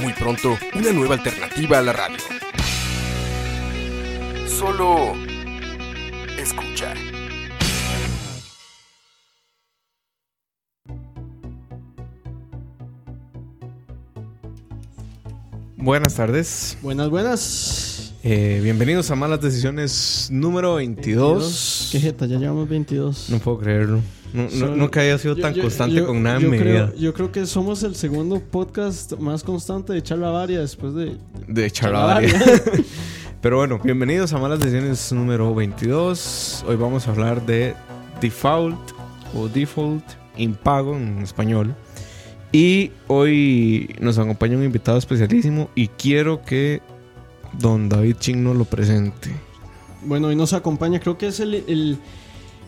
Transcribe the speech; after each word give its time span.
Muy 0.00 0.12
pronto, 0.12 0.58
una 0.74 0.92
nueva 0.92 1.14
alternativa 1.14 1.78
a 1.78 1.82
la 1.82 1.92
radio. 1.92 2.18
Solo 4.46 5.14
escucha. 6.38 6.94
Buenas 15.76 16.14
tardes. 16.14 16.78
Buenas, 16.80 17.10
buenas. 17.10 18.14
Eh, 18.22 18.60
bienvenidos 18.62 19.10
a 19.10 19.16
Malas 19.16 19.42
Decisiones 19.42 20.28
número 20.30 20.76
22. 20.76 21.90
¿Qué 21.92 22.00
jeta? 22.00 22.24
Ya 22.24 22.38
llevamos 22.38 22.68
22. 22.68 23.28
No 23.28 23.38
puedo 23.38 23.58
creerlo. 23.58 24.00
No, 24.34 24.42
no- 24.42 24.50
Solo- 24.50 24.74
nunca 24.76 25.00
había 25.00 25.16
sido 25.16 25.36
Yo- 25.36 25.42
tan 25.42 25.54
yo- 25.54 25.62
constante 25.62 25.94
yo- 25.94 26.06
con 26.06 26.20
nada 26.22 26.40
en 26.40 26.50
mi 26.50 26.58
creo, 26.58 26.88
vida. 26.88 26.92
Yo 26.98 27.14
creo 27.14 27.30
que 27.30 27.46
somos 27.46 27.82
el 27.84 27.94
segundo 27.94 28.40
podcast 28.40 29.12
más 29.18 29.44
constante 29.44 29.92
de 29.92 30.02
charla 30.02 30.30
varia 30.30 30.58
después 30.60 30.92
de... 30.92 31.16
De 31.46 31.70
charlavaria. 31.70 32.34
Pero 33.40 33.58
bueno, 33.58 33.78
bienvenidos 33.82 34.32
a 34.32 34.38
Malas 34.38 34.58
Decisiones 34.58 35.12
número 35.12 35.54
22. 35.54 36.64
Hoy 36.66 36.74
vamos 36.76 37.06
a 37.06 37.12
hablar 37.12 37.46
de 37.46 37.74
default 38.20 38.76
o 39.36 39.48
default 39.48 40.04
impago 40.36 40.96
en 40.96 41.18
español. 41.18 41.72
Y 42.50 42.90
hoy 43.06 43.94
nos 44.00 44.18
acompaña 44.18 44.56
un 44.56 44.64
invitado 44.64 44.98
especialísimo 44.98 45.70
y 45.76 45.86
quiero 45.88 46.42
que 46.42 46.82
don 47.58 47.88
David 47.88 48.16
Ching 48.18 48.42
nos 48.42 48.56
lo 48.56 48.64
presente. 48.64 49.30
Bueno, 50.02 50.26
hoy 50.28 50.34
nos 50.36 50.52
acompaña, 50.54 50.98
creo 50.98 51.16
que 51.18 51.28
es 51.28 51.38
el, 51.38 51.54
el- 51.54 51.98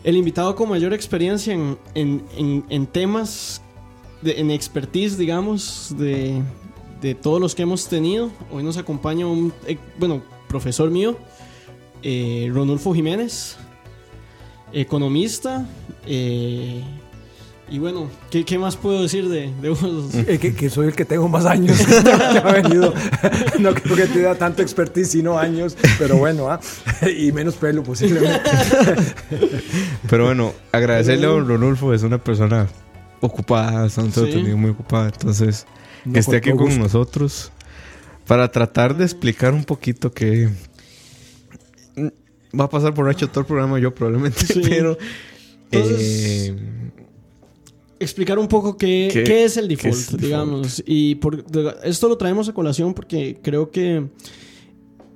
el 0.03 0.15
invitado 0.15 0.55
con 0.55 0.69
mayor 0.69 0.93
experiencia 0.93 1.53
en, 1.53 1.77
en- 1.95 2.23
en- 2.69 2.87
temas, 2.87 3.61
de- 4.21 4.39
en 4.39 4.51
expertise, 4.51 5.17
digamos, 5.17 5.93
de, 5.97 6.41
de 7.01 7.15
todos 7.15 7.39
los 7.41 7.53
que 7.55 7.63
hemos 7.63 7.87
tenido. 7.87 8.29
Hoy 8.51 8.63
nos 8.63 8.77
acompaña 8.77 9.27
un, 9.27 9.53
eh, 9.67 9.77
bueno, 9.99 10.21
profesor 10.47 10.89
mío, 10.89 11.17
eh, 12.03 12.49
Ronulfo 12.53 12.93
Jiménez, 12.93 13.57
economista. 14.71 15.67
eh, 16.05 16.83
y 17.69 17.79
bueno, 17.79 18.09
¿qué, 18.29 18.45
qué 18.45 18.57
más 18.57 18.77
puedo 18.77 19.01
decir 19.01 19.27
de, 19.27 19.51
de 19.61 19.69
vos? 19.69 20.13
Eh, 20.15 20.37
que, 20.39 20.55
que 20.55 20.69
soy 20.69 20.87
el 20.87 20.95
que 20.95 21.03
tengo 21.05 21.27
más 21.27 21.45
años 21.45 21.77
que 21.85 22.39
ha 22.39 22.51
venido. 22.61 22.93
No 23.59 23.73
creo 23.73 23.95
que 23.95 24.05
tenga 24.07 24.35
tanto 24.35 24.61
expertise, 24.61 25.09
sino 25.11 25.37
años, 25.37 25.75
pero 25.97 26.17
bueno, 26.17 26.49
¿ah? 26.49 26.59
y 27.17 27.31
menos 27.31 27.55
pelo 27.55 27.83
posiblemente. 27.83 28.49
Pero 30.09 30.25
bueno, 30.25 30.53
agradecerle 30.71 31.25
a 31.25 31.29
don 31.29 31.47
Ronulfo, 31.47 31.93
es 31.93 32.03
una 32.03 32.17
persona 32.23 32.67
ocupada, 33.21 33.81
bastante 33.81 34.21
Sí. 34.25 34.31
tenido 34.31 34.57
muy 34.57 34.71
ocupada. 34.71 35.07
Entonces, 35.07 35.65
No, 36.05 36.13
que 36.13 36.19
esté 36.19 36.37
aquí 36.37 36.49
con 36.51 36.59
gusto. 36.67 36.79
nosotros 36.79 37.51
para 38.27 38.51
tratar 38.51 38.95
de 38.95 39.03
explicar 39.05 39.53
un 39.53 39.63
poquito 39.63 40.11
que 40.13 40.49
va 42.59 42.65
a 42.65 42.69
pasar 42.69 42.93
por 42.93 43.09
hecho 43.11 43.27
todo 43.29 43.41
el 43.41 43.45
programa 43.47 43.79
yo 43.79 43.93
probablemente, 43.93 44.45
Sí. 44.45 44.61
pero 44.67 44.97
Entonces, 45.71 45.99
eh, 46.49 46.55
explicar 47.99 48.37
un 48.39 48.47
poco 48.47 48.77
qué, 48.77 49.09
¿Qué- 49.11 49.23
qué 49.23 49.43
es 49.45 49.57
el 49.57 49.67
default, 49.67 49.95
es 49.95 50.05
default? 50.07 50.23
digamos. 50.23 50.83
Y 50.85 51.15
por, 51.15 51.43
esto 51.83 52.07
lo 52.07 52.17
traemos 52.17 52.47
a 52.49 52.53
colación 52.53 52.93
porque 52.93 53.39
creo 53.41 53.71
que 53.71 54.05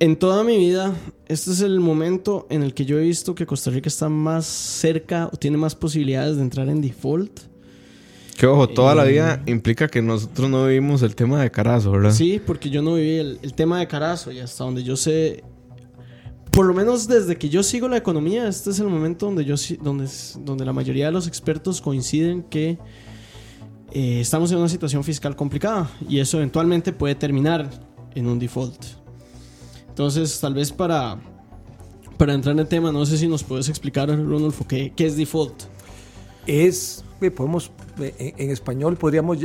en 0.00 0.16
toda 0.16 0.42
mi 0.42 0.56
vida, 0.58 0.94
este 1.28 1.52
es 1.52 1.60
el 1.60 1.78
momento 1.78 2.46
en 2.50 2.62
el 2.62 2.74
que 2.74 2.84
yo 2.84 2.98
he 2.98 3.02
visto 3.02 3.34
que 3.34 3.46
Costa 3.46 3.70
Rica 3.70 3.88
está 3.88 4.08
más 4.08 4.46
cerca 4.46 5.28
o 5.32 5.36
tiene 5.36 5.56
más 5.56 5.74
posibilidades 5.76 6.36
de 6.36 6.42
entrar 6.42 6.68
en 6.68 6.80
default. 6.80 7.40
que 8.36 8.46
ojo, 8.46 8.68
toda 8.68 8.94
la 8.96 9.06
Eh, 9.06 9.12
vida 9.12 9.42
implica 9.46 9.86
que 9.86 10.02
nosotros 10.02 10.50
no 10.50 10.66
vivimos 10.66 11.02
el 11.02 11.14
tema 11.14 11.40
de 11.40 11.50
carazo, 11.52 11.92
¿verdad? 11.92 12.10
Sí, 12.10 12.40
porque 12.44 12.68
yo 12.70 12.82
no 12.82 12.94
viví 12.94 13.16
el, 13.18 13.38
el 13.42 13.54
tema 13.54 13.78
de 13.78 13.86
Carazo 13.86 14.32
y 14.32 14.40
hasta 14.40 14.64
donde 14.64 14.82
yo 14.82 14.96
sé, 14.96 15.44
por 16.52 16.66
lo 16.66 16.74
menos 16.74 17.08
desde 17.08 17.36
que 17.36 17.48
yo 17.48 17.62
sigo 17.62 17.88
la 17.88 17.96
economía, 17.96 18.46
este 18.46 18.70
es 18.70 18.78
el 18.78 18.86
momento 18.86 19.26
donde 19.26 19.44
yo 19.44 19.54
donde, 19.80 20.06
donde 20.40 20.64
la 20.66 20.74
mayoría 20.74 21.06
de 21.06 21.12
los 21.12 21.26
expertos 21.26 21.80
coinciden 21.80 22.42
que 22.42 22.78
eh, 23.90 24.20
estamos 24.20 24.52
en 24.52 24.58
una 24.58 24.68
situación 24.68 25.02
fiscal 25.02 25.34
complicada 25.34 25.90
y 26.06 26.20
eso 26.20 26.36
eventualmente 26.36 26.92
puede 26.92 27.14
terminar 27.14 27.70
en 28.14 28.26
un 28.26 28.38
default. 28.38 28.84
Entonces, 29.88 30.38
tal 30.40 30.52
vez 30.52 30.70
para, 30.70 31.18
para 32.18 32.34
entrar 32.34 32.52
en 32.52 32.60
el 32.60 32.68
tema, 32.68 32.92
no 32.92 33.06
sé 33.06 33.16
si 33.16 33.28
nos 33.28 33.42
puedes 33.42 33.70
explicar, 33.70 34.10
Ronulfo, 34.10 34.66
qué, 34.66 34.92
qué 34.94 35.06
es 35.06 35.16
default. 35.16 35.64
Es, 36.46 37.02
eh, 37.22 37.30
podemos, 37.30 37.70
eh, 37.98 38.34
en, 38.36 38.50
español 38.50 38.98
podríamos 38.98 39.38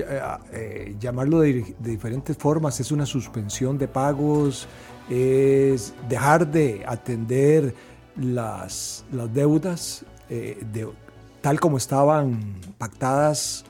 llamarlo 1.00 1.40
de 1.40 1.74
diferentes 1.80 2.36
formas. 2.36 2.82
Es 2.82 2.92
una 2.92 3.06
suspensión 3.06 3.78
de 3.78 3.88
pagos, 3.88 4.68
es 5.10 5.94
dejar 6.10 6.50
de 6.50 6.84
atender 6.86 7.74
las, 8.16 9.06
las 9.12 9.34
deudas 9.34 10.06
eh, 10.30 10.66
tal 11.42 11.60
como 11.60 11.78
estaban 11.78 12.40
pactadas 12.78 13.64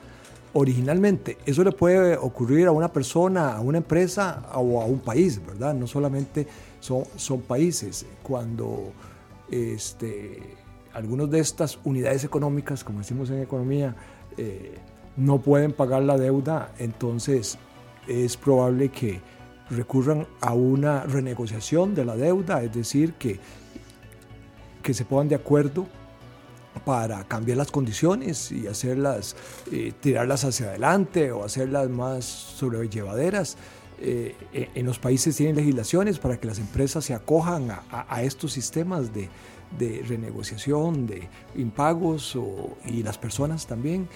originalmente. 0.52 1.38
Eso 1.46 1.62
le 1.62 1.72
puede 1.72 2.16
ocurrir 2.16 2.66
a 2.66 2.72
una 2.72 2.92
persona, 2.92 3.54
a 3.54 3.60
una 3.60 3.78
empresa 3.78 4.48
o 4.54 4.80
a 4.80 4.86
un 4.86 4.98
país, 4.98 5.40
¿verdad? 5.44 5.74
No 5.74 5.86
solamente 5.86 6.46
son, 6.80 7.04
son 7.16 7.42
países. 7.42 8.06
Cuando 8.22 8.92
este, 9.50 10.56
algunas 10.92 11.30
de 11.30 11.40
estas 11.40 11.78
unidades 11.84 12.24
económicas, 12.24 12.82
como 12.82 12.98
decimos 12.98 13.30
en 13.30 13.42
economía, 13.42 13.94
eh, 14.36 14.78
no 15.16 15.38
pueden 15.40 15.72
pagar 15.72 16.02
la 16.02 16.16
deuda, 16.16 16.72
entonces 16.78 17.58
es 18.06 18.36
probable 18.36 18.88
que 18.88 19.20
recurran 19.70 20.26
a 20.40 20.54
una 20.54 21.02
renegociación 21.04 21.94
de 21.94 22.04
la 22.04 22.16
deuda, 22.16 22.62
es 22.62 22.72
decir, 22.72 23.14
que, 23.14 23.38
que 24.82 24.94
se 24.94 25.04
pongan 25.04 25.28
de 25.28 25.34
acuerdo 25.34 25.86
para 26.84 27.24
cambiar 27.24 27.58
las 27.58 27.70
condiciones 27.70 28.52
y 28.52 28.66
hacerlas, 28.66 29.36
eh, 29.72 29.92
tirarlas 30.00 30.44
hacia 30.44 30.66
adelante 30.68 31.32
o 31.32 31.44
hacerlas 31.44 31.88
más 31.90 32.24
sobrellevaderas. 32.24 33.56
Eh, 34.00 34.36
en 34.74 34.86
los 34.86 34.98
países 35.00 35.36
tienen 35.36 35.56
legislaciones 35.56 36.20
para 36.20 36.38
que 36.38 36.46
las 36.46 36.60
empresas 36.60 37.04
se 37.04 37.14
acojan 37.14 37.68
a 37.90 38.22
estos 38.22 38.52
sistemas 38.52 39.12
de, 39.12 39.28
de 39.76 40.04
renegociación, 40.08 41.06
de 41.08 41.28
impagos 41.56 42.36
o- 42.36 42.76
y 42.86 43.02
las 43.02 43.18
personas 43.18 43.66
también. 43.66 44.08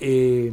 Eh, 0.00 0.52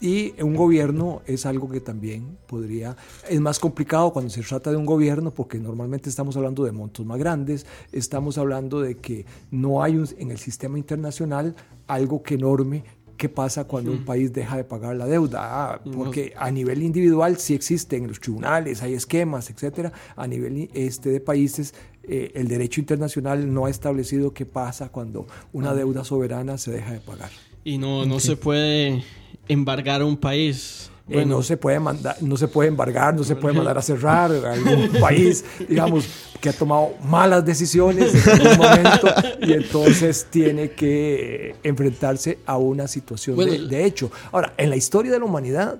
y 0.00 0.34
un 0.42 0.54
gobierno 0.54 1.22
es 1.26 1.46
algo 1.46 1.68
que 1.70 1.80
también 1.80 2.36
podría, 2.46 2.96
es 3.28 3.40
más 3.40 3.58
complicado 3.58 4.12
cuando 4.12 4.30
se 4.30 4.42
trata 4.42 4.70
de 4.70 4.76
un 4.76 4.86
gobierno 4.86 5.30
porque 5.32 5.58
normalmente 5.58 6.08
estamos 6.10 6.36
hablando 6.36 6.64
de 6.64 6.72
montos 6.72 7.04
más 7.06 7.18
grandes, 7.18 7.66
estamos 7.92 8.36
hablando 8.38 8.80
de 8.80 8.96
que 8.98 9.24
no 9.50 9.82
hay 9.82 9.96
un- 9.96 10.08
en 10.18 10.30
el 10.30 10.38
sistema 10.38 10.78
internacional 10.78 11.54
algo 11.86 12.22
que 12.22 12.36
norme 12.36 12.84
qué 13.16 13.30
pasa 13.30 13.64
cuando 13.64 13.92
un 13.92 14.04
país 14.04 14.30
deja 14.34 14.58
de 14.58 14.64
pagar 14.64 14.94
la 14.94 15.06
deuda, 15.06 15.40
Ah, 15.72 15.80
porque 15.94 16.34
a 16.36 16.50
nivel 16.50 16.82
individual 16.82 17.38
sí 17.38 17.54
existen 17.54 18.02
en 18.02 18.08
los 18.08 18.20
tribunales, 18.20 18.82
hay 18.82 18.92
esquemas, 18.92 19.48
etcétera, 19.48 19.90
a 20.16 20.26
nivel 20.26 20.68
este, 20.74 21.08
de 21.08 21.20
países 21.20 21.72
eh, 22.02 22.32
el 22.34 22.46
derecho 22.46 22.78
internacional 22.80 23.52
no 23.54 23.64
ha 23.64 23.70
establecido 23.70 24.34
qué 24.34 24.44
pasa 24.44 24.90
cuando 24.90 25.26
una 25.54 25.72
deuda 25.74 26.04
soberana 26.04 26.58
se 26.58 26.70
deja 26.72 26.92
de 26.92 27.00
pagar. 27.00 27.30
Y 27.64 27.78
no, 27.78 28.04
no 28.04 28.20
se 28.20 28.36
puede 28.36 29.02
embargar 29.48 30.00
a 30.00 30.04
un 30.04 30.16
país. 30.16 30.90
Eh, 31.08 31.24
no 31.24 31.40
se 31.42 31.56
puede 31.56 31.78
mandar, 31.78 32.16
no 32.20 32.36
se 32.36 32.48
puede 32.48 32.68
embargar, 32.68 33.14
no 33.14 33.22
se 33.22 33.36
puede 33.36 33.54
mandar 33.54 33.78
a 33.78 33.82
cerrar 33.82 34.32
a 34.32 34.52
algún 34.54 34.88
país, 35.00 35.44
digamos, 35.68 36.04
que 36.40 36.48
ha 36.48 36.52
tomado 36.52 36.94
malas 37.04 37.44
decisiones 37.44 38.12
en 38.26 38.40
algún 38.40 38.58
momento 38.58 39.08
y 39.40 39.52
entonces 39.52 40.26
tiene 40.30 40.72
que 40.72 41.50
eh, 41.50 41.56
enfrentarse 41.62 42.38
a 42.44 42.56
una 42.58 42.88
situación 42.88 43.36
Bueno, 43.36 43.52
de, 43.52 43.68
de 43.68 43.84
hecho. 43.84 44.10
Ahora, 44.32 44.52
en 44.56 44.68
la 44.68 44.74
historia 44.74 45.12
de 45.12 45.20
la 45.20 45.24
humanidad 45.24 45.78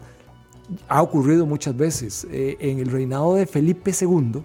ha 0.89 1.03
ocurrido 1.03 1.47
muchas 1.47 1.77
veces. 1.77 2.27
Eh, 2.31 2.57
en 2.61 2.79
el 2.79 2.91
reinado 2.91 3.35
de 3.35 3.47
Felipe 3.47 3.93
II, 3.99 4.43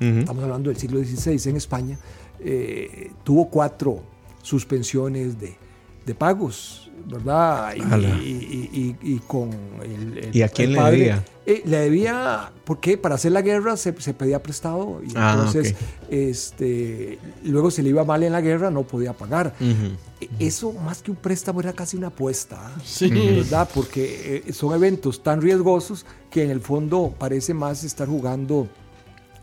estamos 0.00 0.42
hablando 0.44 0.70
del 0.70 0.78
siglo 0.78 1.02
XVI 1.02 1.50
en 1.50 1.56
España, 1.56 1.98
eh, 2.40 3.10
tuvo 3.22 3.48
cuatro 3.48 4.02
suspensiones 4.42 5.38
de, 5.40 5.56
de 6.04 6.14
pagos, 6.14 6.83
¿verdad? 7.06 7.74
Y, 7.76 7.80
y- 7.80 8.68
y- 8.72 8.96
y- 9.02 9.14
y 9.14 9.18
con 9.20 9.50
el, 9.82 10.18
el- 10.18 10.36
¿Y 10.36 10.42
a 10.42 10.48
quién 10.48 10.70
el 10.70 10.76
le 10.76 10.90
debía? 10.90 11.24
Eh, 11.46 11.62
le 11.66 11.76
debía, 11.78 12.50
¿por 12.64 12.80
qué? 12.80 12.96
Para 12.96 13.16
hacer 13.16 13.32
la 13.32 13.42
guerra 13.42 13.76
se, 13.76 13.92
se 14.00 14.14
pedía 14.14 14.42
prestado 14.42 15.02
y 15.06 15.12
Ah, 15.14 15.34
entonces 15.36 15.74
este, 16.08 17.18
luego 17.44 17.70
se 17.70 17.82
le 17.82 17.90
iba 17.90 18.04
mal 18.04 18.22
en 18.22 18.32
la 18.32 18.40
guerra, 18.40 18.70
no 18.70 18.82
podía 18.84 19.12
pagar. 19.12 19.54
Ujú. 19.60 19.96
E- 20.20 20.46
Eso 20.46 20.72
más 20.72 21.02
que 21.02 21.10
un 21.10 21.16
préstamo 21.18 21.60
era 21.60 21.72
casi 21.72 21.96
una 21.96 22.06
apuesta. 22.08 22.56
¿ah? 22.60 22.80
Sí. 22.84 23.10
¿verdad? 23.10 23.68
Porque 23.74 24.42
eh, 24.46 24.52
son 24.52 24.74
eventos 24.74 25.22
tan 25.22 25.42
riesgosos 25.42 26.06
que 26.30 26.42
en 26.44 26.50
el 26.50 26.60
fondo 26.60 27.14
parece 27.18 27.52
más 27.54 27.84
estar 27.84 28.08
jugando 28.08 28.68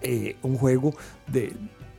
eh, 0.02 0.36
un 0.42 0.58
juego 0.58 0.96
de, 1.28 1.54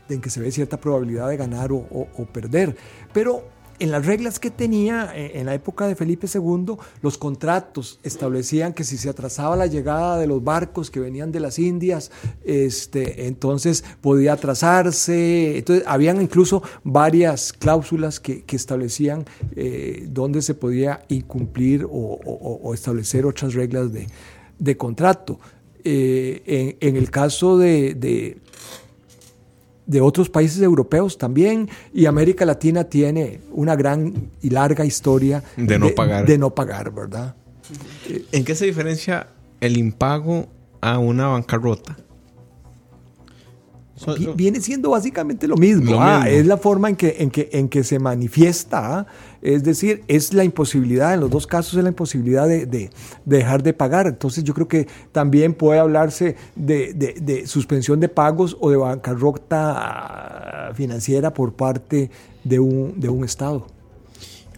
de 0.08 0.14
en 0.16 0.20
que 0.20 0.30
se 0.30 0.40
ve 0.40 0.50
cierta 0.50 0.78
probabilidad 0.78 1.28
de 1.28 1.36
ganar 1.36 1.70
o, 1.70 1.76
o- 1.76 2.08
o 2.16 2.26
perder. 2.26 2.76
Pero 3.12 3.44
en 3.82 3.90
las 3.90 4.06
reglas 4.06 4.38
que 4.38 4.50
tenía 4.50 5.12
eh, 5.14 5.32
en 5.40 5.46
la 5.46 5.54
época 5.54 5.88
de 5.88 5.96
Felipe 5.96 6.28
II, 6.32 6.76
los 7.02 7.18
contratos 7.18 7.98
establecían 8.04 8.72
que 8.74 8.84
si 8.84 8.96
se 8.96 9.08
atrasaba 9.08 9.56
la 9.56 9.66
llegada 9.66 10.18
de 10.18 10.26
los 10.28 10.42
barcos 10.44 10.90
que 10.90 11.00
venían 11.00 11.32
de 11.32 11.40
las 11.40 11.58
Indias, 11.58 12.10
este, 12.44 13.26
entonces 13.26 13.82
podía 14.00 14.34
atrasarse. 14.34 15.58
Entonces, 15.58 15.84
habían 15.88 16.22
incluso 16.22 16.62
varias 16.84 17.52
cláusulas 17.52 18.20
que, 18.20 18.42
que 18.44 18.54
establecían 18.56 19.24
eh, 19.56 20.06
dónde 20.08 20.42
se 20.42 20.54
podía 20.54 21.04
incumplir 21.08 21.86
o, 21.90 22.72
establecer 22.74 23.26
otras 23.26 23.54
reglas 23.54 23.92
de, 23.92 24.06
de 24.58 24.76
contrato. 24.76 25.40
Eh, 25.84 26.76
en, 26.80 26.88
en 26.88 26.96
el 26.96 27.10
caso 27.10 27.58
de, 27.58 27.94
de- 27.94 28.38
de 29.86 30.00
otros 30.00 30.30
países 30.30 30.62
europeos 30.62 31.18
también, 31.18 31.68
y 31.92 32.06
América 32.06 32.44
Latina 32.44 32.84
tiene 32.84 33.40
una 33.52 33.76
gran 33.76 34.30
y 34.40 34.50
larga 34.50 34.84
historia 34.84 35.42
De 35.56 35.78
no 35.78 35.88
pagar. 35.90 36.26
de 36.26 36.38
no 36.38 36.54
pagar, 36.54 36.92
¿verdad? 36.92 37.34
¿En 38.32 38.44
qué 38.44 38.54
se 38.54 38.66
diferencia 38.66 39.28
el 39.60 39.76
impago 39.76 40.48
a 40.80 40.98
una 40.98 41.28
bancarrota? 41.28 41.96
So- 44.04 44.14
Vi- 44.16 44.28
Viene 44.34 44.60
siendo 44.60 44.90
básicamente 44.90 45.46
lo 45.46 45.56
mismo. 45.56 45.92
Lo 45.92 46.00
ah, 46.00 46.20
mismo. 46.24 46.38
Es 46.38 46.46
la 46.46 46.56
forma 46.56 46.88
en 46.88 46.96
que, 46.96 47.16
en 47.20 47.30
que, 47.30 47.48
en 47.52 47.68
que 47.68 47.84
se 47.84 47.98
manifiesta. 47.98 49.06
Es 49.40 49.64
decir, 49.64 50.02
es 50.08 50.32
la 50.34 50.44
imposibilidad, 50.44 51.14
en 51.14 51.20
los 51.20 51.30
dos 51.30 51.46
casos 51.46 51.74
es 51.76 51.82
la 51.82 51.88
imposibilidad 51.90 52.46
de, 52.46 52.66
de- 52.66 52.90
de 53.24 53.36
dejar 53.36 53.62
de 53.62 53.72
pagar. 53.72 54.06
Entonces 54.06 54.44
yo 54.44 54.54
creo 54.54 54.68
que 54.68 54.86
también 55.12 55.54
puede 55.54 55.78
hablarse 55.80 56.36
de, 56.56 56.92
de- 56.94 57.14
de 57.20 57.46
suspensión 57.46 58.00
de 58.00 58.08
pagos 58.08 58.56
o 58.60 58.70
de 58.70 58.76
bancarrota 58.76 59.74
ah, 59.76 60.72
financiera 60.74 61.32
por 61.34 61.52
parte 61.54 62.10
de 62.44 62.58
un, 62.58 63.00
de 63.00 63.08
un 63.08 63.24
Estado. 63.24 63.66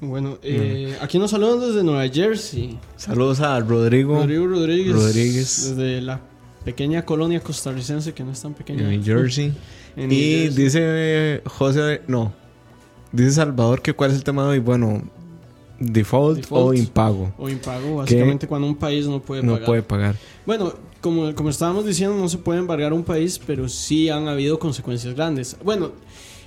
Bueno, 0.01 0.39
eh, 0.43 0.97
aquí 1.01 1.19
nos 1.19 1.31
saludan 1.31 1.61
desde 1.61 1.83
Nueva 1.83 2.07
Jersey. 2.09 2.79
Saludos 2.97 3.41
a 3.41 3.59
Rodrigo, 3.61 4.17
Rodrigo 4.17 4.47
Rodríguez. 4.49 4.95
Rodríguez. 4.95 5.75
Desde 5.77 6.03
la 6.03 6.21
pequeña 6.65 7.05
colonia 7.05 7.41
costarricense 7.41 8.13
que 8.15 8.25
no 8.25 8.33
es 8.33 8.41
tan 8.43 8.55
pequeña. 8.55 8.83
en 8.83 9.01
New 9.01 9.05
Jersey. 9.05 9.53
En 9.97 10.09
New 10.09 10.19
y 10.19 10.23
Jersey. 10.45 10.65
dice 10.65 10.79
eh, 10.83 11.43
José, 11.47 12.03
no, 12.09 12.33
dice 13.13 13.31
Salvador 13.33 13.81
que 13.83 13.93
cuál 13.93 14.11
es 14.11 14.17
el 14.17 14.25
tema 14.25 14.43
de 14.45 14.49
hoy. 14.51 14.59
Bueno, 14.59 15.03
default, 15.79 16.39
Default. 16.39 16.67
o 16.69 16.75
impago. 16.75 17.33
O 17.39 17.49
impago, 17.49 17.97
básicamente 17.97 18.47
cuando 18.49 18.67
un 18.67 18.77
país 18.77 19.07
no 19.07 19.21
puede 19.21 19.43
No 19.43 19.53
pagar. 19.53 19.67
puede 19.67 19.83
pagar. 19.83 20.17
Bueno, 20.47 20.75
como, 21.01 21.35
como 21.35 21.51
estábamos 21.51 21.85
diciendo, 21.85 22.17
no 22.17 22.29
se 22.29 22.39
puede 22.39 22.59
embargar 22.61 22.93
un 22.93 23.05
país, 23.05 23.39
pero 23.47 23.69
sí 23.69 24.09
han 24.09 24.27
habido 24.27 24.59
consecuencias 24.59 25.15
grandes. 25.15 25.57
Bueno, 25.63 25.93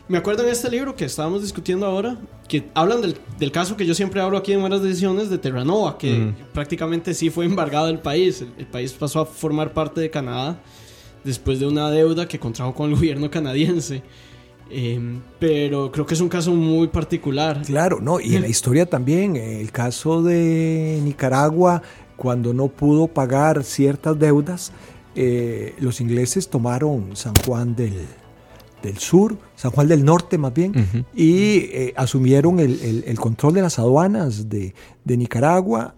me 0.08 0.18
acuerdo 0.18 0.44
en 0.44 0.50
este 0.50 0.70
libro 0.70 0.96
que 0.96 1.06
estábamos 1.06 1.42
discutiendo 1.42 1.86
ahora, 1.86 2.18
que 2.48 2.70
hablan 2.74 3.02
del, 3.02 3.18
del 3.38 3.52
caso 3.52 3.76
que 3.76 3.86
yo 3.86 3.94
siempre 3.94 4.22
hablo 4.22 4.38
aquí 4.38 4.54
en 4.54 4.62
Buenas 4.62 4.82
Decisiones 4.82 5.30
de 5.30 5.38
Terranova, 5.38 5.98
que 5.98 6.28
Ujú. 6.28 6.34
prácticamente 6.54 7.14
sí 7.14 7.30
fue 7.30 7.46
embargado 7.46 7.90
el 7.90 8.00
país. 8.00 8.42
El, 8.42 8.54
el 8.58 8.68
país 8.68 8.94
pasó 8.94 9.22
a 9.22 9.26
formar 9.26 9.74
parte 9.74 10.00
de 10.00 10.10
Canadá 10.10 10.60
después 11.24 11.60
de 11.60 11.68
una 11.68 11.90
deuda 11.92 12.28
que 12.28 12.40
contrajo 12.40 12.74
con 12.74 12.90
el 12.90 12.96
gobierno 12.98 13.30
canadiense. 13.30 14.02
Em, 14.70 15.22
pero 15.40 15.92
creo 15.92 16.06
que 16.06 16.14
es 16.14 16.22
un 16.22 16.30
caso 16.30 16.52
muy 16.54 16.88
particular. 16.88 17.62
Claro, 17.66 18.00
no, 18.02 18.20
y 18.20 18.36
en 18.36 18.42
la 18.42 18.50
historia 18.50 18.86
también, 18.86 19.36
el 19.38 19.72
caso 19.72 20.22
de 20.22 21.00
Nicaragua, 21.04 21.82
cuando 22.18 22.54
no 22.54 22.68
pudo 22.68 23.08
pagar 23.08 23.64
ciertas 23.64 24.18
deudas, 24.20 24.72
eh, 25.16 25.74
los 25.80 26.02
ingleses 26.02 26.50
tomaron 26.50 27.16
San 27.16 27.34
Juan 27.46 27.76
del, 27.76 27.94
del 28.84 28.98
Sur, 28.98 29.38
San 29.56 29.72
Juan 29.72 29.88
del 29.88 30.06
Norte 30.06 30.38
más 30.38 30.54
bien, 30.54 31.06
y 31.16 31.58
eh, 31.72 31.94
asumieron 31.98 32.60
el, 32.60 32.80
el- 32.82 33.04
el 33.08 33.20
control 33.20 33.54
de 33.56 33.62
las 33.62 33.80
aduanas 33.80 34.50
de, 34.50 34.74
de 35.04 35.18
Nicaragua, 35.18 35.96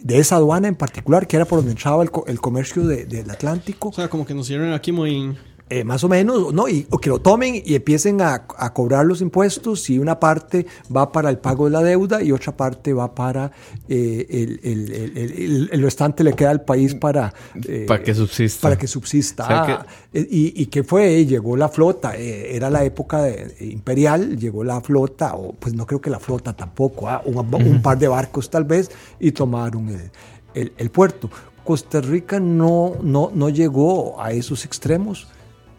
de 0.00 0.18
esa 0.18 0.36
aduana 0.36 0.68
en 0.68 0.74
particular, 0.74 1.26
que 1.26 1.36
era 1.36 1.44
por 1.44 1.58
donde 1.60 1.72
entraba 1.72 2.02
el, 2.02 2.10
co- 2.10 2.24
el 2.26 2.40
comercio 2.40 2.84
de- 2.86 3.04
del 3.06 3.30
Atlántico. 3.30 3.88
O 3.88 3.92
sea, 3.92 4.08
como 4.08 4.26
que 4.26 4.34
nos 4.34 4.48
dieron 4.48 4.72
aquí 4.72 4.92
muy... 4.92 5.36
Eh, 5.74 5.84
más 5.84 6.04
o 6.04 6.08
menos, 6.10 6.52
¿no? 6.52 6.68
Y, 6.68 6.86
o 6.90 6.98
que 6.98 7.08
lo 7.08 7.18
tomen 7.18 7.54
y 7.64 7.74
empiecen 7.74 8.20
a, 8.20 8.46
a 8.58 8.74
cobrar 8.74 9.06
los 9.06 9.22
impuestos 9.22 9.88
y 9.88 9.98
una 9.98 10.20
parte 10.20 10.66
va 10.94 11.10
para 11.10 11.30
el 11.30 11.38
pago 11.38 11.64
de 11.64 11.70
la 11.70 11.82
deuda 11.82 12.22
y 12.22 12.30
otra 12.30 12.54
parte 12.54 12.92
va 12.92 13.14
para 13.14 13.50
eh, 13.88 14.26
el, 14.28 14.60
el- 14.62 14.92
el- 14.92 15.68
el- 15.72 15.82
restante 15.82 16.22
le 16.24 16.34
queda 16.34 16.50
al 16.50 16.60
país 16.62 16.94
para... 16.94 17.32
eh, 17.66 17.86
Para 17.88 18.02
que 18.02 18.14
subsista. 18.14 18.60
Para 18.60 18.76
que 18.76 18.86
subsista. 18.86 19.44
O 19.44 19.46
sea 19.46 19.62
Ah, 19.62 19.86
eh, 20.12 20.26
y, 20.30 20.62
y 20.62 20.66
qué 20.66 20.82
fue? 20.84 21.24
Llegó 21.24 21.56
la 21.56 21.70
flota, 21.70 22.16
era 22.16 22.68
la 22.68 22.84
época 22.84 23.22
de- 23.22 23.54
imperial, 23.60 24.36
llegó 24.38 24.64
la 24.64 24.78
flota, 24.82 25.34
o 25.36 25.54
pues 25.54 25.72
no 25.74 25.86
creo 25.86 26.02
que 26.02 26.10
la 26.10 26.20
flota 26.20 26.52
tampoco, 26.52 27.08
ah, 27.08 27.22
un, 27.24 27.36
un 27.54 27.80
par 27.80 27.98
de 27.98 28.08
barcos 28.08 28.50
tal 28.50 28.64
vez, 28.64 28.90
y 29.18 29.32
tomaron 29.32 29.88
el, 29.88 30.10
el- 30.52 30.72
el 30.76 30.90
puerto. 30.90 31.30
Costa 31.64 32.02
Rica 32.02 32.38
no, 32.40 32.96
no, 33.02 33.30
no 33.34 33.48
llegó 33.48 34.20
a 34.20 34.32
esos 34.32 34.66
extremos, 34.66 35.28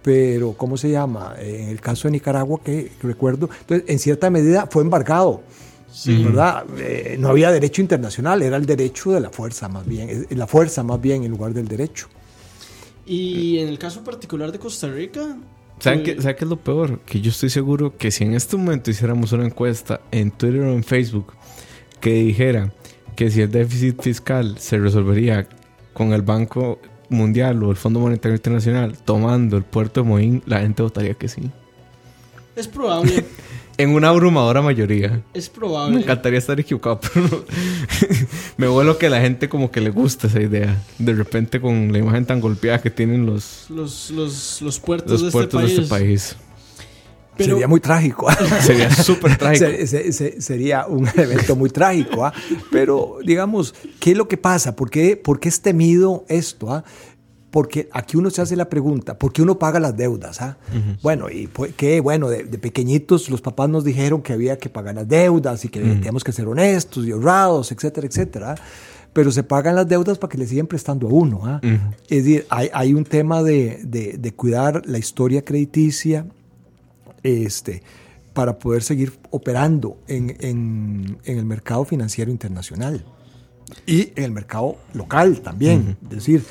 pero 0.04 0.54
¿cómo 0.54 0.78
se 0.78 0.92
llama? 0.92 1.36
En 1.40 1.70
el 1.70 1.80
caso 1.80 2.08
de 2.08 2.12
Nicaragua, 2.12 2.60
que 2.64 2.92
recuerdo, 3.02 3.50
entonces 3.62 3.90
en 3.90 4.00
cierta 4.00 4.30
medida 4.30 4.68
fue 4.70 4.84
embargado. 4.84 5.42
¿verdad? 6.08 6.66
Eh, 6.78 7.18
no 7.20 7.30
había 7.30 7.52
derecho 7.52 7.82
internacional, 7.82 8.42
era 8.42 8.58
el 8.58 8.66
derecho 8.66 9.12
de 9.12 9.20
la 9.20 9.30
fuerza 9.30 9.70
más 9.70 9.86
bien, 9.86 10.10
eh, 10.10 10.36
la 10.36 10.48
fuerza 10.48 10.84
más 10.84 11.00
bien 11.00 11.24
en 11.24 11.32
lugar 11.32 11.54
del 11.54 11.68
derecho. 11.68 12.08
Y 13.06 13.60
en 13.60 13.68
el 13.68 13.78
caso 13.78 14.04
particular 14.04 14.52
de 14.52 14.60
Costa 14.60 14.88
Rica... 14.88 15.38
¿Saben 15.80 16.04
qué, 16.04 16.20
¿Saben 16.22 16.36
qué 16.38 16.46
es 16.46 16.50
lo 16.50 16.58
peor? 16.58 17.00
Que 17.02 17.20
yo 17.20 17.30
estoy 17.30 17.50
seguro 17.50 17.96
que 17.98 18.12
si 18.12 18.24
en 18.24 18.34
este 18.34 18.58
momento 18.58 18.90
hiciéramos 18.90 19.32
una 19.34 19.46
encuesta 19.46 20.02
en 20.12 20.32
Twitter 20.32 20.62
o 20.62 20.74
en 20.74 20.84
Facebook 20.84 21.34
que 22.00 22.14
dijera 22.14 22.74
que 23.16 23.30
si 23.30 23.42
el 23.42 23.52
déficit 23.52 24.02
fiscal 24.02 24.58
se 24.58 24.78
resolvería 24.78 25.48
con 25.94 26.14
el 26.14 26.22
Banco 26.22 26.80
Mundial 27.14 27.62
o 27.64 27.72
el 27.72 27.78
Fondo 27.78 28.00
Monetario 28.00 28.36
Internacional 28.36 28.98
tomando 28.98 29.58
el 29.58 29.64
puerto 29.64 30.02
de 30.04 30.08
Moín, 30.10 30.44
la 30.46 30.60
gente 30.62 30.84
votaría 30.84 31.14
que 31.14 31.28
sí. 31.28 31.50
Es 32.56 32.68
probable, 32.68 33.26
En 33.78 33.90
una 33.90 34.10
abrumadora 34.10 34.62
mayoría. 34.62 35.24
es 35.34 35.50
Me 35.50 35.56
probable. 35.56 36.00
encantaría 36.02 36.38
estar 36.38 36.60
equivocado, 36.60 37.00
pero 37.14 37.28
no. 37.28 37.40
me 38.58 38.68
vuelo 38.68 39.00
que 39.00 39.10
la 39.10 39.20
gente 39.20 39.50
como 39.50 39.72
que 39.72 39.82
le 39.82 39.90
gusta 39.90 40.28
esa 40.28 40.40
idea. 40.42 40.80
De 41.00 41.14
repente 41.14 41.60
con 41.60 41.92
la 41.92 41.98
imagen 41.98 42.26
tan 42.28 42.40
golpeada 42.40 42.80
que 42.80 42.92
tienen 42.92 43.26
los, 43.26 43.66
Los, 43.70 44.12
los, 44.12 44.62
los 44.62 44.80
puertos, 44.80 45.12
los 45.14 45.24
de, 45.24 45.32
puertos 45.32 45.64
este 45.64 45.76
de 45.76 45.82
este 45.84 45.90
país. 45.90 46.36
Pero- 47.38 47.52
Sería 47.56 47.68
muy 47.68 47.80
trágico. 47.80 48.28
Sería 48.62 48.90
súper 48.92 49.38
trágico. 49.38 49.66
Se- 49.66 49.88
se- 49.88 50.14
se- 50.14 50.42
sería 50.42 50.86
un 50.88 51.08
evento 51.16 51.56
muy 51.56 51.70
trágico. 51.70 52.26
¿ah? 52.26 52.34
Pero, 52.72 53.18
digamos, 53.26 53.74
¿qué 54.00 54.12
es 54.12 54.18
lo 54.18 54.28
que 54.28 54.38
pasa? 54.38 54.76
¿Por 54.76 54.90
qué, 54.90 55.18
por 55.18 55.40
qué 55.40 55.50
es 55.50 55.62
temido 55.62 56.26
esto? 56.28 56.72
ah? 56.72 56.84
Porque 57.52 57.88
aquí 57.92 58.18
uno 58.18 58.32
se 58.32 58.42
hace 58.42 58.56
la 58.56 58.68
pregunta, 58.68 59.20
¿por 59.20 59.32
qué 59.32 59.44
uno 59.44 59.60
paga 59.60 59.80
las 59.80 59.96
deudas? 59.96 60.42
ah? 60.42 60.58
Bueno, 61.04 61.30
y 61.30 61.46
pues, 61.46 61.74
que 61.76 62.00
bueno, 62.02 62.28
de, 62.30 62.46
de 62.46 62.58
pequeñitos 62.58 63.30
los 63.30 63.42
papás 63.42 63.70
nos 63.70 63.84
dijeron 63.84 64.24
que 64.24 64.34
había 64.34 64.58
que 64.58 64.70
pagar 64.70 64.96
las 64.96 65.08
deudas 65.08 65.64
y 65.64 65.70
que 65.70 65.80
teníamos 65.80 66.24
que 66.24 66.32
ser 66.32 66.48
honestos 66.48 67.06
y 67.06 67.12
honrados, 67.14 67.72
etcétera, 67.72 68.08
etcétera. 68.08 68.56
Pero 69.14 69.32
se 69.32 69.44
pagan 69.44 69.76
las 69.76 69.88
deudas 69.88 70.18
para 70.18 70.32
que 70.32 70.40
le 70.40 70.48
siguen 70.48 70.66
prestando 70.66 71.08
a 71.08 71.12
uno. 71.12 71.42
ah. 71.44 71.62
Es 72.10 72.24
decir, 72.26 72.48
hay, 72.50 72.70
hay 72.74 72.96
un 72.96 73.04
tema 73.06 73.44
de, 73.44 73.80
de- 73.84 74.18
de 74.18 74.34
cuidar 74.34 74.82
la 74.88 74.98
historia 74.98 75.46
crediticia, 75.46 76.26
este, 77.24 77.82
para 78.34 78.60
poder 78.60 78.84
seguir 78.84 79.18
operando 79.32 79.98
en, 80.08 80.36
en- 80.40 81.18
en 81.24 81.38
el 81.38 81.46
mercado 81.46 81.86
financiero 81.86 82.32
internacional 82.32 83.04
y 83.88 84.12
en 84.16 84.24
el 84.26 84.32
mercado 84.32 84.78
local 84.94 85.42
también. 85.42 85.98
Es 86.04 86.10
decir, 86.10 86.44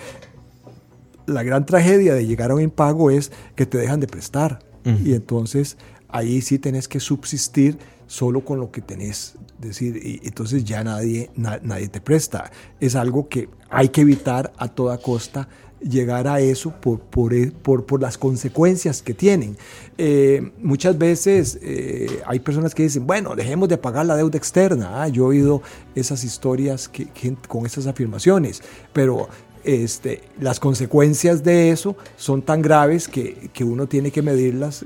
la 1.26 1.43
gran 1.43 1.67
tragedia 1.67 2.14
de 2.14 2.26
llegar 2.26 2.50
a 2.50 2.55
un 2.55 2.62
impago 2.62 3.11
es 3.11 3.31
que 3.55 3.67
te 3.67 3.79
dejan 3.79 4.00
de 4.00 4.07
prestar 4.07 4.61
y 5.05 5.14
entonces 5.14 5.76
ahí 6.09 6.41
sí 6.43 6.59
tenés 6.59 6.88
que 6.88 6.99
subsistir 6.99 7.79
solo 8.09 8.45
con 8.45 8.59
lo 8.59 8.73
que 8.73 8.81
tenés. 8.83 9.37
Es 9.61 9.69
decir, 9.69 9.97
y 10.05 10.21
entonces 10.26 10.64
ya 10.64 10.83
nadie, 10.83 11.31
na- 11.37 11.61
nadie 11.62 11.87
te 11.88 12.00
presta. 12.00 12.50
Es 12.81 12.97
algo 12.97 13.29
que 13.29 13.49
hay 13.71 13.91
que 13.91 14.00
evitar 14.00 14.52
a 14.59 14.67
toda 14.69 14.99
costa 14.99 15.49
llegar 15.82 16.28
a 16.28 16.40
eso 16.40 16.70
por, 16.70 17.00
por, 17.00 17.34
e, 17.34 17.50
por, 17.50 17.84
por 17.86 18.00
las 18.00 18.18
consecuencias 18.18 19.02
que 19.02 19.14
tienen. 19.14 19.56
Eh, 19.98 20.52
muchas 20.58 20.96
veces 20.96 21.58
eh, 21.62 22.22
hay 22.26 22.40
personas 22.40 22.74
que 22.74 22.84
dicen, 22.84 23.06
bueno, 23.06 23.34
dejemos 23.34 23.68
de 23.68 23.78
pagar 23.78 24.06
la 24.06 24.16
deuda 24.16 24.38
externa. 24.38 25.02
Ah, 25.02 25.08
yo 25.08 25.24
he 25.24 25.38
oído 25.38 25.62
esas 25.94 26.24
historias 26.24 26.88
que, 26.88 27.06
que, 27.06 27.34
con 27.48 27.66
esas 27.66 27.86
afirmaciones, 27.86 28.62
pero 28.92 29.28
este, 29.64 30.22
las 30.40 30.58
consecuencias 30.58 31.42
de 31.42 31.70
eso 31.70 31.96
son 32.16 32.42
tan 32.42 32.62
graves 32.62 33.08
que, 33.08 33.50
que 33.52 33.64
uno 33.64 33.86
tiene 33.86 34.10
que 34.10 34.22
medirlas 34.22 34.84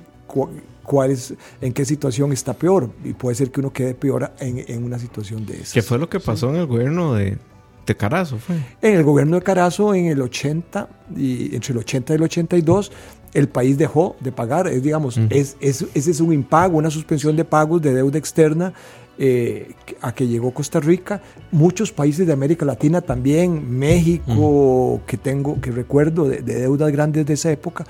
cuál 0.82 1.10
es, 1.10 1.34
en 1.60 1.72
qué 1.72 1.84
situación 1.84 2.32
está 2.32 2.54
peor. 2.54 2.90
Y 3.04 3.12
puede 3.12 3.34
ser 3.34 3.50
que 3.50 3.60
uno 3.60 3.72
quede 3.72 3.94
peor 3.94 4.32
en, 4.38 4.64
en 4.66 4.84
una 4.84 4.98
situación 4.98 5.46
de 5.46 5.60
esa. 5.60 5.74
¿Qué 5.74 5.82
fue 5.82 5.98
lo 5.98 6.08
que 6.08 6.20
pasó 6.20 6.50
en 6.50 6.56
el 6.56 6.66
gobierno 6.66 7.14
de, 7.14 7.38
de 7.86 7.96
Carazo? 7.96 8.38
Fue? 8.38 8.56
En 8.82 8.94
el 8.94 9.04
gobierno 9.04 9.36
de 9.36 9.42
Carazo, 9.42 9.94
en 9.94 10.06
el 10.06 10.20
80, 10.20 10.88
y 11.16 11.54
entre 11.54 11.72
el 11.72 11.78
80 11.78 12.12
y 12.12 12.16
el 12.16 12.22
82, 12.22 12.92
el 13.34 13.48
país 13.48 13.78
dejó 13.78 14.16
de 14.20 14.32
pagar. 14.32 14.66
Es, 14.66 14.82
digamos, 14.82 15.16
uh 15.16 15.20
-huh. 15.22 15.28
es, 15.30 15.56
es, 15.60 15.86
ese 15.94 16.10
es 16.10 16.20
un 16.20 16.32
impago, 16.32 16.78
una 16.78 16.90
suspensión 16.90 17.36
de 17.36 17.44
pagos 17.44 17.80
de 17.82 17.94
deuda 17.94 18.18
externa. 18.18 18.72
Eh, 19.18 19.72
a 20.02 20.12
que 20.12 20.26
llegó 20.26 20.52
Costa 20.52 20.78
Rica, 20.78 21.22
muchos 21.50 21.90
países 21.90 22.26
de 22.26 22.34
América 22.34 22.66
Latina 22.66 23.00
también, 23.00 23.78
México, 23.78 24.34
uh 24.36 24.98
-huh. 24.98 25.06
que 25.06 25.16
tengo, 25.16 25.58
que 25.58 25.70
recuerdo 25.70 26.28
de, 26.28 26.42
de, 26.42 26.60
deudas 26.60 26.92
grandes 26.92 27.24
de 27.24 27.32
esa 27.32 27.50
época, 27.50 27.86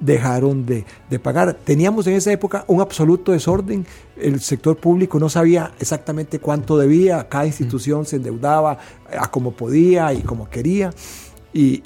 dejaron 0.00 0.66
de, 0.66 0.84
de, 1.08 1.18
pagar. 1.18 1.54
Teníamos 1.54 2.06
en 2.06 2.14
esa 2.14 2.32
época 2.32 2.64
un 2.66 2.80
absoluto 2.80 3.32
desorden, 3.32 3.86
el 4.16 4.40
sector 4.40 4.76
público 4.76 5.20
no 5.20 5.28
sabía 5.28 5.72
exactamente 5.78 6.40
cuánto 6.40 6.78
debía, 6.78 7.28
cada 7.28 7.46
institución 7.46 8.06
se 8.06 8.16
endeudaba 8.16 8.78
a 9.16 9.30
como 9.30 9.52
podía 9.52 10.12
y 10.12 10.22
como 10.22 10.48
quería, 10.48 10.90
y, 11.52 11.82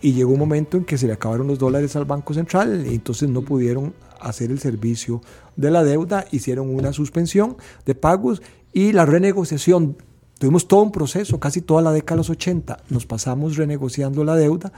y 0.00 0.12
llegó 0.12 0.32
un 0.32 0.38
momento 0.38 0.76
en 0.76 0.84
que 0.84 0.96
se 0.96 1.06
le 1.06 1.12
acabaron 1.12 1.48
los 1.48 1.58
dólares 1.58 1.96
al 1.96 2.04
Banco 2.04 2.32
Central, 2.34 2.86
y 2.86 2.94
entonces 2.94 3.28
no 3.28 3.42
pudieron 3.42 3.92
hacer 4.20 4.50
el 4.50 4.58
servicio 4.60 5.20
de 5.56 5.70
la 5.70 5.84
deuda, 5.84 6.24
hicieron 6.30 6.74
una 6.74 6.92
suspensión 6.92 7.56
de 7.84 7.94
pagos 7.94 8.42
y 8.72 8.92
la 8.92 9.06
renegociación 9.06 9.96
Tuvimos 10.38 10.68
todo 10.68 10.82
un 10.82 10.92
proceso, 10.92 11.40
casi 11.40 11.60
toda 11.60 11.82
la 11.82 11.92
década 11.92 12.14
de 12.14 12.18
los 12.18 12.30
80, 12.30 12.78
nos 12.90 13.06
pasamos 13.06 13.56
renegociando 13.56 14.22
la 14.22 14.36
deuda 14.36 14.72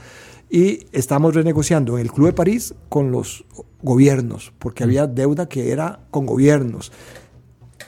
y 0.49 0.87
estamos 0.91 1.35
renegociando 1.35 1.97
en 1.97 2.01
el 2.01 2.11
Club 2.11 2.27
de 2.27 2.33
París 2.33 2.73
con 2.89 3.11
los 3.11 3.45
gobiernos, 3.83 4.53
porque 4.57 4.83
había 4.83 5.05
deuda 5.05 5.47
que 5.47 5.71
era 5.71 5.99
con 6.09 6.25
gobiernos. 6.25 6.91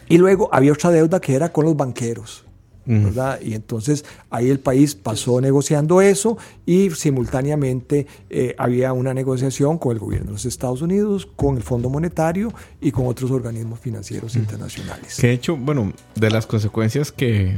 Y 0.07 0.17
luego 0.19 0.49
había 0.53 0.73
otra 0.73 0.91
deuda 0.91 1.19
que 1.19 1.33
era 1.33 1.51
con 1.51 1.65
los 1.65 1.75
banqueros. 1.75 2.45
¿Verdad? 2.85 3.39
Y 3.41 3.53
entonces 3.53 4.05
ahí 4.29 4.49
el 4.49 4.59
país 4.59 4.95
pasó 4.95 5.39
negociando 5.39 6.01
eso 6.01 6.37
y 6.65 6.89
simultáneamente 6.91 8.07
eh, 8.29 8.55
había 8.57 8.93
una 8.93 9.13
negociación 9.13 9.77
con 9.77 9.93
el 9.93 9.99
gobierno 9.99 10.27
de 10.27 10.33
los 10.33 10.45
Estados 10.45 10.81
Unidos, 10.81 11.27
con 11.35 11.57
el 11.57 11.63
Fondo 11.63 11.89
Monetario 11.89 12.53
y 12.81 12.91
con 12.91 13.07
otros 13.07 13.31
organismos 13.31 13.79
financieros 13.79 14.35
internacionales. 14.35 15.17
Que 15.19 15.27
de 15.27 15.33
hecho, 15.33 15.55
bueno, 15.55 15.93
de 16.15 16.29
las 16.29 16.45
consecuencias 16.45 17.11
que, 17.11 17.57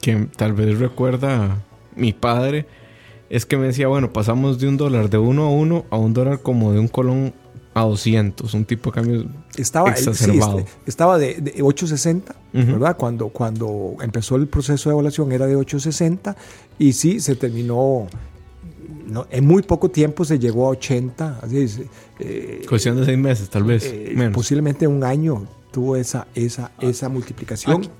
que 0.00 0.28
tal 0.36 0.52
vez 0.52 0.78
recuerda 0.78 1.62
mi 1.94 2.12
padre 2.12 2.66
es 3.28 3.44
que 3.46 3.56
me 3.56 3.66
decía, 3.66 3.88
bueno, 3.88 4.12
pasamos 4.12 4.58
de 4.60 4.68
un 4.68 4.76
dólar 4.76 5.10
de 5.10 5.18
uno 5.18 5.44
a 5.44 5.50
uno 5.50 5.84
a 5.90 5.96
un 5.96 6.14
dólar 6.14 6.40
como 6.42 6.72
de 6.72 6.78
un 6.78 6.88
colón 6.88 7.34
a 7.76 7.82
200, 7.82 8.54
un 8.54 8.64
tipo 8.64 8.90
de 8.90 8.94
cambio 8.94 9.26
estaba, 9.54 9.90
exacerbado. 9.90 10.60
Sí, 10.60 10.64
estaba 10.86 11.18
de, 11.18 11.34
de 11.34 11.62
860, 11.62 12.32
uh 12.32 12.58
-huh. 12.58 12.72
¿verdad? 12.72 12.96
Cuando, 12.96 13.28
cuando 13.28 13.96
empezó 14.00 14.36
el 14.36 14.48
proceso 14.48 14.88
de 14.88 14.94
evaluación 14.94 15.30
era 15.30 15.46
de 15.46 15.56
860 15.56 16.34
y 16.78 16.94
sí, 16.94 17.20
se 17.20 17.36
terminó, 17.36 18.06
no, 19.06 19.26
en 19.30 19.46
muy 19.46 19.62
poco 19.62 19.90
tiempo 19.90 20.24
se 20.24 20.38
llegó 20.38 20.68
a 20.68 20.70
80. 20.70 21.40
Así 21.42 21.58
es, 21.58 21.80
eh, 22.18 22.64
Cuestión 22.66 22.96
de 22.96 23.04
seis 23.04 23.18
meses, 23.18 23.50
tal 23.50 23.64
vez. 23.64 23.84
Eh, 23.84 24.14
menos. 24.16 24.32
Posiblemente 24.32 24.86
un 24.86 25.04
año 25.04 25.46
tuvo 25.70 25.96
esa, 25.96 26.28
esa, 26.34 26.72
esa 26.80 27.10
multiplicación. 27.10 27.76
Aquí, 27.76 27.90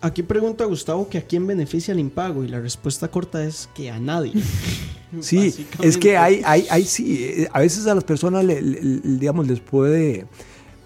aquí 0.00 0.22
pregunta 0.22 0.64
Gustavo 0.64 1.08
que 1.08 1.18
a 1.18 1.22
quién 1.22 1.46
beneficia 1.46 1.92
el 1.92 2.00
impago 2.00 2.44
y 2.44 2.48
la 2.48 2.60
respuesta 2.60 3.08
corta 3.08 3.44
es 3.44 3.68
que 3.74 3.90
a 3.90 3.98
nadie. 3.98 4.32
Sí, 5.20 5.66
es 5.80 5.96
que 5.96 6.18
hay, 6.18 6.42
hay, 6.44 6.66
hay, 6.68 6.84
sí, 6.84 7.46
a 7.52 7.60
veces 7.60 7.86
a 7.86 7.94
las 7.94 8.02
personas, 8.02 8.44
le, 8.44 8.60
le, 8.60 8.80
digamos, 9.02 9.46
les 9.46 9.60
puede 9.60 10.26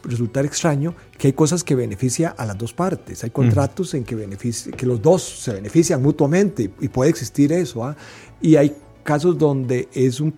resultar 0.05 0.45
extraño 0.45 0.95
que 1.19 1.29
hay 1.29 1.33
cosas 1.33 1.64
que 1.64 1.75
benefician 1.75 2.35
a 2.37 2.47
las 2.47 2.57
dos 2.57 2.73
partes. 2.73 3.25
Hay 3.25 3.31
contratos 3.31 3.95
en 3.95 4.05
que, 4.05 4.14
beneficia, 4.14 4.73
que 4.73 4.87
los 4.87 5.00
dos 5.02 5.23
se 5.23 5.52
benefician 5.52 6.02
mutuamente 6.02 6.71
y 6.81 6.88
puede 6.88 7.11
existir 7.11 7.52
eso. 7.52 7.85
¿ah? 7.85 7.97
Y 8.40 8.57
hay 8.57 8.75
casos 9.02 9.37
donde 9.37 9.88
es 9.93 10.21
un, 10.21 10.35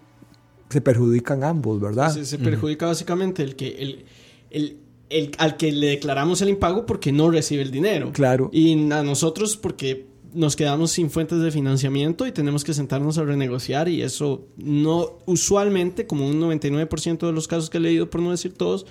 se 0.69 0.81
perjudican 0.81 1.45
ambos, 1.45 1.81
¿verdad? 1.81 2.13
Se, 2.13 2.25
se 2.25 2.39
perjudica 2.39 2.87
básicamente 2.87 3.43
el 3.43 3.57
que... 3.57 3.69
El, 3.69 4.05
el, 4.51 4.82
el, 5.13 5.33
al 5.39 5.57
que 5.57 5.73
le 5.73 5.89
declaramos 5.89 6.41
el 6.43 6.49
impago 6.49 6.87
porque 6.87 7.13
no 7.13 7.31
recibe 7.31 7.63
el 7.63 7.71
dinero. 7.71 8.11
Claro. 8.13 8.51
Y 8.53 8.73
a 8.93 9.03
nosotros 9.03 9.57
porque 9.57 10.07
nos 10.35 10.57
quedamos 10.57 10.93
sin 10.93 11.11
fuentes 11.11 11.41
de 11.41 11.51
financiamiento 11.51 12.27
y 12.27 12.33
tenemos 12.33 12.65
que 12.65 12.75
sentarnos 12.75 13.19
a 13.19 13.25
renegociar 13.25 13.89
y 13.89 14.03
eso 14.03 14.47
no 14.57 15.19
usualmente, 15.27 16.07
como 16.07 16.27
un 16.27 16.41
99% 16.41 17.27
de 17.27 17.33
los 17.33 17.49
casos 17.49 17.71
que 17.71 17.79
he 17.79 17.81
leído, 17.81 18.09
por 18.09 18.23
no 18.23 18.31
decir 18.31 18.55
todos, 18.55 18.87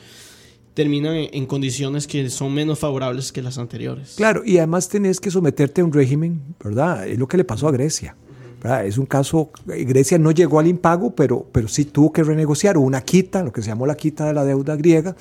terminan 0.73 1.15
en 1.15 1.45
condiciones 1.45 2.07
que 2.07 2.29
son 2.29 2.53
menos 2.53 2.79
favorables 2.79 3.31
que 3.31 3.41
las 3.41 3.57
anteriores. 3.57 4.13
Claro, 4.15 4.43
y 4.45 4.57
además 4.57 4.87
tenés 4.87 5.19
que 5.19 5.31
someterte 5.31 5.81
a 5.81 5.85
un 5.85 5.91
régimen, 5.91 6.41
¿verdad? 6.63 7.07
Es 7.07 7.17
lo 7.17 7.27
que 7.27 7.37
le 7.37 7.43
pasó 7.43 7.67
a 7.67 7.71
Grecia. 7.71 8.15
¿verdad? 8.61 8.85
Es 8.85 8.99
un 8.99 9.07
caso, 9.07 9.49
Grecia 9.65 10.19
no 10.19 10.31
llegó 10.31 10.59
al 10.59 10.67
impago, 10.67 11.15
pero, 11.15 11.47
pero 11.51 11.67
sí 11.67 11.85
tuvo 11.85 12.13
que 12.13 12.23
renegociar 12.23 12.77
una 12.77 13.01
quita, 13.01 13.43
lo 13.43 13.51
que 13.51 13.61
se 13.61 13.69
llamó 13.69 13.87
la 13.87 13.95
quita 13.95 14.27
de 14.27 14.33
la 14.33 14.45
deuda 14.45 14.75
griega, 14.75 15.15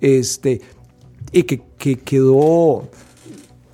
este, 0.00 0.60
y 1.32 1.42
que, 1.44 1.62
que 1.78 1.96
quedó 1.98 2.88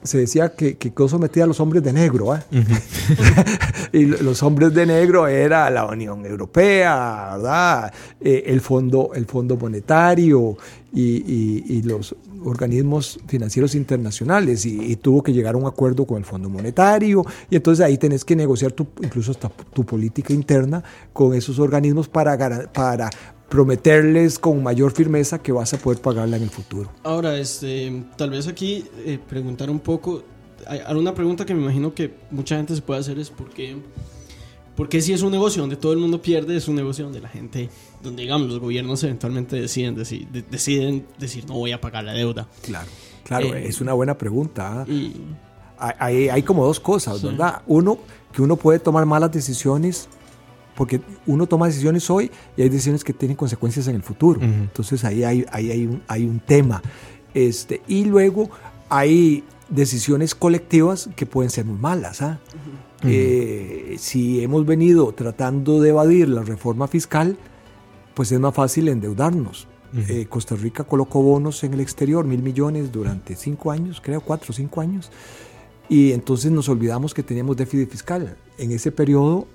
se 0.03 0.19
decía 0.19 0.51
que, 0.51 0.77
que 0.77 0.93
quedó 0.93 1.09
sometida 1.09 1.45
a 1.45 1.47
los 1.47 1.61
hombres 1.61 1.83
de 1.83 1.93
negro. 1.93 2.35
¿eh? 2.35 2.41
Uh 2.51 2.57
-huh. 2.57 3.89
y 3.93 4.05
los 4.07 4.43
hombres 4.43 4.75
de 4.75 4.87
negro 4.87 5.29
era 5.29 5.71
la 5.71 5.87
Unión 5.87 6.27
Europea, 6.27 7.31
¿verdad? 7.37 7.93
Eh, 8.21 8.45
el, 8.47 8.61
fondo, 8.61 9.11
el 9.15 9.27
Fondo 9.27 9.57
Monetario 9.57 10.57
y, 10.93 11.03
y, 11.03 11.65
y 11.69 11.83
los 11.83 12.15
organismos 12.45 13.21
financieros 13.29 13.75
internacionales 13.77 14.67
y, 14.67 14.93
y, 14.93 14.97
tuvo 14.97 15.23
que 15.23 15.33
llegar 15.33 15.55
a 15.55 15.59
un 15.59 15.67
acuerdo 15.67 16.05
con 16.05 16.19
el 16.19 16.25
Fondo 16.25 16.49
Monetario 16.49 17.25
y 17.49 17.55
entonces 17.55 17.85
ahí 17.85 17.97
tenés 17.97 18.25
que 18.25 18.35
negociar 18.35 18.73
tu, 18.73 18.89
incluso 19.01 19.31
hasta 19.31 19.49
tu 19.49 19.85
política 19.85 20.33
interna 20.33 20.83
con 21.13 21.35
esos 21.35 21.61
organismos 21.61 22.09
para, 22.09 22.37
para 22.73 23.11
prometerles 23.53 24.39
con 24.39 24.63
mayor 24.63 24.93
firmeza 24.93 25.43
que 25.43 25.53
vas 25.53 25.75
a 25.75 25.77
poder 25.77 26.01
pagarla 26.01 26.39
en 26.39 26.45
el 26.45 26.49
futuro. 26.49 26.91
Ahora, 27.03 27.37
este, 27.37 28.03
tal 28.17 28.31
vez 28.31 28.49
aquí 28.49 28.83
eh, 29.05 29.19
preguntar 29.29 29.69
un 29.69 29.79
poco, 29.79 30.23
hay 30.67 30.81
una 30.97 31.15
pregunta 31.15 31.45
que 31.45 31.55
me 31.55 31.61
imagino 31.61 31.93
que 31.93 32.15
mucha 32.31 32.57
gente 32.57 32.75
se 32.75 32.81
puede 32.81 33.01
hacer 33.01 33.19
es 33.19 33.29
por 33.29 33.51
qué, 33.51 33.77
porque 34.75 35.03
si 35.03 35.13
es 35.13 35.21
un 35.21 35.33
negocio 35.33 35.61
donde 35.61 35.77
todo 35.77 35.93
el 35.93 35.99
mundo 35.99 36.23
pierde, 36.23 36.57
es 36.57 36.67
un 36.67 36.77
negocio 36.77 37.05
donde 37.05 37.21
la 37.21 37.29
gente, 37.29 37.69
donde 38.03 38.23
digamos 38.23 38.49
los 38.49 38.59
gobiernos 38.59 39.05
eventualmente 39.05 39.61
deciden, 39.61 39.97
deciden, 39.97 40.47
deciden 40.51 41.07
decir 41.19 41.45
no 41.47 41.53
voy 41.53 41.73
a 41.73 41.81
pagar 41.81 42.05
la 42.05 42.15
deuda. 42.15 42.49
Claro, 42.63 42.89
claro, 43.23 43.55
eh, 43.55 43.67
es 43.67 43.83
una 43.83 43.93
buena 43.93 44.17
pregunta. 44.17 44.87
¿eh? 44.89 44.93
Y, 44.93 45.17
hay, 45.77 46.31
hay, 46.31 46.43
como 46.43 46.65
dos 46.65 46.81
cosas, 46.81 47.19
sí. 47.19 47.27
¿verdad? 47.27 47.61
Uno, 47.67 47.99
que 48.33 48.41
uno 48.41 48.57
puede 48.57 48.79
tomar 48.79 49.05
malas 49.05 49.31
decisiones 49.31 50.09
porque 50.75 51.01
uno 51.27 51.47
toma 51.47 51.67
decisiones 51.67 52.09
hoy 52.11 52.31
y 52.57 52.63
hay 52.63 52.69
decisiones 52.69 53.05
que 53.05 53.13
tienen 53.13 53.37
consecuencias 53.37 53.89
en 53.89 53.97
el 53.97 54.03
futuro. 54.03 54.41
Uh 54.41 54.45
-huh. 54.45 54.63
Entonces 54.63 55.05
ahí 55.05 55.25
hay, 55.25 55.45
ahí 55.53 55.71
hay, 55.71 55.87
un, 55.87 56.03
hay 56.09 56.25
un 56.25 56.41
tema. 56.41 56.83
Este, 57.35 57.83
y 57.89 58.05
luego 58.05 58.51
hay 58.89 59.45
decisiones 59.69 60.35
colectivas 60.35 61.09
que 61.17 61.27
pueden 61.27 61.51
ser 61.51 61.65
muy 61.65 61.79
malas. 61.79 62.23
¿ah? 62.23 62.39
Uh 63.03 63.07
-huh. 63.07 63.11
eh, 63.11 63.97
si 63.99 64.43
hemos 64.43 64.65
venido 64.67 65.13
tratando 65.13 65.81
de 65.81 65.91
evadir 65.91 66.29
la 66.29 66.43
reforma 66.43 66.89
fiscal, 66.89 67.37
pues 68.15 68.33
es 68.33 68.41
más 68.41 68.55
fácil 68.55 68.89
endeudarnos. 68.89 69.67
Uh 69.93 69.99
-huh. 69.99 70.11
eh, 70.11 70.27
Costa 70.27 70.57
Rica 70.57 70.85
colocó 70.85 71.23
bonos 71.23 71.65
en 71.65 71.75
el 71.75 71.81
exterior, 71.81 72.25
mil 72.25 72.43
millones 72.43 72.93
durante 72.93 73.37
cinco 73.37 73.71
años, 73.71 74.01
creo, 74.01 74.21
cuatro 74.21 74.49
o 74.51 74.53
cinco 74.55 74.81
años. 74.81 75.11
Y 75.89 76.13
entonces 76.13 76.51
nos 76.51 76.69
olvidamos 76.71 77.13
que 77.13 77.23
teníamos 77.23 77.57
déficit 77.57 77.91
fiscal. 77.91 78.37
En 78.57 78.71
ese 78.71 78.91
periodo 78.91 79.47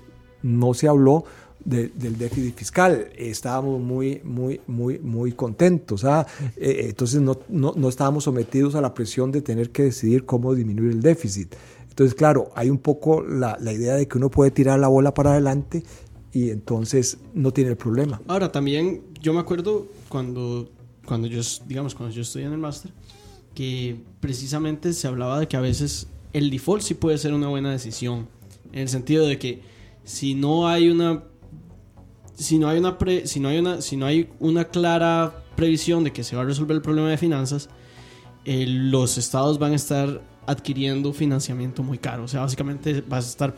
no 0.42 0.74
se 0.74 0.88
habló 0.88 1.24
de, 1.64 1.88
del 1.88 2.16
déficit 2.16 2.56
fiscal. 2.56 3.08
Estábamos 3.16 3.80
muy, 3.80 4.20
muy, 4.24 4.60
muy, 4.66 4.98
muy 4.98 5.32
contentos. 5.32 6.04
¿ah? 6.04 6.26
Eh, 6.56 6.86
entonces 6.88 7.20
no, 7.20 7.38
no, 7.48 7.72
no, 7.76 7.88
estábamos 7.88 8.24
sometidos 8.24 8.74
a 8.74 8.80
la 8.80 8.94
presión 8.94 9.32
de 9.32 9.42
tener 9.42 9.70
que 9.70 9.84
decidir 9.84 10.24
cómo 10.24 10.54
disminuir 10.54 10.92
el 10.92 11.02
déficit. 11.02 11.54
Entonces, 11.88 12.14
claro, 12.14 12.50
hay 12.54 12.70
un 12.70 12.78
poco 12.78 13.22
la, 13.22 13.58
la 13.60 13.72
idea 13.72 13.94
de 13.94 14.06
que 14.06 14.18
uno 14.18 14.30
puede 14.30 14.50
tirar 14.50 14.78
la 14.78 14.88
bola 14.88 15.12
para 15.14 15.32
adelante 15.32 15.82
y 16.32 16.50
entonces 16.50 17.18
no 17.34 17.52
tiene 17.52 17.70
el 17.70 17.76
problema. 17.76 18.20
Ahora, 18.28 18.52
también 18.52 19.02
yo 19.20 19.32
me 19.32 19.40
acuerdo 19.40 19.88
cuando, 20.08 20.70
cuando 21.04 21.26
yo, 21.26 21.40
digamos, 21.66 21.94
cuando 21.94 22.14
yo 22.14 22.22
estudié 22.22 22.46
en 22.46 22.52
el 22.52 22.58
máster, 22.58 22.92
que 23.54 23.96
precisamente 24.20 24.92
se 24.92 25.08
hablaba 25.08 25.40
de 25.40 25.48
que 25.48 25.56
a 25.56 25.60
veces 25.60 26.06
el 26.32 26.50
default 26.50 26.82
sí 26.82 26.94
puede 26.94 27.18
ser 27.18 27.34
una 27.34 27.48
buena 27.48 27.72
decisión, 27.72 28.28
en 28.72 28.80
el 28.80 28.88
sentido 28.88 29.26
de 29.26 29.38
que 29.38 29.62
si 30.08 30.34
no 30.34 30.66
hay 30.68 30.88
una 30.88 31.22
si 32.34 32.58
no 32.58 32.68
hay 32.68 32.78
una 32.78 32.96
pre- 32.96 33.26
si 33.26 33.40
no 33.40 33.48
hay 33.48 33.58
una 33.58 33.82
si 33.82 33.96
no 33.96 34.06
hay 34.06 34.30
una 34.40 34.64
clara 34.64 35.44
previsión 35.54 36.02
de 36.04 36.12
que 36.12 36.24
se 36.24 36.34
va 36.34 36.42
a 36.42 36.44
resolver 36.46 36.74
el 36.74 36.80
problema 36.82 37.10
de 37.10 37.18
finanzas 37.18 37.68
eh, 38.46 38.64
los 38.66 39.18
estados 39.18 39.58
van 39.58 39.72
a 39.72 39.76
estar 39.76 40.22
adquiriendo 40.46 41.12
financiamiento 41.12 41.82
muy 41.82 41.98
caro. 41.98 42.24
O 42.24 42.28
sea 42.28 42.40
básicamente 42.40 43.04
vas 43.06 43.26
a 43.26 43.28
estar 43.28 43.54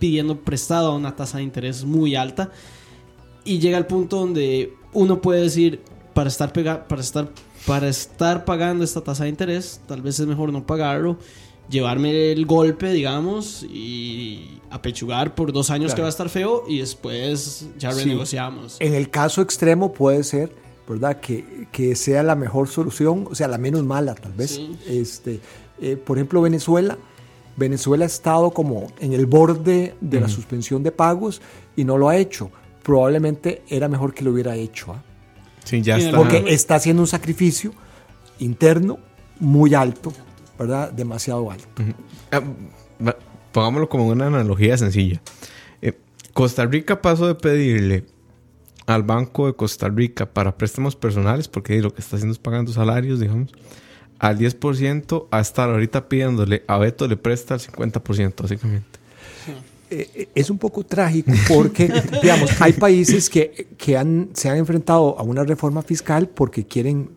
pidiendo 0.00 0.40
prestado 0.40 0.90
a 0.90 0.96
una 0.96 1.14
tasa 1.14 1.38
de 1.38 1.44
interés 1.44 1.84
muy 1.84 2.16
alta 2.16 2.50
y 3.44 3.60
llega 3.60 3.78
el 3.78 3.86
punto 3.86 4.16
donde 4.18 4.74
uno 4.92 5.20
puede 5.20 5.42
decir 5.42 5.80
para 6.14 6.28
estar 6.28 6.52
pega- 6.52 6.88
para 6.88 7.00
estar 7.00 7.30
para 7.64 7.86
estar 7.88 8.44
pagando 8.44 8.82
esta 8.82 9.02
tasa 9.02 9.22
de 9.24 9.30
interés 9.30 9.80
tal 9.86 10.02
vez 10.02 10.18
es 10.18 10.26
mejor 10.26 10.52
no 10.52 10.66
pagarlo 10.66 11.16
llevarme 11.68 12.32
el 12.32 12.44
golpe 12.46 12.90
digamos 12.92 13.62
y 13.62 14.58
apechugar 14.70 15.34
por 15.34 15.52
dos 15.52 15.70
años 15.70 15.86
Claro. 15.86 15.96
que 15.96 16.02
va 16.02 16.08
a 16.08 16.10
estar 16.10 16.28
feo 16.28 16.64
y 16.68 16.78
después 16.80 17.66
ya 17.78 17.92
Sí. 17.92 18.00
renegociamos 18.00 18.76
En 18.80 18.94
el 18.94 19.10
caso 19.10 19.42
extremo 19.42 19.92
puede 19.92 20.22
ser, 20.24 20.54
¿verdad? 20.88 21.20
Que, 21.20 21.66
que 21.72 21.94
sea 21.96 22.22
la 22.22 22.34
mejor 22.34 22.68
solución, 22.68 23.26
o 23.30 23.34
sea, 23.34 23.48
la 23.48 23.58
menos 23.58 23.84
mala 23.84 24.14
tal 24.14 24.32
vez. 24.32 24.52
Sí. 24.56 24.76
Este, 24.86 25.40
eh, 25.80 25.96
por 25.96 26.18
ejemplo, 26.18 26.40
Venezuela. 26.42 26.98
Venezuela 27.56 28.04
ha 28.04 28.06
estado 28.06 28.50
como 28.50 28.86
en 28.98 29.12
el 29.12 29.26
borde 29.26 29.94
de 30.00 30.20
la 30.20 30.28
suspensión 30.28 30.82
de 30.82 30.90
pagos 30.90 31.42
y 31.76 31.84
no 31.84 31.98
lo 31.98 32.08
ha 32.08 32.16
hecho. 32.16 32.50
Probablemente 32.82 33.62
era 33.68 33.88
mejor 33.88 34.14
que 34.14 34.24
lo 34.24 34.32
hubiera 34.32 34.56
hecho. 34.56 34.92
¿ah? 34.92 35.02
Sí, 35.62 35.82
ya 35.82 35.98
Sí, 35.98 36.06
está. 36.06 36.16
Porque 36.16 36.44
está 36.48 36.76
haciendo 36.76 37.02
un 37.02 37.06
sacrificio 37.08 37.72
interno 38.38 38.98
muy 39.38 39.74
alto, 39.74 40.12
¿verdad? 40.58 40.92
Demasiado 40.92 41.50
alto. 41.50 41.66
Ah, 42.30 42.42
Pongámoslo 43.52 43.88
como 43.88 44.06
una 44.08 44.26
analogía 44.26 44.76
sencilla. 44.78 45.20
Eh, 45.82 45.92
Costa 46.32 46.64
Rica 46.64 47.02
pasó 47.02 47.26
de 47.26 47.34
pedirle 47.34 48.04
al 48.86 49.02
Banco 49.02 49.46
de 49.46 49.54
Costa 49.54 49.88
Rica 49.88 50.26
para 50.32 50.56
préstamos 50.56 50.96
personales, 50.96 51.48
porque 51.48 51.80
lo 51.80 51.92
que 51.94 52.00
está 52.00 52.16
haciendo 52.16 52.32
es 52.32 52.38
pagando 52.38 52.72
salarios, 52.72 53.20
digamos, 53.20 53.52
al 54.18 54.38
10% 54.38 55.26
a 55.30 55.40
estar 55.40 55.68
ahorita 55.68 56.08
pidiéndole 56.08 56.62
a 56.66 56.78
Beto 56.78 57.06
le 57.06 57.16
presta 57.16 57.54
el 57.54 57.60
50%, 57.60 58.42
básicamente. 58.42 58.98
eh, 59.90 60.08
eh, 60.14 60.28
es 60.34 60.48
un 60.48 60.58
poco 60.58 60.84
trágico 60.84 61.32
porque, 61.48 61.92
digamos, 62.22 62.60
hay 62.60 62.72
países 62.72 63.28
que, 63.28 63.68
que 63.76 63.96
han, 63.98 64.30
se 64.32 64.48
han 64.48 64.56
enfrentado 64.56 65.18
a 65.18 65.22
una 65.22 65.44
reforma 65.44 65.82
fiscal 65.82 66.28
porque 66.28 66.64
quieren 66.64 67.10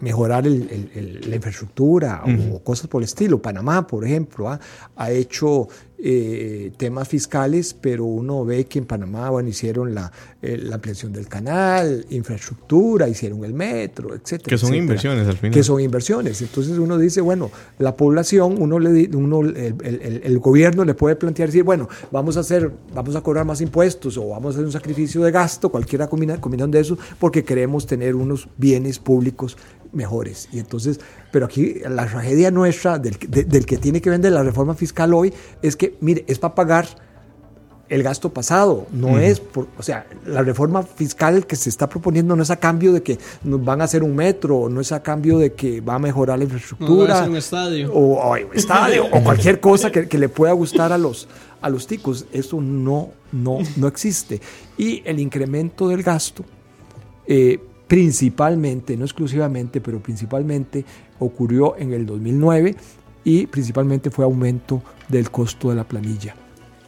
mejorar 0.00 0.46
el- 0.46 0.68
el- 0.70 0.90
el- 1.22 1.30
la 1.30 1.36
infraestructura 1.36 2.22
o 2.52 2.62
cosas 2.62 2.86
por 2.86 3.02
el 3.02 3.04
estilo. 3.04 3.40
Panamá, 3.40 3.86
por 3.86 4.04
ejemplo, 4.04 4.48
¿ah? 4.48 4.58
ha 4.96 5.10
hecho 5.10 5.68
eh, 6.02 6.72
temas 6.76 7.08
fiscales, 7.08 7.74
pero 7.78 8.04
uno 8.04 8.44
ve 8.44 8.64
que 8.64 8.78
en 8.78 8.86
Panamá 8.86 9.30
bueno, 9.30 9.48
hicieron 9.48 9.94
la, 9.94 10.10
eh, 10.40 10.56
la 10.56 10.76
ampliación 10.76 11.12
del 11.12 11.28
canal, 11.28 12.06
infraestructura, 12.10 13.08
hicieron 13.08 13.44
el 13.44 13.52
metro, 13.52 14.14
etcétera. 14.14 14.48
Que 14.48 14.56
son 14.58 14.68
etcétera 14.70 14.82
inversiones 14.82 15.28
al 15.28 15.36
final. 15.36 15.54
que 15.54 15.62
son 15.62 15.80
inversiones. 15.80 16.40
Entonces 16.42 16.78
uno 16.78 16.96
dice, 16.98 17.20
bueno, 17.20 17.50
la 17.78 17.96
población, 17.96 18.56
uno 18.58 18.78
le 18.78 19.10
uno, 19.14 19.40
el, 19.42 19.56
el- 19.56 20.00
el- 20.02 20.20
el 20.24 20.38
gobierno 20.38 20.84
le 20.84 20.94
puede 20.94 21.16
plantear 21.16 21.48
decir, 21.48 21.64
bueno, 21.64 21.88
vamos 22.10 22.36
a 22.36 22.40
hacer, 22.40 22.70
vamos 22.94 23.14
a 23.16 23.20
cobrar 23.22 23.44
más 23.44 23.60
impuestos 23.60 24.16
o 24.16 24.28
vamos 24.28 24.54
a 24.54 24.58
hacer 24.58 24.64
un 24.64 24.72
sacrificio 24.72 25.22
de 25.22 25.30
gasto, 25.30 25.68
cualquiera 25.68 26.08
combina- 26.08 26.40
combinación 26.40 26.70
de 26.70 26.80
eso, 26.80 26.98
porque 27.18 27.44
queremos 27.44 27.86
tener 27.86 28.14
unos 28.14 28.48
bienes 28.56 28.98
públicos 28.98 29.56
mejores. 29.92 30.48
Y 30.52 30.60
entonces, 30.60 31.00
pero 31.32 31.46
aquí 31.46 31.76
la 31.88 32.06
tragedia 32.06 32.50
nuestra 32.52 32.98
del, 32.98 33.16
de- 33.28 33.44
del 33.44 33.66
que 33.66 33.76
tiene 33.76 34.00
que 34.00 34.08
vender 34.10 34.30
la 34.32 34.42
reforma 34.44 34.74
fiscal 34.74 35.12
hoy 35.14 35.32
es 35.62 35.74
que, 35.76 35.89
mire, 36.00 36.24
es 36.28 36.38
para 36.38 36.54
pagar 36.54 36.86
el 37.88 38.04
gasto 38.04 38.32
pasado, 38.32 38.86
no 38.92 39.18
es 39.18 39.40
por, 39.40 39.66
o 39.76 39.82
sea, 39.82 40.06
la 40.24 40.42
reforma 40.42 40.84
fiscal 40.84 41.44
que 41.44 41.56
se 41.56 41.68
está 41.68 41.88
proponiendo 41.88 42.36
no 42.36 42.44
es 42.44 42.50
a 42.50 42.56
cambio 42.56 42.92
de 42.92 43.02
que 43.02 43.18
nos 43.42 43.64
van 43.64 43.80
a 43.80 43.84
hacer 43.84 44.04
un 44.04 44.14
metro, 44.14 44.68
no 44.68 44.80
es 44.80 44.92
a 44.92 45.02
cambio 45.02 45.38
de 45.38 45.54
que 45.54 45.80
va 45.80 45.96
a 45.96 45.98
mejorar 45.98 46.38
la 46.38 46.44
No, 46.44 46.52
infraestructura 46.52 47.18
ser 47.18 47.30
un 47.30 47.36
estadio. 47.36 47.92
o, 47.92 48.20
o 48.20 48.32
un 48.34 48.54
estadio 48.54 49.06
o 49.10 49.24
cualquier 49.24 49.58
cosa 49.68 49.90
que, 49.90 50.06
que 50.06 50.18
le 50.18 50.28
pueda 50.28 50.52
gustar 50.52 50.92
a 50.92 50.98
los 50.98 51.26
a 51.60 51.68
los 51.68 51.88
ticos, 51.88 52.26
eso 52.32 52.60
no 52.60 53.10
no 53.32 53.58
no 53.76 53.88
existe. 53.88 54.40
Y 54.78 55.02
el 55.04 55.18
incremento 55.18 55.88
del 55.88 56.04
gasto 56.04 56.44
eh, 57.26 57.58
principalmente, 57.88 58.96
no 58.96 59.04
exclusivamente, 59.04 59.80
pero 59.80 59.98
principalmente 59.98 60.84
ocurrió 61.18 61.76
en 61.76 61.92
el 61.92 62.06
2009 62.06 62.76
y 63.24 63.46
principalmente 63.46 64.10
fue 64.10 64.24
aumento 64.24 64.82
del 65.08 65.30
costo 65.30 65.70
de 65.70 65.76
la 65.76 65.84
planilla, 65.84 66.34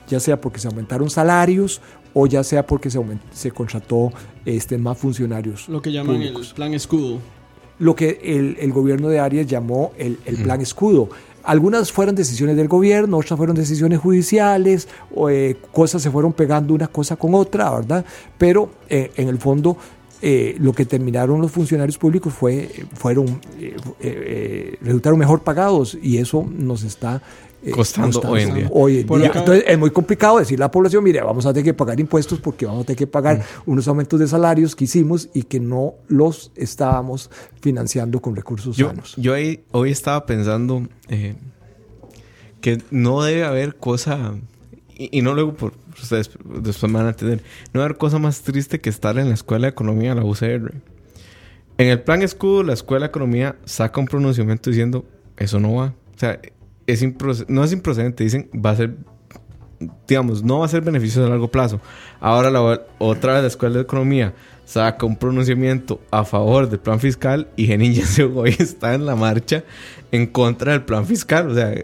ya 0.08 0.20
sea 0.20 0.40
porque 0.40 0.58
se 0.60 0.68
aumentaron 0.68 1.10
salarios 1.10 1.80
o 2.14 2.26
ya 2.26 2.42
sea 2.44 2.66
porque 2.66 2.90
se, 2.90 2.98
aument- 2.98 3.20
se 3.32 3.50
contrató 3.50 4.12
este, 4.44 4.78
más 4.78 4.98
funcionarios. 4.98 5.68
Lo 5.68 5.80
que 5.82 5.92
llaman 5.92 6.16
públicos. 6.16 6.48
el 6.48 6.54
plan 6.54 6.74
escudo. 6.74 7.18
Lo 7.78 7.96
que 7.96 8.20
el, 8.22 8.56
el 8.60 8.72
gobierno 8.72 9.08
de 9.08 9.18
Arias 9.18 9.46
llamó 9.46 9.92
el, 9.98 10.18
el 10.26 10.36
plan 10.36 10.60
escudo. 10.60 11.08
Algunas 11.42 11.90
fueron 11.90 12.14
decisiones 12.14 12.54
del 12.56 12.68
gobierno, 12.68 13.16
otras 13.18 13.36
fueron 13.36 13.56
decisiones 13.56 13.98
judiciales, 13.98 14.86
o, 15.12 15.28
eh, 15.28 15.56
cosas 15.72 16.00
se 16.00 16.10
fueron 16.10 16.32
pegando 16.32 16.74
una 16.74 16.86
cosa 16.86 17.16
con 17.16 17.34
otra, 17.34 17.68
¿verdad? 17.70 18.04
Pero 18.38 18.70
eh, 18.88 19.10
en 19.16 19.26
el 19.28 19.38
fondo 19.38 19.76
eh, 20.22 20.56
lo 20.60 20.72
que 20.72 20.86
terminaron 20.86 21.40
los 21.40 21.50
funcionarios 21.50 21.98
públicos 21.98 22.32
fue, 22.32 22.70
fueron, 22.94 23.26
eh, 23.58 23.74
eh, 23.76 23.76
eh, 24.00 24.78
resultaron 24.80 25.18
mejor 25.18 25.42
pagados 25.42 25.98
y 26.00 26.18
eso 26.18 26.46
nos 26.48 26.84
está 26.84 27.20
eh, 27.64 27.70
Costando 27.70 28.20
hoy 28.22 28.42
en 28.42 28.54
día. 28.54 28.68
hoy 28.72 28.98
en 29.00 29.06
Por 29.06 29.18
día. 29.20 29.28
acá- 29.28 29.38
Entonces 29.40 29.64
es 29.68 29.78
muy 29.78 29.90
complicado 29.90 30.38
decirle 30.38 30.64
a 30.64 30.66
la 30.66 30.70
población, 30.72 31.04
mire, 31.04 31.20
vamos 31.22 31.46
a 31.46 31.52
tener 31.52 31.64
que 31.64 31.74
pagar 31.74 32.00
impuestos 32.00 32.40
porque 32.40 32.66
vamos 32.66 32.82
a 32.82 32.86
tener 32.86 32.98
que 32.98 33.06
pagar 33.06 33.38
Mm. 33.38 33.70
unos 33.70 33.86
aumentos 33.86 34.18
de 34.18 34.26
salarios 34.26 34.74
que 34.74 34.84
hicimos 34.84 35.28
y 35.32 35.42
que 35.44 35.60
no 35.60 35.94
los 36.08 36.50
estábamos 36.56 37.30
financiando 37.60 38.20
con 38.20 38.34
recursos 38.34 38.76
Yo, 38.76 38.88
sanos. 38.88 39.14
yo 39.16 39.32
ahí, 39.34 39.62
hoy 39.70 39.90
estaba 39.92 40.26
pensando 40.26 40.88
eh, 41.08 41.34
que 42.60 42.80
no 42.90 43.22
debe 43.22 43.44
haber 43.44 43.76
cosa, 43.76 44.34
y, 44.96 45.22
no 45.22 45.34
luego 45.34 45.54
por 45.54 45.74
ustedes 46.00 46.30
después 46.44 46.92
me 46.92 46.98
van 46.98 47.06
a 47.06 47.10
entender, 47.10 47.38
no 47.72 47.80
debe 47.80 47.84
haber 47.84 47.96
cosa 47.98 48.18
más 48.18 48.42
triste 48.42 48.80
que 48.80 48.90
estar 48.90 49.18
en 49.18 49.28
la 49.28 49.34
escuela 49.34 49.66
de 49.66 49.70
economía, 49.70 50.14
la 50.14 50.24
UCR. 50.24 50.72
En 51.78 51.88
el 51.88 52.00
plan 52.00 52.22
escudo, 52.22 52.62
la 52.62 52.74
escuela 52.74 53.06
de 53.06 53.08
economía 53.08 53.56
saca 53.64 54.00
un 54.00 54.06
pronunciamiento 54.06 54.70
diciendo, 54.70 55.04
eso 55.36 55.58
no 55.58 55.74
va. 55.74 55.94
O 56.14 56.18
sea, 56.18 56.38
es 56.86 57.04
no 57.48 57.64
es 57.64 57.72
improcedente, 57.72 58.24
dicen, 58.24 58.50
va 58.54 58.70
a 58.70 58.76
ser, 58.76 58.96
digamos, 60.06 60.42
no 60.42 60.60
va 60.60 60.66
a 60.66 60.68
ser 60.68 60.82
beneficio 60.82 61.24
a 61.24 61.28
largo 61.28 61.50
plazo. 61.50 61.80
Ahora 62.20 62.50
la, 62.50 62.82
otra 62.98 63.34
vez 63.34 63.42
la 63.42 63.48
escuela 63.48 63.76
de 63.76 63.82
economía 63.82 64.34
saca 64.64 65.06
un 65.06 65.16
pronunciamiento 65.16 66.00
a 66.10 66.24
favor 66.24 66.68
del 66.68 66.80
plan 66.80 67.00
fiscal 67.00 67.48
y 67.56 67.66
Genin 67.66 67.92
ya 67.94 68.06
se 68.06 68.24
hoy 68.24 68.54
está 68.58 68.94
en 68.94 69.06
la 69.06 69.16
marcha 69.16 69.64
en 70.10 70.26
contra 70.26 70.72
del 70.72 70.82
plan 70.82 71.06
fiscal. 71.06 71.50
O 71.50 71.54
sea, 71.54 71.74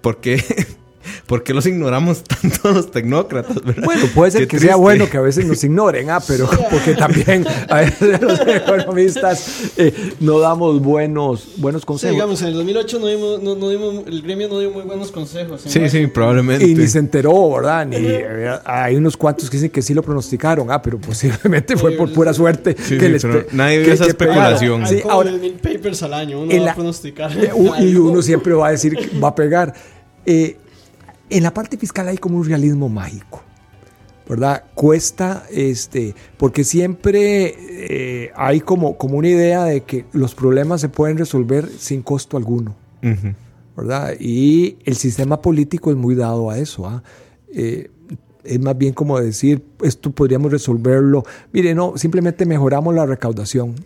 ¿por 0.00 0.20
qué, 0.20 0.42
¿por 1.28 1.44
qué 1.44 1.54
los 1.54 1.66
ignoramos 1.66 2.24
tanto 2.24 2.72
los 2.72 2.90
tecnócratas? 2.90 3.62
verdad? 3.62 3.84
Bueno, 3.84 4.06
puede 4.14 4.32
ser 4.32 4.40
Qué 4.42 4.48
que 4.48 4.58
sea 4.58 4.74
bueno 4.74 5.08
que 5.08 5.18
a 5.18 5.20
veces 5.20 5.46
nos 5.46 5.62
ignoren, 5.62 6.10
ah, 6.10 6.20
pero 6.26 6.48
porque 6.70 6.94
también 6.94 7.46
a 7.68 7.76
veces 7.82 8.20
los 8.20 8.40
economistas 8.40 9.72
eh, 9.76 9.92
no 10.18 10.40
damos 10.40 10.80
buenos, 10.80 11.46
buenos 11.58 11.82
Sí, 11.82 11.86
consejos. 11.86 12.14
digamos, 12.14 12.42
en 12.42 12.48
el 12.48 12.54
2008 12.54 12.98
no 12.98 13.06
dimos, 13.06 13.42
no, 13.42 13.54
no 13.54 13.68
dimos, 13.68 14.06
el 14.06 14.22
gremio 14.22 14.48
no 14.48 14.58
dio 14.58 14.70
muy 14.72 14.82
buenos 14.82 15.12
consejos. 15.12 15.60
Sí, 15.64 15.88
sí, 15.88 16.06
probablemente. 16.08 16.66
y 16.66 16.74
ni 16.74 16.88
se 16.88 16.98
enteró, 16.98 17.52
¿verdad? 17.52 17.86
Ni, 17.86 17.96
eh, 17.98 18.50
hay 18.64 18.96
unos 18.96 19.16
cuantos 19.16 19.50
que 19.50 19.58
dicen 19.58 19.70
que 19.70 19.82
sí 19.82 19.94
lo 19.94 20.02
pronosticaron, 20.02 20.70
ah, 20.70 20.80
pero 20.82 20.98
posiblemente 21.00 21.76
fue 21.76 21.92
por 21.92 22.12
pura 22.12 22.32
suerte 22.32 22.74
Sí, 22.78 22.96
que 22.98 23.06
sí, 23.06 23.26
les 23.28 23.52
nadie 23.52 23.80
vio 23.80 23.92
esa 23.92 24.06
especulación. 24.06 24.84
Hay 24.84 25.02
como 25.02 25.12
ahora, 25.12 25.30
10.000 25.32 25.52
papers 25.60 26.02
al 26.02 26.14
año, 26.14 26.40
uno 26.40 26.64
va 26.64 26.72
a 26.72 26.74
pronosticar. 26.74 27.30
Y 27.80 27.94
uno 27.96 28.22
siempre 28.22 28.54
va 28.54 28.68
a 28.68 28.70
decir 28.70 28.96
que 28.96 29.18
va 29.18 29.28
a 29.28 29.34
pegar. 29.34 29.74
Eh, 30.24 30.56
en 31.30 31.42
la 31.42 31.52
parte 31.52 31.76
fiscal 31.76 32.08
hay 32.08 32.18
como 32.18 32.38
un 32.38 32.44
realismo 32.44 32.88
mágico, 32.88 33.42
¿verdad? 34.28 34.64
Cuesta, 34.74 35.44
este, 35.50 36.14
porque 36.36 36.64
siempre 36.64 37.54
eh, 37.58 38.32
hay 38.36 38.60
como, 38.60 38.96
como 38.96 39.16
una 39.16 39.28
idea 39.28 39.64
de 39.64 39.82
que 39.82 40.04
los 40.12 40.34
problemas 40.34 40.80
se 40.80 40.88
pueden 40.88 41.18
resolver 41.18 41.68
sin 41.78 42.02
costo 42.02 42.36
alguno. 42.36 42.74
¿verdad? 43.76 44.14
Y 44.18 44.78
el 44.84 44.96
sistema 44.96 45.40
político 45.40 45.92
es 45.92 45.96
muy 45.96 46.16
dado 46.16 46.50
a 46.50 46.58
eso, 46.58 46.84
¿ah? 46.86 47.02
Eh, 47.54 47.90
es 48.42 48.60
más 48.60 48.76
bien 48.76 48.92
como 48.92 49.20
decir, 49.20 49.62
esto 49.82 50.10
podríamos 50.10 50.50
resolverlo. 50.50 51.22
Mire, 51.52 51.74
no, 51.74 51.96
simplemente 51.96 52.44
mejoramos 52.46 52.94
la 52.94 53.06
recaudación. 53.06 53.76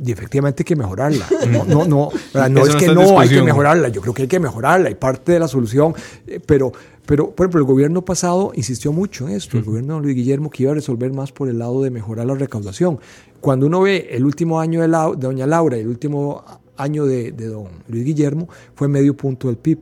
Y 0.00 0.12
efectivamente 0.12 0.62
hay 0.62 0.64
que 0.64 0.76
mejorarla. 0.76 1.26
No, 1.50 1.64
no, 1.64 1.84
no, 1.84 2.08
no 2.48 2.60
es 2.66 2.76
que 2.76 2.86
no 2.94 3.00
hay 3.20 3.28
que 3.28 3.34
mejorarla. 3.46 3.88
Yo 3.88 4.00
creo 4.00 4.14
que 4.14 4.22
hay 4.22 4.28
que 4.28 4.38
mejorarla 4.40 4.90
y 4.90 4.94
parte 4.94 5.32
de 5.32 5.40
la 5.40 5.48
solución. 5.48 5.94
eh, 6.26 6.40
Pero, 6.44 6.72
pero, 7.06 7.30
por 7.30 7.44
ejemplo, 7.46 7.60
el 7.60 7.66
gobierno 7.66 8.04
pasado 8.04 8.52
insistió 8.54 8.92
mucho 8.92 9.26
en 9.28 9.34
esto. 9.34 9.56
El 9.58 9.64
gobierno 9.64 9.96
de 9.96 10.02
Luis 10.02 10.14
Guillermo 10.14 10.50
que 10.50 10.62
iba 10.64 10.72
a 10.72 10.74
resolver 10.74 11.12
más 11.12 11.32
por 11.32 11.48
el 11.48 11.58
lado 11.58 11.82
de 11.82 11.90
mejorar 11.90 12.26
la 12.26 12.34
recaudación. 12.34 12.98
Cuando 13.40 13.66
uno 13.66 13.80
ve 13.82 14.08
el 14.12 14.24
último 14.24 14.60
año 14.60 14.80
de, 14.82 14.88
Lau- 14.88 15.14
de 15.16 15.26
doña 15.26 15.46
Laura 15.46 15.76
y 15.76 15.80
el 15.80 15.88
último 15.88 16.44
año 16.76 17.04
de, 17.06 17.32
de 17.32 17.46
don 17.46 17.66
Luis 17.88 18.04
Guillermo, 18.04 18.48
fue 18.74 18.86
medio 18.88 19.16
punto 19.16 19.48
del 19.48 19.56
PIB 19.56 19.80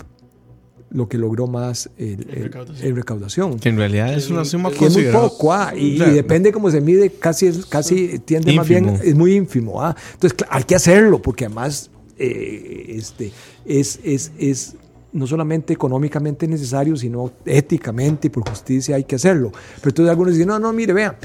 lo 0.90 1.09
que 1.09 1.18
logró 1.18 1.46
más 1.46 1.90
el, 1.99 2.27
el- 2.31 2.42
recaudación. 2.44 2.87
el 2.88 2.96
recaudación. 2.96 3.59
Que 3.59 3.68
en 3.70 3.77
realidad 3.77 4.14
es 4.14 4.31
una 4.31 4.44
suma 4.44 4.70
Que 4.70 4.87
es 4.87 4.92
muy 4.94 5.07
poco, 5.07 5.53
ah, 5.53 5.72
y, 5.77 5.94
O 5.96 5.99
sea, 6.05 6.12
y 6.12 6.14
depende 6.14 6.53
cómo 6.53 6.70
se 6.70 6.81
mide, 6.81 7.11
casi, 7.11 7.46
es- 7.46 7.66
casi 7.66 8.18
tiende 8.20 8.53
más 8.55 8.68
bien, 8.68 8.88
es 9.03 9.14
muy 9.14 9.35
ínfimo. 9.35 9.83
ah. 9.83 9.94
Entonces, 10.14 10.38
hay 10.49 10.62
que 10.64 10.75
hacerlo, 10.77 11.20
porque 11.20 11.46
además 11.46 11.90
eh, 12.18 12.87
este, 12.96 13.33
es, 13.64 13.99
es, 14.05 14.33
es 14.38 14.75
no 15.12 15.27
solamente 15.27 15.72
económicamente 15.72 16.46
necesario, 16.46 16.96
sino 16.96 17.33
éticamente 17.44 18.29
y 18.29 18.31
por 18.31 18.49
justicia 18.49 18.96
hay 18.96 19.05
que 19.05 19.16
hacerlo. 19.16 19.51
Pero 19.81 19.88
entonces 19.90 20.11
algunos 20.11 20.33
dicen, 20.35 20.49
no, 20.49 20.59
no, 20.59 20.72
mire, 20.72 20.92
vea, 20.92 21.16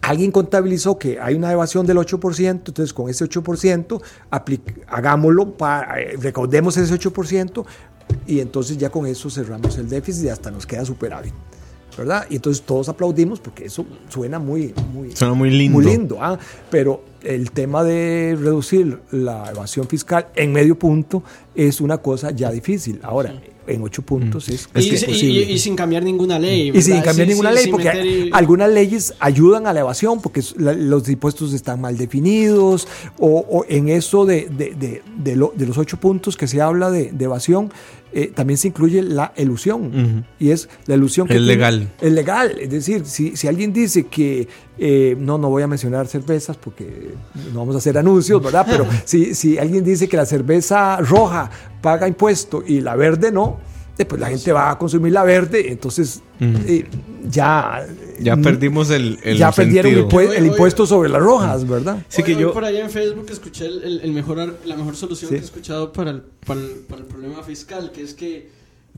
alguien 0.00 0.30
contabilizó 0.30 0.98
que 0.98 1.18
hay 1.20 1.34
una 1.34 1.52
evasión 1.52 1.86
del 1.86 1.98
8%, 1.98 2.48
entonces 2.48 2.92
con 2.94 3.10
ese 3.10 3.24
8% 3.26 4.00
apli- 4.30 4.60
hagámoslo, 4.86 5.52
para, 5.52 6.00
eh, 6.00 6.16
recaudemos 6.20 6.76
ese 6.78 6.94
8% 6.94 7.66
y 8.26 8.40
entonces 8.40 8.78
ya 8.78 8.90
con 8.90 9.06
eso 9.06 9.30
cerramos 9.30 9.76
el 9.78 9.88
déficit 9.88 10.24
y 10.24 10.28
hasta 10.28 10.50
nos 10.50 10.66
queda 10.66 10.84
superávit. 10.84 11.32
¿Verdad? 11.96 12.26
Y 12.30 12.36
entonces 12.36 12.64
todos 12.64 12.88
aplaudimos 12.88 13.40
porque 13.40 13.64
eso 13.64 13.84
suena 14.08 14.38
muy, 14.38 14.72
muy, 14.92 15.16
Suena 15.16 15.34
muy 15.34 15.50
lindo. 15.50 15.78
muy 15.80 15.84
lindo, 15.84 16.18
ah, 16.20 16.38
pero 16.70 17.02
el 17.22 17.50
tema 17.50 17.82
de 17.84 18.36
reducir 18.40 18.98
la 19.10 19.50
evasión 19.50 19.86
fiscal 19.88 20.28
en 20.36 20.52
medio 20.52 20.78
punto 20.78 21.22
es 21.54 21.80
una 21.80 21.98
cosa 21.98 22.30
ya 22.30 22.50
difícil. 22.50 23.00
Ahora, 23.02 23.34
en 23.66 23.82
ocho 23.82 24.00
puntos 24.02 24.48
es, 24.48 24.66
Y, 24.74 24.78
es 24.94 25.02
y- 25.02 25.06
posible. 25.06 25.40
y- 25.40 25.52
y 25.52 25.58
sin 25.58 25.76
cambiar 25.76 26.02
ninguna 26.02 26.38
ley. 26.38 26.70
Y 26.74 26.80
sin 26.80 27.00
cambiar 27.02 27.26
Sí, 27.26 27.32
ninguna 27.34 27.50
sí, 27.50 27.56
ley, 27.64 27.70
porque 27.70 27.84
meter 27.92 28.28
algunas 28.32 28.70
leyes 28.70 29.12
ayudan 29.20 29.66
a 29.66 29.72
la 29.74 29.80
evasión, 29.80 30.22
porque 30.22 30.42
los 30.56 31.06
impuestos 31.08 31.52
están 31.52 31.80
mal 31.80 31.98
definidos, 31.98 32.88
o, 33.18 33.44
o 33.50 33.64
en 33.68 33.88
eso 33.90 34.24
de, 34.24 34.48
de- 34.48 35.02
de- 35.18 35.36
lo- 35.36 35.52
de 35.54 35.66
los 35.66 35.76
ocho 35.76 35.98
puntos 35.98 36.36
que 36.36 36.46
se 36.46 36.62
habla 36.62 36.90
de, 36.90 37.12
evasión, 37.20 37.70
eh, 38.14 38.32
también 38.34 38.56
se 38.56 38.68
incluye 38.68 39.02
la 39.02 39.34
elusión, 39.36 40.24
y 40.38 40.50
es 40.50 40.68
la 40.86 40.94
elusión 40.94 41.28
que 41.28 41.34
Es 41.34 41.42
legal. 41.42 41.88
Es 42.00 42.12
legal, 42.12 42.56
es 42.58 42.70
decir, 42.70 43.02
si, 43.04 43.36
si 43.36 43.48
alguien 43.48 43.74
dice 43.74 44.04
que, 44.06 44.48
eh, 44.78 45.16
no, 45.18 45.38
no 45.38 45.48
voy 45.50 45.62
a 45.62 45.66
mencionar 45.66 46.06
cervezas 46.06 46.56
porque 46.56 47.14
no 47.52 47.60
vamos 47.60 47.74
a 47.74 47.78
hacer 47.78 47.98
anuncios, 47.98 48.42
¿verdad? 48.42 48.66
Pero 48.68 48.86
si, 49.04 49.34
si 49.34 49.58
alguien 49.58 49.82
dice 49.84 50.08
que 50.08 50.16
la 50.16 50.26
cerveza 50.26 50.96
roja 50.98 51.50
paga 51.82 52.06
impuesto 52.08 52.62
y 52.66 52.80
la 52.80 52.94
verde 52.96 53.32
no, 53.32 53.58
eh, 53.98 54.04
pues 54.04 54.20
la 54.20 54.28
gente 54.28 54.52
va 54.52 54.70
a 54.70 54.78
consumir 54.78 55.12
la 55.12 55.24
verde, 55.24 55.72
entonces 55.72 56.22
eh, 56.40 56.86
ya... 57.28 57.84
Ya 58.20 58.36
mm, 58.36 58.42
perdimos 58.42 58.90
el, 58.90 59.18
el 59.24 59.36
ya 59.38 59.50
perdieron 59.52 59.92
el, 60.36 60.46
impuesto 60.46 60.86
sobre 60.86 61.08
las 61.08 61.20
rojas, 61.22 61.66
¿verdad? 61.68 61.98
Sí 62.08 62.22
que 62.22 62.30
Hoy- 62.32 62.36
hoy 62.36 62.42
yo- 62.42 62.52
por 62.52 62.64
allá 62.64 62.80
en 62.80 62.90
Facebook 62.90 63.26
escuché 63.30 63.66
el, 63.66 63.82
el- 63.82 64.00
el 64.02 64.12
mejor, 64.12 64.38
ar- 64.40 64.54
la 64.64 64.76
mejor 64.76 64.94
solución 64.96 65.28
Sí. 65.30 65.34
que 65.36 65.40
he 65.40 65.44
escuchado 65.44 65.92
para 65.92 66.10
el, 66.12 66.22
para, 66.46 66.60
el, 66.60 66.66
para 66.88 67.00
el 67.00 67.06
problema 67.08 67.42
fiscal, 67.42 67.90
que 67.92 68.02
es 68.02 68.14
que 68.14 68.50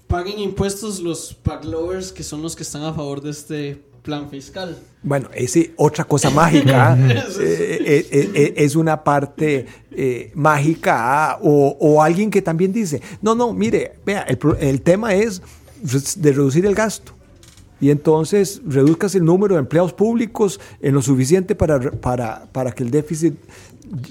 paguen 0.06 0.38
impuestos 0.38 1.00
los 1.00 1.32
pack 1.34 1.64
lovers, 1.64 2.12
que 2.12 2.22
son 2.22 2.42
los 2.42 2.54
que 2.56 2.62
están 2.64 2.82
a 2.82 2.92
favor 2.92 3.20
de 3.22 3.30
este 3.30 3.82
plan 4.02 4.28
fiscal. 4.30 4.76
Bueno, 5.02 5.28
ese 5.34 5.72
otra 5.76 6.04
cosa 6.04 6.30
mágica 6.30 6.96
eh, 7.40 8.06
eh, 8.10 8.30
eh, 8.34 8.54
es 8.56 8.76
una 8.76 9.02
parte 9.02 9.66
eh, 9.90 10.30
mágica 10.34 10.94
ah, 11.32 11.38
o, 11.42 11.76
o 11.80 12.02
alguien 12.02 12.30
que 12.30 12.42
también 12.42 12.72
dice, 12.72 13.00
no, 13.22 13.34
no, 13.34 13.52
mire, 13.52 13.94
vea, 14.04 14.22
el, 14.22 14.36
pro- 14.38 14.56
el 14.58 14.80
tema 14.82 15.14
es 15.14 15.42
de 16.16 16.32
reducir 16.32 16.66
el 16.66 16.74
gasto. 16.74 17.12
Y 17.80 17.88
entonces 17.90 18.60
reduzcas 18.66 19.14
el 19.14 19.24
número 19.24 19.54
de 19.54 19.60
empleados 19.60 19.94
públicos 19.94 20.60
en 20.82 20.92
lo 20.94 21.00
suficiente 21.00 21.54
para, 21.54 21.80
para, 21.92 22.44
para 22.52 22.72
que 22.72 22.82
el 22.82 22.90
déficit 22.90 23.34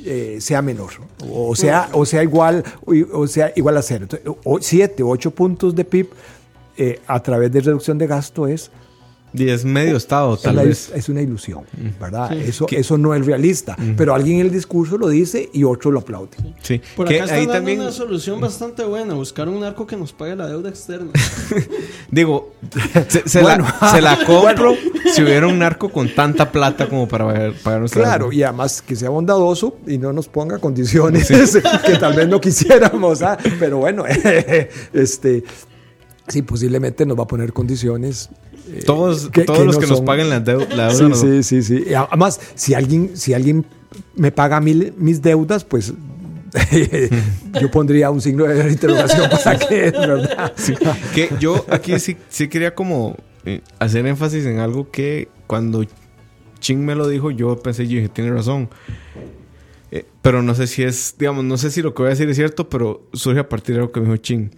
eh, 0.04 0.38
sea 0.41 0.62
menor 0.62 0.89
o 1.32 1.56
sea, 1.56 1.88
o 1.93 2.06
sea 2.06 2.21
igual 2.23 2.63
o, 2.86 2.93
o 3.21 3.28
sea 3.28 3.54
igual 3.56 3.78
a 3.78 3.82
cero. 3.84 4.08
Entonces, 4.10 4.28
o- 4.43 4.60
siete 4.60 5.04
o 5.04 5.10
ocho 5.10 5.30
puntos 5.32 5.75
de 5.75 5.86
PIB 5.86 6.08
eh, 6.78 6.99
a 7.06 7.21
través 7.21 7.52
de 7.52 7.62
reducción 7.62 7.97
de 7.99 8.08
gasto 8.08 8.47
es 8.47 8.71
Y 9.34 9.48
es 9.50 9.63
medio 9.63 9.96
estado, 9.98 10.34
es 10.36 10.42
tal 10.42 10.56
vez. 10.56 10.92
es 10.96 11.08
una 11.10 11.22
ilusión, 11.22 11.63
¿verdad? 12.00 12.30
Sí. 12.32 12.38
Eso, 12.50 12.65
Que- 12.65 12.80
eso 12.80 12.98
no 12.98 13.13
es 13.13 13.26
realista. 13.26 13.76
Pero 13.96 14.15
alguien 14.15 14.39
en 14.39 14.48
el 14.48 14.52
discurso 14.52 14.98
lo 14.98 15.08
dice 15.08 15.50
y 15.54 15.63
otro 15.63 15.92
lo 15.92 16.00
aplaude. 16.00 16.32
Sí. 16.62 16.82
Por 16.96 17.06
acá 17.08 17.15
están 17.15 17.30
ahí 17.32 17.39
dando 17.42 17.54
también, 17.54 17.80
una 17.82 17.92
solución 17.92 18.39
bastante 18.42 18.84
buena, 18.84 19.13
buscar 19.13 19.48
un 19.48 19.60
narco 19.60 19.86
que 19.86 19.96
nos 19.96 20.13
pague 20.13 20.36
la 20.36 20.48
deuda 20.48 20.70
externa. 20.70 21.12
digo, 22.12 22.54
se, 23.08 23.28
se 23.28 23.42
Bueno. 23.42 23.65
la, 23.82 23.92
se 23.92 24.02
la 24.02 24.18
compro 24.26 24.74
si 25.13 25.22
hubiera 25.24 25.48
un 25.48 25.60
narco 25.60 25.89
con 25.89 26.13
tanta 26.13 26.52
plata 26.52 26.88
como 26.89 27.08
para 27.08 27.26
pagar- 27.26 27.54
pagar 27.63 27.80
nuestra 27.82 28.02
Claro, 28.04 28.26
deuda. 28.26 28.36
y 28.36 28.44
además 28.44 28.82
que 28.82 28.96
sea 28.96 29.10
bondadoso 29.10 29.78
y 29.88 29.98
no 29.98 30.12
nos 30.13 30.28
ponga 30.28 30.58
condiciones 30.60 31.28
que 31.86 31.98
tal 32.00 32.13
vez 32.15 32.28
no 32.28 32.39
quisiéramos. 32.42 33.22
¿ah? 33.22 33.38
Pero 33.60 33.78
bueno, 33.78 34.06
este, 34.94 35.44
sí, 36.28 36.42
posiblemente 36.42 37.06
nos 37.06 37.18
va 37.18 37.24
a 37.24 37.28
poner 37.28 37.54
condiciones. 37.54 38.30
Eh, 38.73 38.84
Todos, 38.86 39.29
que- 39.29 39.43
todos 39.43 39.60
que 39.60 39.65
los 39.65 39.75
no 39.75 39.82
que 39.82 39.88
nos 39.88 39.97
son- 39.97 40.05
paguen 40.05 40.29
la, 40.29 40.43
deu- 40.43 40.67
la 40.69 40.88
deuda. 40.93 41.15
Sí, 41.15 41.25
nos- 41.27 41.45
sí, 41.45 41.63
sí, 41.63 41.86
además, 41.93 42.39
si 42.55 42.73
alguien, 42.73 43.12
si 43.15 43.34
alguien 43.34 43.65
me 44.15 44.32
paga 44.32 44.60
mil, 44.62 44.93
mis 44.97 45.21
deudas, 45.21 45.63
pues 45.65 45.93
yo 47.62 47.71
pondría 47.71 48.10
un 48.12 48.21
signo 48.21 48.45
de 48.45 48.69
interrogación 48.71 49.29
para 49.43 49.60
que 49.60 49.88
es, 49.88 49.93
¿verdad? 49.93 50.53
Que 51.13 51.29
yo 51.39 51.65
aquí 51.69 51.99
sí, 51.99 52.17
sí 52.29 52.47
quería 52.47 52.73
como 52.73 53.15
eh, 53.45 53.62
hacer 53.79 54.05
énfasis 54.05 54.45
en 54.45 54.60
algo 54.60 54.89
que 54.91 55.27
cuando 55.47 55.84
Ching 56.60 56.84
me 56.84 56.95
lo 56.95 57.08
dijo, 57.08 57.32
yo 57.32 57.55
pensé, 57.62 57.88
yo 57.88 57.97
dije, 57.97 58.10
tiene 58.10 58.32
razón. 58.32 58.69
Eh, 59.91 60.05
pero 60.21 60.43
no 60.43 60.53
sé 60.55 60.67
si 60.67 60.84
es, 60.84 61.15
digamos, 61.17 61.43
no 61.45 61.58
sé 61.58 61.71
si 61.71 61.82
lo 61.82 61.93
que 61.93 62.01
voy 62.03 62.08
a 62.08 62.10
decir 62.12 62.29
es 62.29 62.36
cierto, 62.36 62.69
pero 62.69 63.08
surge 63.13 63.39
a 63.39 63.49
partir 63.49 63.75
de 63.75 63.82
lo 63.82 63.91
que 63.91 63.99
me 64.01 64.05
dijo 64.08 64.17
Ching. 64.17 64.51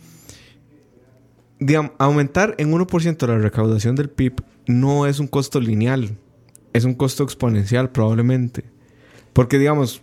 Digamos, 1.61 1.91
aumentar 1.99 2.55
en 2.57 2.73
1% 2.73 3.27
la 3.27 3.37
recaudación 3.37 3.95
del 3.95 4.09
PIB 4.09 4.41
no 4.65 5.05
es 5.05 5.19
un 5.19 5.27
costo 5.27 5.61
lineal, 5.61 6.17
es 6.73 6.85
un 6.85 6.95
costo 6.95 7.23
exponencial 7.23 7.91
probablemente. 7.91 8.65
Porque, 9.31 9.59
digamos, 9.59 10.01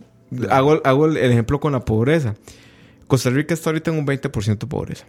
hago, 0.49 0.81
hago 0.83 1.05
el 1.05 1.17
ejemplo 1.17 1.59
con 1.59 1.73
la 1.73 1.85
pobreza. 1.85 2.35
Costa 3.07 3.29
Rica 3.29 3.53
está 3.53 3.69
ahorita 3.71 3.91
en 3.91 3.99
un 3.99 4.07
20% 4.07 4.57
de 4.57 4.67
pobreza. 4.67 5.05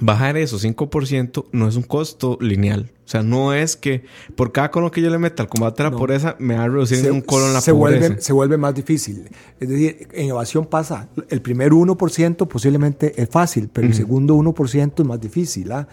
Bajar 0.00 0.36
eso 0.36 0.58
5% 0.58 1.46
no 1.52 1.68
es 1.68 1.76
un 1.76 1.82
costo 1.82 2.36
lineal. 2.40 2.92
O 3.04 3.08
sea, 3.08 3.22
no 3.22 3.54
es 3.54 3.76
que 3.76 4.04
por 4.34 4.52
cada 4.52 4.70
cono 4.70 4.90
que 4.90 5.00
yo 5.00 5.08
le 5.10 5.18
meta 5.18 5.44
al 5.44 5.48
combate 5.48 5.82
a 5.82 5.84
la 5.86 5.90
No. 5.92 5.96
pobreza 5.98 6.36
me 6.38 6.56
va 6.56 6.64
a 6.64 6.68
reducir 6.68 7.06
en 7.06 7.12
un 7.12 7.20
cono 7.22 7.48
la 7.48 7.60
se 7.60 7.72
pobreza. 7.72 8.00
vuelve, 8.08 8.20
se 8.20 8.32
vuelve 8.32 8.56
más 8.58 8.74
difícil. 8.74 9.30
Es 9.60 9.68
decir, 9.68 10.08
en 10.12 10.28
evasión 10.28 10.66
pasa, 10.66 11.08
el 11.30 11.40
primer 11.40 11.72
1% 11.72 12.46
posiblemente 12.48 13.20
es 13.20 13.28
fácil, 13.30 13.70
pero 13.72 13.86
el 13.86 13.94
segundo 13.94 14.34
1% 14.36 14.92
es 15.00 15.06
más 15.06 15.20
difícil. 15.20 15.70
¿ah? 15.72 15.86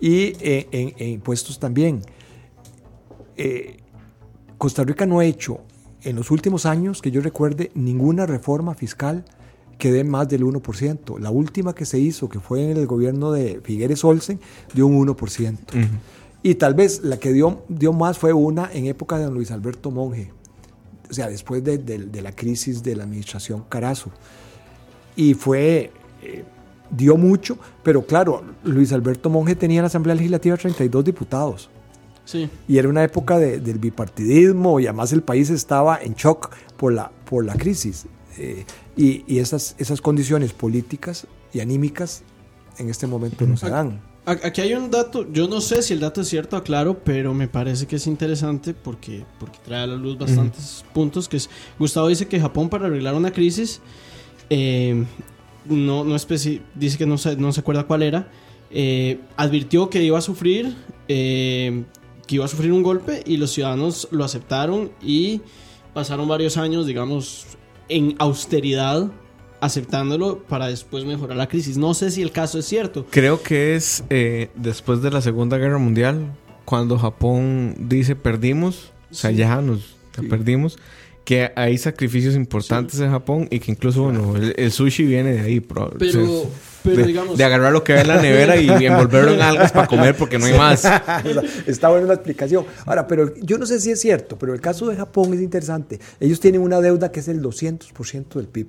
Y 0.00 0.34
eh, 0.40 0.68
en, 0.70 0.94
en 0.96 1.08
impuestos 1.10 1.58
también. 1.58 2.00
Eh, 3.36 3.78
Costa 4.58 4.84
Rica 4.84 5.04
no 5.06 5.18
ha 5.18 5.24
hecho 5.24 5.60
en 6.02 6.16
los 6.16 6.30
últimos 6.30 6.64
años, 6.66 7.02
que 7.02 7.10
yo 7.10 7.20
recuerde, 7.20 7.70
ninguna 7.74 8.26
reforma 8.26 8.74
fiscal 8.74 9.24
que 9.82 9.90
dé 9.90 10.04
más 10.04 10.28
del 10.28 10.44
1%. 10.44 11.18
La 11.18 11.30
última 11.32 11.74
que 11.74 11.84
se 11.86 11.98
hizo, 11.98 12.28
que 12.28 12.38
fue 12.38 12.70
en 12.70 12.76
el 12.76 12.86
gobierno 12.86 13.32
de 13.32 13.60
Figueres 13.64 14.04
Olsen, 14.04 14.38
dio 14.72 14.86
un 14.86 15.04
1%. 15.08 15.58
Y 16.44 16.54
tal 16.54 16.74
vez 16.74 17.02
la 17.02 17.16
que 17.16 17.32
dio, 17.32 17.62
dio 17.68 17.92
más 17.92 18.16
fue 18.16 18.32
una 18.32 18.70
en 18.72 18.86
época 18.86 19.18
de 19.18 19.24
don 19.24 19.34
Luis 19.34 19.50
Alberto 19.50 19.90
Monge, 19.90 20.30
o 21.10 21.12
sea, 21.12 21.26
después 21.28 21.64
de, 21.64 21.78
de- 21.78 21.98
de 22.06 22.22
la 22.22 22.30
crisis 22.30 22.84
de 22.84 22.94
la 22.94 23.02
administración 23.02 23.64
Carazo. 23.68 24.10
Y 25.16 25.34
fue, 25.34 25.90
eh, 26.22 26.44
dio 26.90 27.16
mucho, 27.16 27.58
pero 27.82 28.06
claro, 28.06 28.44
Luis 28.62 28.92
Alberto 28.92 29.30
Monge 29.30 29.56
tenía 29.56 29.78
en 29.80 29.82
la 29.82 29.88
Asamblea 29.88 30.14
Legislativa 30.14 30.56
32 30.56 31.04
diputados. 31.04 31.70
Sí. 32.24 32.48
Y 32.68 32.78
era 32.78 32.88
una 32.88 33.02
época 33.02 33.36
de- 33.38 33.58
del 33.58 33.78
bipartidismo 33.80 34.78
y 34.78 34.86
además 34.86 35.12
el 35.12 35.22
país 35.22 35.50
estaba 35.50 36.00
en 36.00 36.14
shock 36.14 36.50
por 36.76 36.92
la, 36.92 37.10
por 37.28 37.44
la 37.44 37.54
crisis. 37.56 38.06
Eh, 38.38 38.64
y 38.96 39.24
y 39.26 39.38
esas, 39.38 39.74
esas 39.78 40.00
condiciones 40.00 40.52
políticas 40.52 41.26
y 41.52 41.60
anímicas 41.60 42.22
en 42.78 42.88
este 42.88 43.06
momento 43.06 43.46
no 43.46 43.56
se 43.56 43.68
dan. 43.68 44.00
Aquí 44.24 44.60
hay 44.60 44.72
un 44.74 44.88
dato, 44.88 45.26
yo 45.32 45.48
no 45.48 45.60
sé 45.60 45.82
si 45.82 45.94
el 45.94 46.00
dato 46.00 46.20
es 46.20 46.28
cierto, 46.28 46.56
aclaro, 46.56 47.02
pero 47.02 47.34
me 47.34 47.48
parece 47.48 47.88
que 47.88 47.96
es 47.96 48.06
interesante 48.06 48.72
porque, 48.72 49.24
porque 49.40 49.58
trae 49.64 49.82
a 49.82 49.86
la 49.88 49.96
luz 49.96 50.16
bastantes 50.16 50.84
puntos. 50.94 51.28
Que 51.28 51.38
es, 51.38 51.50
Gustavo 51.76 52.06
dice 52.06 52.28
que 52.28 52.38
Japón 52.38 52.68
para 52.68 52.86
arreglar 52.86 53.16
una 53.16 53.32
crisis, 53.32 53.80
eh, 54.48 55.04
no, 55.64 56.04
no 56.04 56.14
dice 56.14 56.98
que 56.98 57.06
no 57.06 57.18
se, 57.18 57.34
no 57.34 57.52
se 57.52 57.60
acuerda 57.60 57.82
cuál 57.88 58.04
era, 58.04 58.30
eh, 58.70 59.18
advirtió 59.36 59.90
que 59.90 60.04
iba 60.04 60.18
a 60.18 60.22
sufrir, 60.22 60.72
eh, 61.08 61.82
que 62.28 62.36
iba 62.36 62.44
a 62.44 62.48
sufrir 62.48 62.72
un 62.72 62.84
golpe 62.84 63.24
y 63.26 63.38
los 63.38 63.50
ciudadanos 63.50 64.06
lo 64.12 64.24
aceptaron 64.24 64.92
y 65.02 65.40
pasaron 65.94 66.28
varios 66.28 66.56
años, 66.58 66.86
digamos, 66.86 67.46
en 67.88 68.14
austeridad 68.18 69.10
aceptándolo 69.60 70.38
para 70.48 70.66
después 70.66 71.04
mejorar 71.04 71.36
la 71.36 71.48
crisis. 71.48 71.76
No 71.76 71.94
sé 71.94 72.10
si 72.10 72.20
el 72.22 72.32
caso 72.32 72.58
es 72.58 72.66
cierto. 72.66 73.06
Creo 73.10 73.42
que 73.42 73.76
es 73.76 74.02
eh, 74.10 74.50
después 74.56 75.02
de 75.02 75.10
la 75.10 75.20
Segunda 75.20 75.56
Guerra 75.58 75.78
Mundial, 75.78 76.32
cuando 76.64 76.98
Japón 76.98 77.74
dice 77.78 78.16
perdimos, 78.16 78.92
o 79.10 79.14
sea, 79.14 79.30
ya 79.30 79.60
nos 79.60 79.96
Sí. 80.14 80.26
perdimos, 80.26 80.78
que 81.24 81.52
hay 81.54 81.78
sacrificios 81.78 82.34
importantes 82.34 82.98
en 83.00 83.10
Japón 83.10 83.46
y 83.50 83.60
que 83.60 83.70
incluso, 83.72 84.02
bueno, 84.04 84.36
el, 84.36 84.54
el 84.56 84.72
sushi 84.72 85.04
viene 85.04 85.32
de 85.32 85.40
ahí. 85.40 85.60
Pero, 85.60 85.90
Pero, 85.98 86.12
sí. 86.12 86.42
pero 86.82 86.96
de, 86.96 87.04
digamos. 87.04 87.38
de 87.38 87.44
agarrar 87.44 87.72
lo 87.72 87.84
que 87.84 87.92
hay 87.92 88.00
en 88.00 88.08
la 88.08 88.20
nevera 88.20 88.56
y 88.56 88.68
envolverlo 88.86 89.32
en 89.34 89.40
algas 89.40 89.70
para 89.72 89.86
comer 89.86 90.16
porque 90.16 90.38
no 90.38 90.46
hay 90.46 90.54
más. 90.58 90.84
Está 91.66 91.90
buena 91.90 92.06
la 92.08 92.14
explicación. 92.14 92.64
Ahora, 92.86 93.06
pero 93.06 93.32
yo 93.36 93.56
no 93.58 93.66
sé 93.66 93.80
si 93.80 93.90
es 93.92 94.00
cierto, 94.00 94.36
pero 94.36 94.52
el 94.52 94.60
caso 94.60 94.88
de 94.88 94.96
Japón 94.96 95.32
es 95.34 95.40
interesante. 95.40 96.00
Ellos 96.18 96.40
tienen 96.40 96.60
una 96.60 96.80
deuda 96.80 97.12
que 97.12 97.20
es 97.20 97.28
el 97.28 97.40
200% 97.40 98.34
del 98.34 98.46
PIB. 98.48 98.66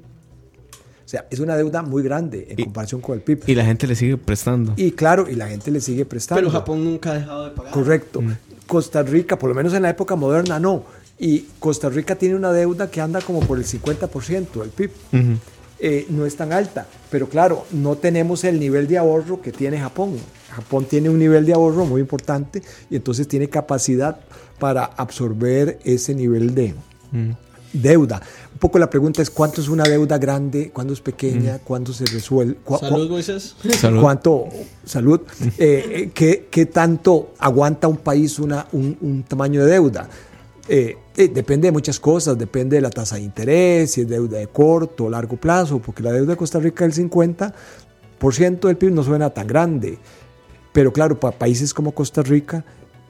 O 1.05 1.07
sea, 1.13 1.25
es 1.29 1.39
una 1.39 1.55
deuda 1.57 1.81
muy 1.81 2.01
grande 2.03 2.47
en 2.49 2.59
Y- 2.59 2.63
comparación 2.65 3.01
con 3.01 3.15
el 3.15 3.21
PIB. 3.21 3.43
Y 3.47 3.55
la 3.55 3.65
gente 3.65 3.87
le 3.87 3.95
sigue 3.95 4.17
prestando. 4.17 4.73
Y 4.77 4.91
claro, 4.91 5.27
y 5.29 5.35
la 5.35 5.47
gente 5.47 5.69
le 5.71 5.81
sigue 5.81 6.05
prestando. 6.05 6.39
pero 6.39 6.51
Japón 6.51 6.83
nunca 6.83 7.11
ha 7.11 7.15
dejado 7.15 7.45
de 7.45 7.51
pagar. 7.51 7.73
Correcto. 7.73 8.21
Mm. 8.21 8.33
Costa 8.67 9.03
Rica, 9.03 9.37
por 9.37 9.49
lo 9.49 9.55
menos 9.55 9.73
en 9.73 9.81
la 9.83 9.89
época 9.89 10.15
moderna, 10.15 10.59
no. 10.59 10.83
Y 11.19 11.45
Costa 11.59 11.89
Rica 11.89 12.15
tiene 12.15 12.35
una 12.35 12.51
deuda 12.51 12.89
que 12.89 12.99
anda 13.01 13.21
como 13.21 13.39
por 13.41 13.57
el 13.57 13.65
50% 13.65 14.59
del 14.61 14.69
PIB. 14.69 14.91
Ujú. 15.13 15.37
Eh, 15.79 16.05
no 16.09 16.25
es 16.25 16.35
tan 16.37 16.53
alta, 16.53 16.87
pero 17.11 17.27
claro, 17.27 17.65
no 17.71 17.95
tenemos 17.97 18.45
el 18.45 18.57
nivel 18.57 18.87
de 18.87 18.97
ahorro 18.97 19.41
que 19.41 19.51
tiene 19.51 19.79
Japón. 19.79 20.15
Japón 20.51 20.85
tiene 20.85 21.09
un 21.09 21.19
nivel 21.19 21.45
de 21.45 21.53
ahorro 21.53 21.85
muy 21.85 21.99
importante 21.99 22.61
y 22.89 22.95
entonces 22.95 23.27
tiene 23.27 23.49
capacidad 23.49 24.17
para 24.59 24.85
absorber 24.85 25.79
ese 25.83 26.15
nivel 26.15 26.55
de 26.55 26.73
deuda. 27.73 28.21
Un 28.53 28.59
poco 28.59 28.79
la 28.79 28.89
pregunta 28.89 29.21
es 29.21 29.29
cuánto 29.29 29.59
es 29.59 29.67
una 29.67 29.83
deuda 29.83 30.17
grande, 30.19 30.69
cuándo 30.71 30.93
es 30.93 31.01
pequeña, 31.01 31.59
cuándo 31.59 31.91
se 31.91 32.05
resuelve. 32.05 32.55
cua- 32.65 32.79
Salud, 32.79 33.09
Moisés. 33.09 33.55
Salud. 33.77 34.01
¿Cuánto, 34.01 34.45
salud, 34.85 35.19
eh, 35.57 35.83
eh, 36.05 36.11
¿qué, 36.13 36.47
qué 36.49 36.65
tanto 36.67 37.33
aguanta 37.39 37.87
un 37.89 37.97
país 37.97 38.39
una, 38.39 38.67
un, 38.71 38.95
un 39.01 39.23
tamaño 39.23 39.65
de 39.65 39.71
deuda? 39.71 40.07
Eh, 40.69 40.97
eh, 41.17 41.27
depende 41.27 41.67
de 41.67 41.71
muchas 41.71 41.99
cosas, 41.99 42.37
depende 42.37 42.77
de 42.77 42.81
la 42.81 42.89
tasa 42.89 43.15
de 43.17 43.21
interés, 43.23 43.91
si 43.91 44.01
es 44.01 44.07
deuda 44.07 44.37
de 44.37 44.47
corto 44.47 45.05
o 45.05 45.09
largo 45.09 45.35
plazo, 45.35 45.79
porque 45.79 46.01
la 46.01 46.11
deuda 46.11 46.31
de 46.31 46.37
Costa 46.37 46.59
Rica 46.59 46.87
del 46.87 46.93
50% 46.93 47.53
del 48.67 48.77
PIB 48.77 48.91
no 48.91 49.03
suena 49.03 49.29
tan 49.29 49.47
grande, 49.47 49.97
pero 50.71 50.93
claro, 50.93 51.19
para 51.19 51.37
países 51.37 51.73
como 51.73 51.91
Costa 51.93 52.21
Rica 52.21 52.63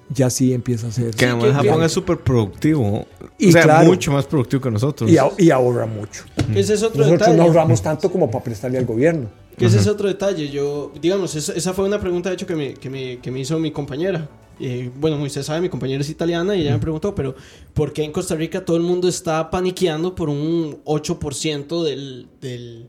ya 0.10 0.30
sí 0.30 0.54
empieza 0.54 0.88
a 0.88 0.92
ser... 0.92 1.12
Que 1.16 1.26
además 1.26 1.54
Japón 1.54 1.84
es 1.84 1.92
súper 1.92 2.18
productivo. 2.20 3.06
Y 3.38 3.50
o 3.50 3.52
sea, 3.52 3.64
claro. 3.64 3.86
mucho 3.86 4.12
más 4.12 4.26
productivo 4.26 4.62
que 4.62 4.72
nosotros. 4.72 5.10
y, 5.10 5.18
ah- 5.18 5.32
y 5.38 5.50
ahorra 5.50 5.86
mucho. 5.86 6.24
Ese 6.54 6.74
es 6.74 6.84
otro 6.84 7.00
Nosotros 7.04 7.20
detalle. 7.20 7.38
no 7.38 7.44
ahorramos 7.44 7.82
tanto 7.82 8.12
como 8.12 8.30
para 8.30 8.44
prestarle 8.44 8.78
al 8.78 8.86
gobierno. 8.86 9.30
Que 9.58 9.66
ese 9.68 9.78
es 9.78 9.88
otro 9.88 10.08
detalle. 10.08 10.50
Yo, 10.50 10.92
digamos, 11.00 11.36
esa, 11.36 11.54
esa 11.54 11.74
fue 11.74 11.86
una 11.86 12.00
pregunta, 12.00 12.30
de 12.30 12.36
hecho, 12.36 12.46
que 12.46 12.56
me, 12.56 12.74
que 12.74 12.90
me, 12.90 13.20
que 13.20 13.32
me 13.32 13.40
hizo 13.40 13.58
mi 13.60 13.72
compañera. 13.72 14.28
Eh, 14.60 14.92
bueno, 15.00 15.18
Moisés 15.18 15.46
sabe, 15.46 15.62
mi 15.62 15.70
compañera 15.70 16.02
es 16.02 16.10
italiana 16.10 16.56
y 16.56 16.62
ella 16.62 16.74
me 16.74 16.80
preguntó, 16.80 17.16
pero 17.16 17.36
¿por 17.74 17.92
qué 17.94 18.04
en 18.04 18.12
Costa 18.12 18.36
Rica 18.36 18.64
todo 18.64 18.78
el 18.78 18.84
mundo 18.84 19.08
está 19.08 19.50
paniqueando 19.50 20.14
por 20.16 20.30
un 20.30 20.84
8% 20.86 21.84
del, 21.84 22.28
del, 22.40 22.88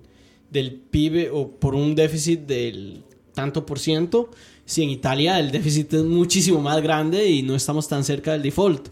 del 0.51 0.73
PIB 0.75 1.31
o 1.33 1.51
por 1.51 1.75
un 1.75 1.95
déficit 1.95 2.41
del 2.41 3.03
tanto 3.35 3.65
por 3.65 3.79
ciento? 3.79 4.31
Si 4.67 4.83
en 4.83 4.91
Italia 4.91 5.41
el 5.41 5.51
déficit 5.51 5.93
es 5.95 6.05
muchísimo 6.05 6.61
más 6.61 6.83
grande 6.83 7.29
y 7.29 7.43
no 7.43 7.55
estamos 7.55 7.89
tan 7.89 8.05
cerca 8.05 8.33
del 8.33 8.43
default. 8.43 8.89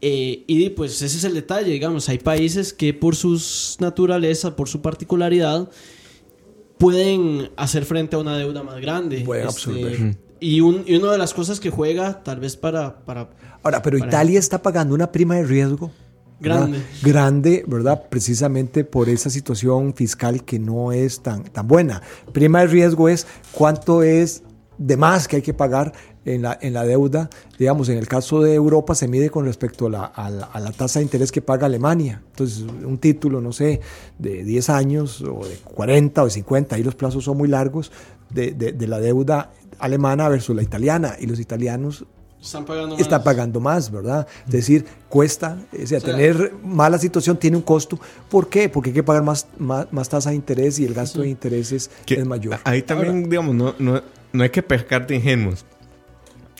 Eh, 0.00 0.44
y 0.46 0.68
pues 0.70 1.00
ese 1.02 1.16
es 1.16 1.24
el 1.24 1.34
detalle, 1.34 1.72
digamos, 1.72 2.08
hay 2.08 2.18
países 2.18 2.72
que 2.72 2.92
por 2.94 3.16
sus 3.16 3.76
naturaleza, 3.80 4.54
por 4.54 4.68
su 4.68 4.82
particularidad, 4.82 5.70
pueden 6.78 7.50
hacer 7.56 7.84
frente 7.84 8.16
a 8.16 8.18
una 8.18 8.36
deuda 8.36 8.62
más 8.62 8.80
grande. 8.80 9.20
Pueden 9.20 9.48
Este, 9.48 9.70
absorber. 9.70 10.16
Y, 10.40 10.60
un, 10.60 10.84
y 10.86 10.96
una 10.96 11.12
de 11.12 11.18
las 11.18 11.32
cosas 11.34 11.60
que 11.60 11.70
juega, 11.70 12.22
tal 12.22 12.40
vez 12.40 12.56
para... 12.56 12.96
para 13.04 13.28
Ahora, 13.62 13.82
pero 13.82 13.98
Para- 13.98 14.08
Italia 14.10 14.38
está 14.38 14.60
pagando 14.62 14.94
una 14.94 15.10
prima 15.10 15.36
de 15.36 15.44
riesgo. 15.44 15.90
¿verdad? 16.38 16.58
Grande. 16.68 16.82
Grande, 17.02 17.64
¿verdad? 17.66 18.02
Precisamente 18.10 18.84
por 18.84 19.08
esa 19.08 19.30
situación 19.30 19.94
fiscal 19.94 20.44
que 20.44 20.58
no 20.58 20.92
es 20.92 21.20
tan, 21.22 21.44
tan 21.44 21.66
buena. 21.66 22.02
Prima 22.32 22.60
de 22.60 22.66
riesgo 22.66 23.08
es 23.08 23.26
cuánto 23.52 24.02
es 24.02 24.42
de 24.76 24.96
más 24.98 25.26
que 25.26 25.36
hay 25.36 25.42
que 25.42 25.54
pagar 25.54 25.92
en 26.26 26.42
la, 26.42 26.58
en 26.60 26.74
la 26.74 26.84
deuda. 26.84 27.30
Digamos, 27.58 27.88
en 27.88 27.96
el 27.96 28.06
caso 28.06 28.42
de 28.42 28.52
Europa 28.52 28.94
se 28.94 29.08
mide 29.08 29.30
con 29.30 29.46
respecto 29.46 29.86
a 29.86 29.90
la, 29.90 30.04
a 30.04 30.28
la- 30.28 30.44
a 30.44 30.60
la 30.60 30.72
tasa 30.72 30.98
de 30.98 31.04
interés 31.04 31.32
que 31.32 31.40
paga 31.40 31.64
Alemania. 31.66 32.22
Entonces, 32.32 32.60
un 32.84 32.98
título, 32.98 33.40
no 33.40 33.52
sé, 33.52 33.80
de 34.18 34.44
10 34.44 34.68
años 34.68 35.22
o 35.22 35.40
de 35.46 35.56
40 35.64 36.20
o 36.22 36.24
de 36.26 36.30
50, 36.32 36.76
ahí 36.76 36.82
los 36.82 36.94
plazos 36.94 37.24
son 37.24 37.38
muy 37.38 37.48
largos, 37.48 37.90
de, 38.28 38.50
de- 38.52 38.72
de 38.72 38.86
la 38.86 39.00
deuda 39.00 39.52
alemana 39.78 40.28
versus 40.28 40.54
la 40.56 40.62
italiana. 40.62 41.14
Y 41.18 41.26
los 41.26 41.38
italianos 41.40 42.04
están 42.42 42.64
pagando 42.64 42.90
más. 42.94 43.00
está 43.00 43.24
pagando 43.24 43.60
más, 43.60 43.90
¿verdad? 43.90 44.26
Es 44.46 44.52
decir, 44.52 44.84
cuesta, 45.08 45.58
o 45.72 45.86
sea, 45.86 45.98
O 45.98 46.00
sea, 46.00 46.00
tener 46.00 46.52
mala 46.62 46.98
situación 46.98 47.36
tiene 47.38 47.56
un 47.56 47.62
costo. 47.62 47.98
¿Por 48.28 48.48
qué? 48.48 48.68
Porque 48.68 48.90
hay 48.90 48.94
que 48.94 49.02
pagar 49.02 49.22
más, 49.22 49.46
más, 49.58 49.86
más 49.92 50.08
tasa 50.08 50.30
de 50.30 50.36
interés 50.36 50.78
y 50.78 50.84
el 50.84 50.94
gasto 50.94 51.22
de 51.22 51.28
intereses 51.28 51.90
Que 52.04 52.14
es 52.14 52.26
mayor. 52.26 52.58
Ahí 52.64 52.82
también, 52.82 53.28
digamos, 53.28 53.54
no, 53.54 53.74
no, 53.78 54.02
no 54.32 54.42
hay 54.42 54.50
que 54.50 54.62
pecar 54.62 55.06
de 55.06 55.16
ingenuos. 55.16 55.64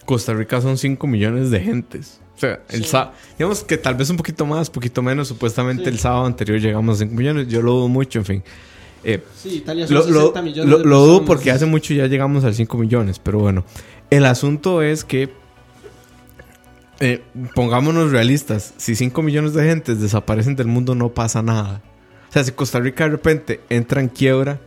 Costa 0.04 0.32
Rica 0.34 0.60
son 0.60 0.78
5 0.78 1.06
millones 1.06 1.50
de 1.50 1.60
gentes. 1.60 2.20
O 2.36 2.38
sea, 2.38 2.60
el 2.68 2.84
Sí. 2.84 2.90
sá- 2.90 3.12
digamos 3.38 3.64
que 3.64 3.76
tal 3.78 3.94
vez 3.94 4.10
un 4.10 4.16
poquito 4.16 4.44
más, 4.46 4.70
poquito 4.70 5.02
menos. 5.02 5.26
Supuestamente 5.28 5.84
Sí. 5.84 5.88
el 5.90 5.98
sábado 5.98 6.26
anterior 6.26 6.60
llegamos 6.60 6.96
a 6.96 6.98
5 7.04 7.14
millones. 7.14 7.48
Yo 7.48 7.62
lo 7.62 7.72
dudo 7.72 7.88
mucho, 7.88 8.18
en 8.20 8.24
fin. 8.24 8.44
Eh, 9.08 9.22
Sí, 9.40 9.56
Italia 9.58 9.86
son 9.86 9.94
lo, 9.94 10.02
60 10.02 10.40
lo- 10.40 10.42
millones 10.44 10.70
lo- 10.70 10.78
de 10.78 10.84
lo 10.84 11.00
dudo 11.06 11.24
porque 11.24 11.50
hace 11.52 11.64
mucho 11.64 11.94
ya 11.94 12.06
llegamos 12.08 12.44
al 12.44 12.54
5 12.54 12.76
millones. 12.76 13.18
Pero 13.20 13.38
bueno, 13.38 13.64
el 14.10 14.24
asunto 14.26 14.82
es 14.82 15.04
que, 15.04 15.30
eh, 17.00 17.22
pongámonos 17.54 18.10
realistas, 18.10 18.74
si 18.78 18.94
5 18.96 19.22
millones 19.22 19.52
de 19.54 19.64
gentes 19.64 20.00
desaparecen 20.00 20.56
del 20.56 20.66
mundo 20.66 20.94
no 20.94 21.10
pasa 21.10 21.42
nada. 21.42 21.82
O 22.28 22.32
sea, 22.32 22.42
si 22.44 22.52
Costa 22.52 22.80
Rica 22.80 23.04
de 23.04 23.10
repente 23.10 23.60
entra 23.70 24.00
en 24.00 24.08
quiebra, 24.08 24.58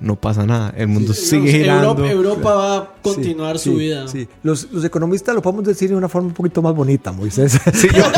no 0.00 0.16
pasa 0.16 0.44
nada. 0.44 0.74
El 0.76 0.88
mundo 0.88 1.14
Sí, 1.14 1.26
sigue 1.26 1.52
girando. 1.52 1.90
Europa, 2.04 2.10
Europa 2.10 2.54
va 2.54 2.76
a 2.76 2.92
continuar 3.00 3.58
Sí, 3.58 3.64
su 3.64 3.70
sí, 3.70 3.76
vida. 3.76 4.08
sí. 4.08 4.28
Los, 4.42 4.70
los 4.72 4.84
economistas 4.84 5.34
lo 5.34 5.40
podemos 5.40 5.64
decir 5.64 5.88
de 5.90 5.96
una 5.96 6.08
forma 6.08 6.28
un 6.28 6.34
poquito 6.34 6.60
más 6.62 6.74
bonita, 6.74 7.12
Moisés. 7.12 7.58
Sí, 7.72 7.88
yo- 7.94 8.04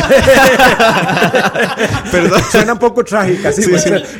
Perdón. 2.10 2.40
Suena 2.50 2.72
un 2.74 2.78
poco 2.78 3.04
trágica, 3.04 3.50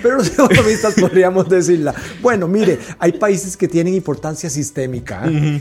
pero 0.03 0.17
los 0.17 0.29
economistas 0.29 0.95
podríamos 1.01 1.49
decirla. 1.49 1.95
Bueno, 2.23 2.49
mire, 2.49 2.79
hay 2.99 3.13
países 3.13 3.57
que 3.57 3.69
tienen 3.69 3.95
importancia 3.95 4.51
sistémica. 4.51 5.23
¿eh? 5.27 5.61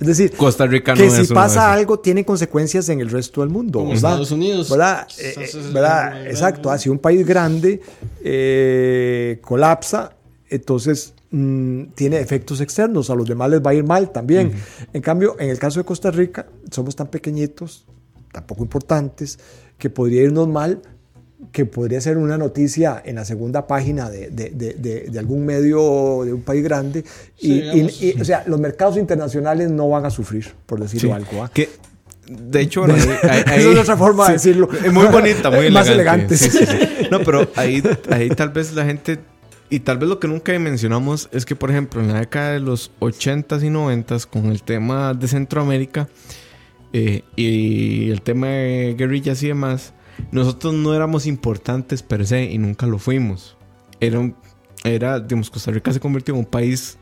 Es 0.00 0.06
decir, 0.06 0.32
Costa 0.36 0.66
Rica 0.66 0.92
no 0.94 0.98
que 0.98 1.06
es 1.06 1.14
si 1.26 1.34
pasa 1.34 1.72
algo 1.72 1.98
tiene 1.98 2.24
consecuencias 2.24 2.88
en 2.88 3.00
el 3.00 3.10
resto 3.10 3.40
del 3.42 3.50
mundo. 3.50 3.80
Como 3.80 3.90
¿verdad? 3.90 4.10
Estados 4.12 4.30
Unidos. 4.30 4.70
¿Verdad? 4.70 5.06
Eh, 5.18 5.50
¿verdad? 5.72 6.26
Exacto. 6.26 6.70
ah, 6.70 6.78
Si 6.78 6.88
un 6.88 6.98
país 6.98 7.26
grande 7.26 7.80
eh, 8.22 9.38
colapsa, 9.42 10.12
entonces 10.50 11.14
mm, 11.30 11.84
tiene 11.94 12.18
efectos 12.20 12.60
externos. 12.60 13.08
A 13.10 13.14
los 13.14 13.26
demás 13.28 13.50
les 13.50 13.60
va 13.64 13.70
a 13.70 13.74
ir 13.74 13.84
mal 13.84 14.10
también. 14.12 14.52
En 14.92 15.00
cambio, 15.02 15.36
en 15.38 15.48
el 15.50 15.58
caso 15.58 15.80
de 15.80 15.84
Costa 15.84 16.10
Rica, 16.10 16.46
somos 16.70 16.94
tan 16.96 17.06
pequeñitos, 17.08 17.86
tan 18.32 18.44
poco 18.46 18.62
importantes, 18.62 19.38
que 19.78 19.88
podría 19.90 20.22
irnos 20.22 20.46
mal 20.48 20.80
que 21.52 21.64
podría 21.64 21.98
ser 22.02 22.18
una 22.18 22.36
noticia 22.36 23.00
en 23.02 23.14
la 23.14 23.24
segunda 23.24 23.66
página 23.66 24.10
de, 24.10 24.28
de- 24.28 24.50
de- 24.50 24.74
de- 25.08 25.18
algún 25.18 25.46
medio 25.46 26.20
de 26.22 26.34
un 26.34 26.42
país 26.42 26.62
grande. 26.62 27.02
Y, 27.38 27.46
Sí, 27.46 27.52
y- 27.52 27.60
digamos. 27.62 28.02
y, 28.02 28.20
o 28.20 28.24
sea, 28.26 28.44
los 28.46 28.60
mercados 28.60 28.98
internacionales 28.98 29.70
no 29.70 29.88
van 29.88 30.04
a 30.04 30.10
sufrir, 30.10 30.48
por 30.66 30.80
decirlo 30.80 31.08
Sí. 31.08 31.14
algo. 31.14 31.42
¿ah? 31.42 31.50
Que, 31.52 31.70
de 32.28 32.60
hecho, 32.60 32.82
bueno, 32.82 32.94
ahí- 33.22 33.42
ahí- 33.46 33.60
es 33.72 33.78
otra 33.78 33.96
forma 33.96 34.26
de 34.26 34.34
decirlo. 34.34 34.68
Es 34.84 34.92
muy 34.92 35.06
bonita, 35.06 35.50
muy 35.50 35.70
Más 35.70 35.88
elegante. 35.88 36.34
elegante, 36.34 36.36
Sí, 36.36 36.50
sí. 36.50 36.58
sí, 36.58 36.66
sí. 36.66 37.08
No, 37.10 37.20
pero 37.20 37.48
ahí, 37.56 37.82
ahí 38.10 38.28
tal 38.28 38.50
vez 38.50 38.74
la 38.74 38.84
gente. 38.84 39.18
Y 39.72 39.80
tal 39.80 39.98
vez 39.98 40.08
lo 40.08 40.18
que 40.18 40.26
nunca 40.26 40.58
mencionamos 40.58 41.28
es 41.30 41.46
que, 41.46 41.54
por 41.54 41.70
ejemplo, 41.70 42.00
en 42.00 42.08
la 42.08 42.18
década 42.18 42.52
de 42.52 42.60
los 42.60 42.90
80s 42.98 43.62
y 43.64 43.68
90s, 43.68 44.26
con 44.26 44.46
el 44.46 44.64
tema 44.64 45.14
de 45.14 45.28
Centroamérica 45.28 46.08
eh, 46.92 47.22
y 47.36 48.10
el 48.10 48.20
tema 48.20 48.48
de 48.48 48.96
guerrillas 48.98 49.40
y 49.44 49.46
demás, 49.46 49.94
nosotros 50.32 50.74
no 50.74 50.92
éramos 50.92 51.24
importantes 51.26 52.02
per 52.02 52.26
se 52.26 52.50
y 52.50 52.58
nunca 52.58 52.86
lo 52.86 52.98
fuimos. 52.98 53.56
Era, 54.00 54.32
era 54.82 55.20
digamos, 55.20 55.50
Costa 55.50 55.70
Rica 55.70 55.92
se 55.92 56.00
convirtió 56.00 56.34
en 56.34 56.40
un 56.40 56.46
país 56.46 56.98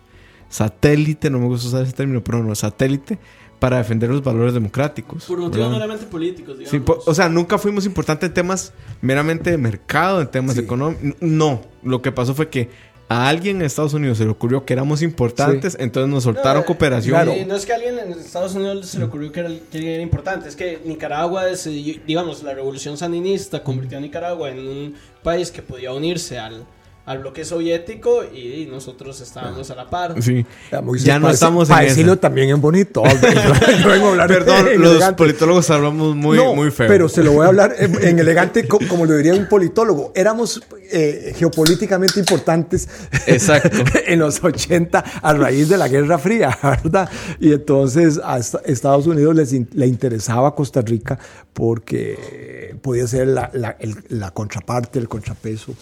satélite, 0.51 1.31
no 1.31 1.39
me 1.39 1.47
gusta 1.47 1.69
usar 1.69 1.83
ese 1.85 1.93
término, 1.93 2.23
pero 2.23 2.43
no, 2.43 2.55
satélite, 2.55 3.19
para 3.59 3.79
defender 3.79 4.09
los 4.11 4.23
valores 4.23 4.55
democráticos. 4.55 5.25
Por 5.25 5.39
motivos 5.39 5.57
¿verdad? 5.67 5.71
meramente 5.73 6.07
políticos, 6.07 6.59
digamos. 6.59 6.71
Sí, 6.71 6.79
po- 6.81 7.03
o 7.05 7.15
sea, 7.15 7.29
nunca 7.29 7.59
fuimos 7.59 7.87
importantes 7.87 8.29
en 8.29 8.35
temas 8.35 8.73
meramente 9.01 9.51
de 9.51 9.59
mercado, 9.59 10.21
en 10.21 10.29
temas 10.29 10.55
Sí. 10.57 10.61
económicos. 10.63 11.17
No, 11.21 11.63
lo 11.83 12.01
que 12.03 12.13
pasó 12.13 12.35
fue 12.35 12.49
que 12.49 12.71
a 13.11 13.27
alguien 13.29 13.57
en 13.57 13.63
Estados 13.63 13.95
Unidos 13.95 14.19
se 14.19 14.25
le 14.27 14.31
ocurrió 14.31 14.67
que 14.67 14.75
éramos 14.75 15.01
importantes, 15.01 15.77
entonces 15.81 16.13
nos 16.13 16.25
soltaron 16.25 16.61
No, 16.61 16.67
cooperación. 16.67 17.15
claro. 17.15 17.33
eh, 17.33 17.47
no 17.49 17.57
es 17.57 17.65
que 17.65 17.73
a 17.73 17.77
alguien 17.77 17.99
en 17.99 18.13
Estados 18.13 18.55
Unidos 18.55 18.87
se 18.87 18.99
le 18.99 19.05
ocurrió 19.07 19.33
que 19.33 19.41
era, 19.41 19.51
que 19.73 19.95
era 19.95 20.03
importante, 20.03 20.47
es 20.49 20.55
que 20.57 20.79
Nicaragua, 20.85 21.49
es, 21.49 21.67
eh, 21.67 22.01
digamos, 22.07 22.43
la 22.43 22.53
revolución 22.55 22.99
sandinista 22.99 23.65
convirtió 23.65 23.97
a 23.97 24.01
Nicaragua 24.03 24.51
en 24.51 24.59
un 24.59 24.95
país 25.23 25.51
que 25.51 25.63
podía 25.63 25.93
unirse 25.95 26.39
al, 26.39 26.65
al 27.09 27.19
bloque 27.21 27.45
soviético 27.45 28.23
y, 28.25 28.67
nosotros 28.71 29.21
estábamos 29.21 29.71
a 29.71 29.75
la 29.75 29.89
par. 29.89 30.23
Sí. 30.23 30.45
Ya, 30.71 30.81
Moisés, 30.83 31.07
Ya 31.07 31.19
no 31.19 31.23
para 31.23 31.35
estamos 31.35 31.69
para 31.69 31.83
en 31.83 31.89
decirlo 31.89 32.13
esa. 32.13 32.21
también 32.21 32.51
en 32.51 32.61
bonito. 32.61 33.03
Yo, 33.83 33.89
vengo 33.89 34.09
a 34.09 34.11
hablar 34.11 34.29
Perdón, 34.29 34.67
los 34.81 34.91
elegante. 34.93 35.17
politólogos 35.17 35.71
hablamos 35.71 36.15
muy, 36.15 36.37
No, 36.37 36.55
muy 36.55 36.71
feo. 36.71 36.87
Pero 36.87 37.09
se 37.09 37.23
lo 37.25 37.33
voy 37.33 37.45
a 37.47 37.49
hablar 37.49 37.75
en, 37.79 38.03
en 38.05 38.19
elegante, 38.21 38.69
co- 38.69 38.79
como 38.89 39.07
lo 39.07 39.17
diría 39.17 39.35
un 39.35 39.49
politólogo. 39.49 40.13
Éramos 40.15 40.63
eh, 40.93 41.33
geopolíticamente 41.37 42.21
importantes 42.21 42.89
Exacto. 43.27 43.77
en 44.07 44.19
los 44.19 44.45
80 44.45 45.03
a 45.23 45.33
raíz 45.35 45.69
de 45.71 45.79
la 45.79 45.89
Guerra 45.89 46.19
Fría, 46.19 46.57
¿verdad? 46.63 47.09
Y 47.41 47.53
entonces 47.53 48.21
a 48.23 48.39
esta- 48.39 48.61
Estados 48.67 49.07
Unidos 49.07 49.35
les 49.35 49.53
in- 49.55 49.69
le 49.73 49.87
interesaba 49.87 50.49
a 50.49 50.55
Costa 50.55 50.83
Rica 50.83 51.19
porque 51.55 52.77
podía 52.83 53.07
ser 53.07 53.29
la, 53.29 53.51
la- 53.55 53.77
el- 53.81 53.97
la 54.09 54.31
contraparte, 54.33 54.99
el 54.99 55.09
contrapeso 55.09 55.75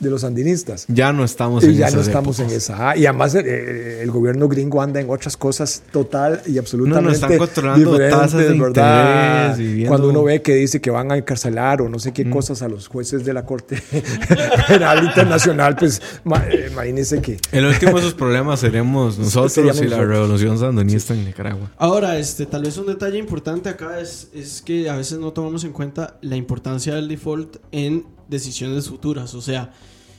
de 0.00 0.10
los 0.10 0.20
sandinistas. 0.22 0.84
Ya 0.88 1.12
no 1.12 1.24
estamos 1.24 1.64
Y 1.64 1.68
en 1.68 1.72
ya 1.74 1.90
no 1.90 2.00
estamos 2.00 2.38
épocas. 2.38 2.52
en 2.52 2.58
esa. 2.58 2.90
Ah, 2.90 2.96
Y 2.96 3.06
además 3.06 3.34
eh, 3.34 4.00
el 4.02 4.10
gobierno 4.10 4.48
gringo 4.48 4.80
anda 4.82 5.00
en 5.00 5.10
otras 5.10 5.36
cosas 5.36 5.82
total 5.92 6.40
y 6.46 6.58
absolutamente 6.58 7.12
están 7.12 7.36
controlando 7.38 7.98
tasas 7.98 8.32
de 8.40 8.58
¿verdad? 8.58 9.58
interés 9.58 9.88
Cuando 9.88 10.08
uno 10.10 10.22
ve 10.24 10.42
que 10.42 10.54
dice 10.54 10.80
que 10.80 10.90
van 10.90 11.10
a 11.12 11.16
encarcelar 11.16 11.82
o 11.82 11.88
no 11.88 11.98
sé 11.98 12.12
qué 12.12 12.24
Mm. 12.24 12.30
cosas 12.30 12.62
a 12.62 12.68
los 12.68 12.88
jueces 12.88 13.24
de 13.24 13.32
la 13.32 13.44
Corte 13.46 13.82
Penal 14.68 15.04
Internacional, 15.04 15.76
pues 15.76 16.00
ma- 16.24 16.44
eh, 16.50 16.68
imagínense 16.70 17.20
que... 17.20 17.38
El 17.52 17.64
último 17.66 17.92
de 17.94 18.00
esos 18.00 18.14
problemas 18.14 18.60
seremos 18.60 19.18
nosotros 19.18 19.80
y 19.80 19.86
la 19.86 20.04
revolución 20.04 20.58
sandinista 20.58 21.14
en 21.14 21.24
Nicaragua. 21.24 21.70
Ahora, 21.78 22.18
este, 22.18 22.46
tal 22.46 22.62
vez 22.62 22.76
un 22.76 22.86
detalle 22.86 23.18
importante 23.18 23.68
acá 23.68 24.00
es, 24.00 24.28
es 24.34 24.62
que 24.62 24.88
a 24.90 24.96
veces 24.96 25.18
no 25.18 25.32
tomamos 25.32 25.64
en 25.64 25.72
cuenta 25.72 26.18
la 26.22 26.36
importancia 26.36 26.94
del 26.94 27.08
default 27.08 27.56
en 27.72 28.04
decisiones 28.28 28.88
futuras. 28.88 29.34
O 29.34 29.40
sea, 29.40 29.72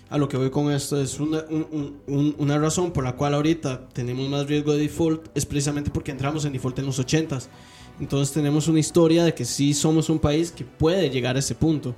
a 0.09 0.17
lo 0.17 0.27
que 0.27 0.37
voy 0.37 0.49
con 0.49 0.71
esto 0.71 0.99
es 0.99 1.19
una, 1.19 1.43
un- 1.49 1.67
un- 1.71 2.01
un- 2.07 2.35
una 2.39 2.57
razón 2.57 2.91
por 2.91 3.03
la 3.03 3.15
cual 3.15 3.33
ahorita 3.35 3.89
tenemos 3.89 4.27
más 4.29 4.47
riesgo 4.47 4.73
de 4.73 4.79
default 4.79 5.27
es 5.35 5.45
precisamente 5.45 5.91
porque 5.91 6.11
entramos 6.11 6.45
en 6.45 6.53
default 6.53 6.79
en 6.79 6.85
los 6.87 6.99
80s. 6.99 7.47
Entonces 7.99 8.33
tenemos 8.33 8.67
una 8.67 8.79
historia 8.79 9.23
de 9.23 9.33
que 9.33 9.45
sí 9.45 9.73
somos 9.73 10.09
un 10.09 10.19
país 10.19 10.51
que 10.51 10.63
puede 10.63 11.09
llegar 11.09 11.35
a 11.35 11.39
ese 11.39 11.53
punto. 11.53 11.95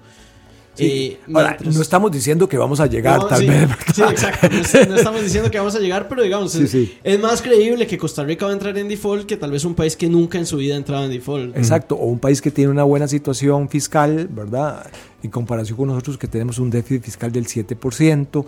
Sí. 0.73 0.86
Eh, 0.86 1.19
Ahora, 1.34 1.49
mientras- 1.49 1.75
no 1.75 1.81
estamos 1.81 2.12
diciendo 2.13 2.47
que 2.47 2.57
vamos 2.57 2.79
a 2.79 2.88
llegar, 2.88 3.19
no, 3.19 3.27
tal 3.27 3.39
sí, 3.41 3.47
vez. 3.47 3.69
Sí, 3.93 4.01
exacto. 4.03 4.47
No, 4.49 4.57
es- 4.60 4.89
no 4.89 4.95
estamos 4.95 5.21
diciendo 5.21 5.51
que 5.51 5.57
vamos 5.57 5.75
a 5.75 5.79
llegar, 5.79 6.07
pero 6.07 6.23
digamos, 6.23 6.53
Sí, 6.53 6.93
es, 7.03 7.19
más 7.19 7.41
creíble 7.41 7.88
que 7.88 7.97
Costa 7.97 8.23
Rica 8.23 8.45
va 8.45 8.51
a 8.51 8.53
entrar 8.53 8.77
en 8.77 8.88
default 8.88 9.25
que 9.25 9.36
tal 9.36 9.51
vez 9.51 9.65
un 9.65 9.75
país 9.75 9.95
que 9.97 10.07
nunca 10.07 10.38
en 10.38 10.45
su 10.45 10.57
vida 10.57 10.75
ha 10.75 10.77
entrado 10.77 11.03
en 11.03 11.12
default. 11.12 11.57
Exacto, 11.57 11.95
o 11.95 12.05
un 12.05 12.19
país 12.19 12.41
que 12.41 12.51
tiene 12.51 12.71
una 12.71 12.84
buena 12.84 13.07
situación 13.07 13.67
fiscal, 13.67 14.29
¿verdad? 14.31 14.89
En 15.21 15.29
comparación 15.29 15.77
con 15.77 15.89
nosotros 15.89 16.17
que 16.17 16.27
tenemos 16.27 16.57
un 16.57 16.69
déficit 16.69 17.03
fiscal 17.03 17.31
del 17.34 17.45
7% 17.47 18.45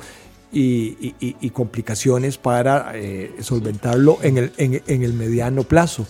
y, 0.54 0.62
y- 0.62 1.16
y- 1.20 1.36
y 1.42 1.50
complicaciones 1.50 2.38
para 2.38 2.92
eh, 2.96 3.32
solventarlo 3.42 4.20
en 4.22 4.38
el, 4.38 4.52
en, 4.58 4.82
en 4.88 5.04
el 5.04 5.14
mediano 5.14 5.64
plazo. 5.64 6.06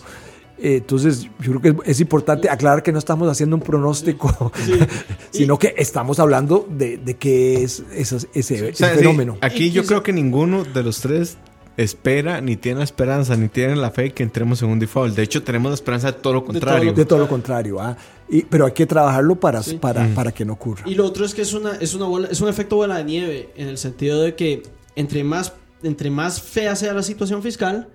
Eh, 0.58 0.76
Entonces, 0.76 1.28
yo 1.40 1.58
creo 1.58 1.60
que 1.60 1.68
es, 1.68 1.74
es 1.96 2.00
importante 2.00 2.48
aclarar 2.48 2.82
que 2.82 2.92
no 2.92 2.98
estamos 2.98 3.28
haciendo 3.28 3.56
un 3.56 3.62
pronóstico, 3.62 4.52
sino 5.30 5.58
que 5.58 5.74
estamos 5.76 6.18
hablando 6.20 6.66
de, 6.70 6.96
de 6.98 7.14
qué 7.14 7.62
es 7.62 7.82
ese, 7.92 8.16
O 8.16 8.18
sí, 8.42 8.84
fenómeno. 8.84 9.36
aquí 9.40 9.70
yo 9.70 9.84
creo 9.84 10.02
que 10.02 10.12
ninguno 10.12 10.64
de 10.64 10.82
los 10.82 11.00
tres 11.00 11.36
espera, 11.76 12.40
ni 12.40 12.54
tiene 12.56 12.78
la 12.78 12.84
esperanza, 12.84 13.36
ni 13.36 13.48
tiene 13.48 13.74
la 13.74 13.90
fe 13.90 14.12
que 14.12 14.22
entremos 14.22 14.62
en 14.62 14.68
un 14.68 14.78
default. 14.78 15.16
De 15.16 15.24
hecho, 15.24 15.42
tenemos 15.42 15.70
la 15.70 15.74
esperanza 15.74 16.12
de 16.12 16.18
todo 16.18 16.34
lo 16.34 16.44
contrario. 16.44 16.92
De 16.92 17.04
todo 17.04 17.18
lo 17.18 17.28
contrario, 17.28 17.80
¿ah? 17.80 17.96
Y- 18.28 18.42
pero 18.42 18.66
hay 18.66 18.72
que 18.72 18.86
trabajarlo 18.86 19.34
para, 19.40 19.60
Sí. 19.60 19.76
para, 19.78 20.06
para 20.14 20.30
que 20.30 20.44
no 20.44 20.52
ocurra. 20.52 20.84
Y 20.86 20.94
lo 20.94 21.04
otro 21.04 21.24
es 21.24 21.34
que 21.34 21.42
es 21.42 21.52
una 21.52 21.72
es 21.76 21.94
una 21.94 22.06
bola, 22.06 22.28
es 22.30 22.40
un 22.40 22.48
efecto 22.48 22.76
bola 22.76 22.98
de 22.98 23.04
nieve 23.04 23.50
en 23.56 23.66
el 23.66 23.76
sentido 23.76 24.22
de 24.22 24.36
que 24.36 24.62
entre 24.94 25.24
más 25.24 25.52
entre 25.82 26.10
más 26.10 26.40
fea 26.40 26.76
sea 26.76 26.94
la 26.94 27.02
situación 27.02 27.42
fiscal, 27.42 27.88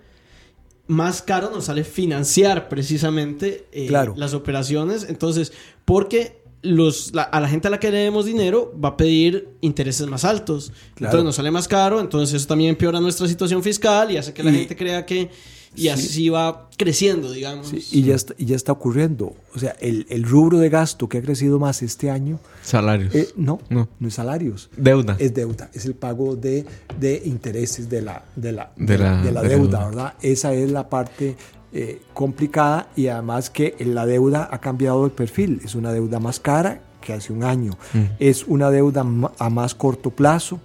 más 0.90 1.22
caro 1.22 1.52
nos 1.52 1.66
sale 1.66 1.84
financiar 1.86 2.68
precisamente 2.68 3.68
eh, 3.72 3.88
Claro. 3.88 4.14
las 4.18 4.34
operaciones. 4.34 5.06
Entonces, 5.08 5.54
porque 5.86 6.42
los, 6.62 7.14
la- 7.14 7.24
a 7.24 7.40
la 7.40 7.48
gente 7.48 7.68
a 7.70 7.72
la 7.72 7.80
que 7.80 7.92
le 7.92 8.00
demos 8.00 8.26
dinero 8.26 8.74
va 8.84 8.90
a 8.90 8.98
pedir 8.98 9.50
intereses 9.62 10.08
más 10.08 10.26
altos. 10.26 10.74
Claro. 10.96 11.12
Entonces 11.12 11.24
nos 11.26 11.36
sale 11.36 11.52
más 11.52 11.68
caro, 11.68 12.00
entonces 12.02 12.36
eso 12.36 12.48
también 12.48 12.72
empeora 12.72 13.00
nuestra 13.00 13.28
situación 13.28 13.64
fiscal 13.64 14.12
y 14.12 14.18
hace 14.18 14.34
que 14.34 14.44
la 14.44 14.52
Y- 14.52 14.56
gente 14.56 14.76
crea 14.76 15.06
que... 15.06 15.30
Y 15.76 15.90
así 15.90 16.30
va 16.30 16.68
creciendo, 16.78 17.32
digamos. 17.32 17.68
Sí, 17.70 17.86
y, 17.92 18.04
ya 18.04 18.16
está, 18.16 18.34
y 18.38 18.46
ya 18.46 18.56
está 18.56 18.72
ocurriendo. 18.72 19.34
O 19.56 19.60
sea, 19.60 19.76
el, 19.80 20.06
el 20.10 20.24
rubro 20.24 20.58
de 20.58 20.70
gasto 20.70 21.08
que 21.08 21.20
ha 21.20 21.22
crecido 21.22 21.60
más 21.60 21.82
este 21.84 22.10
año, 22.10 22.40
Salarios. 22.64 23.14
eh, 23.16 23.30
no, 23.36 23.60
No. 23.70 23.88
no, 24.00 24.08
es 24.08 24.16
salarios. 24.16 24.70
Deuda. 24.76 25.16
Es 25.20 25.34
deuda, 25.34 25.70
es 25.74 25.86
el 25.86 25.94
pago 25.94 26.36
de, 26.36 26.66
de 27.00 27.22
intereses 27.26 27.90
de 27.90 28.02
la, 28.02 28.24
de 28.36 28.52
la, 28.52 28.72
De 28.76 28.98
la- 28.98 29.18
de 29.18 29.18
la 29.18 29.24
de 29.24 29.32
la 29.32 29.42
deuda, 29.44 29.58
deuda. 29.80 29.86
¿verdad? 29.86 30.14
Esa 30.22 30.54
es 30.54 30.72
la 30.72 30.90
parte 30.90 31.36
eh, 31.72 32.02
complicada 32.14 32.90
y 32.96 33.08
además 33.08 33.50
que 33.52 33.76
la 33.80 34.06
deuda 34.08 34.50
ha 34.52 34.60
cambiado 34.60 35.06
el 35.06 35.12
perfil. 35.12 35.62
Es 35.64 35.76
una 35.76 35.94
deuda 35.94 36.20
más 36.20 36.40
cara 36.40 36.82
que 37.00 37.14
hace 37.14 37.32
un 37.32 37.44
año. 37.44 37.78
Mm. 37.94 38.00
Es 38.20 38.44
una 38.48 38.72
deuda 38.72 39.02
a 39.38 39.50
más 39.50 39.76
corto 39.76 40.10
plazo, 40.10 40.60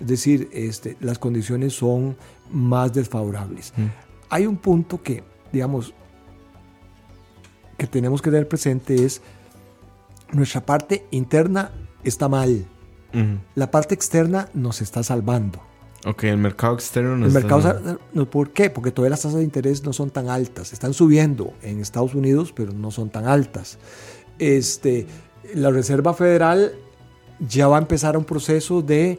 es 0.00 0.06
decir, 0.06 0.48
este, 0.52 0.96
las 1.00 1.18
condiciones 1.18 1.72
son 1.72 2.14
más 2.52 2.92
desfavorables. 2.92 3.72
Mm. 3.76 3.86
Hay 4.30 4.46
un 4.46 4.56
punto 4.56 5.02
que, 5.02 5.22
digamos, 5.52 5.92
que 7.76 7.86
tenemos 7.86 8.22
que 8.22 8.30
tener 8.30 8.48
presente 8.48 9.04
es 9.04 9.22
nuestra 10.32 10.64
parte 10.64 11.06
interna 11.10 11.72
está 12.04 12.28
mal, 12.28 12.64
la 13.56 13.70
parte 13.70 13.94
externa 13.94 14.48
nos 14.54 14.80
está 14.80 15.02
salvando. 15.02 15.60
Ok, 16.06 16.24
el 16.24 16.38
mercado 16.38 16.74
externo 16.74 17.16
nos 17.16 17.34
El 17.34 17.42
está- 17.42 17.56
mercado, 17.74 18.26
¿por 18.30 18.52
qué? 18.52 18.70
Porque 18.70 18.90
todavía 18.92 19.10
las 19.10 19.22
tasas 19.22 19.38
de 19.38 19.44
interés 19.44 19.82
no 19.84 19.92
son 19.92 20.10
tan 20.10 20.28
altas. 20.30 20.72
Están 20.72 20.94
subiendo 20.94 21.52
en 21.62 21.80
Estados 21.80 22.14
Unidos, 22.14 22.52
pero 22.54 22.72
no 22.72 22.90
son 22.90 23.10
tan 23.10 23.26
altas. 23.26 23.78
Este, 24.38 25.06
la 25.54 25.70
Reserva 25.70 26.14
Federal 26.14 26.72
ya 27.40 27.66
va 27.68 27.76
a 27.76 27.80
empezar 27.80 28.16
un 28.16 28.24
proceso 28.24 28.80
de 28.80 29.18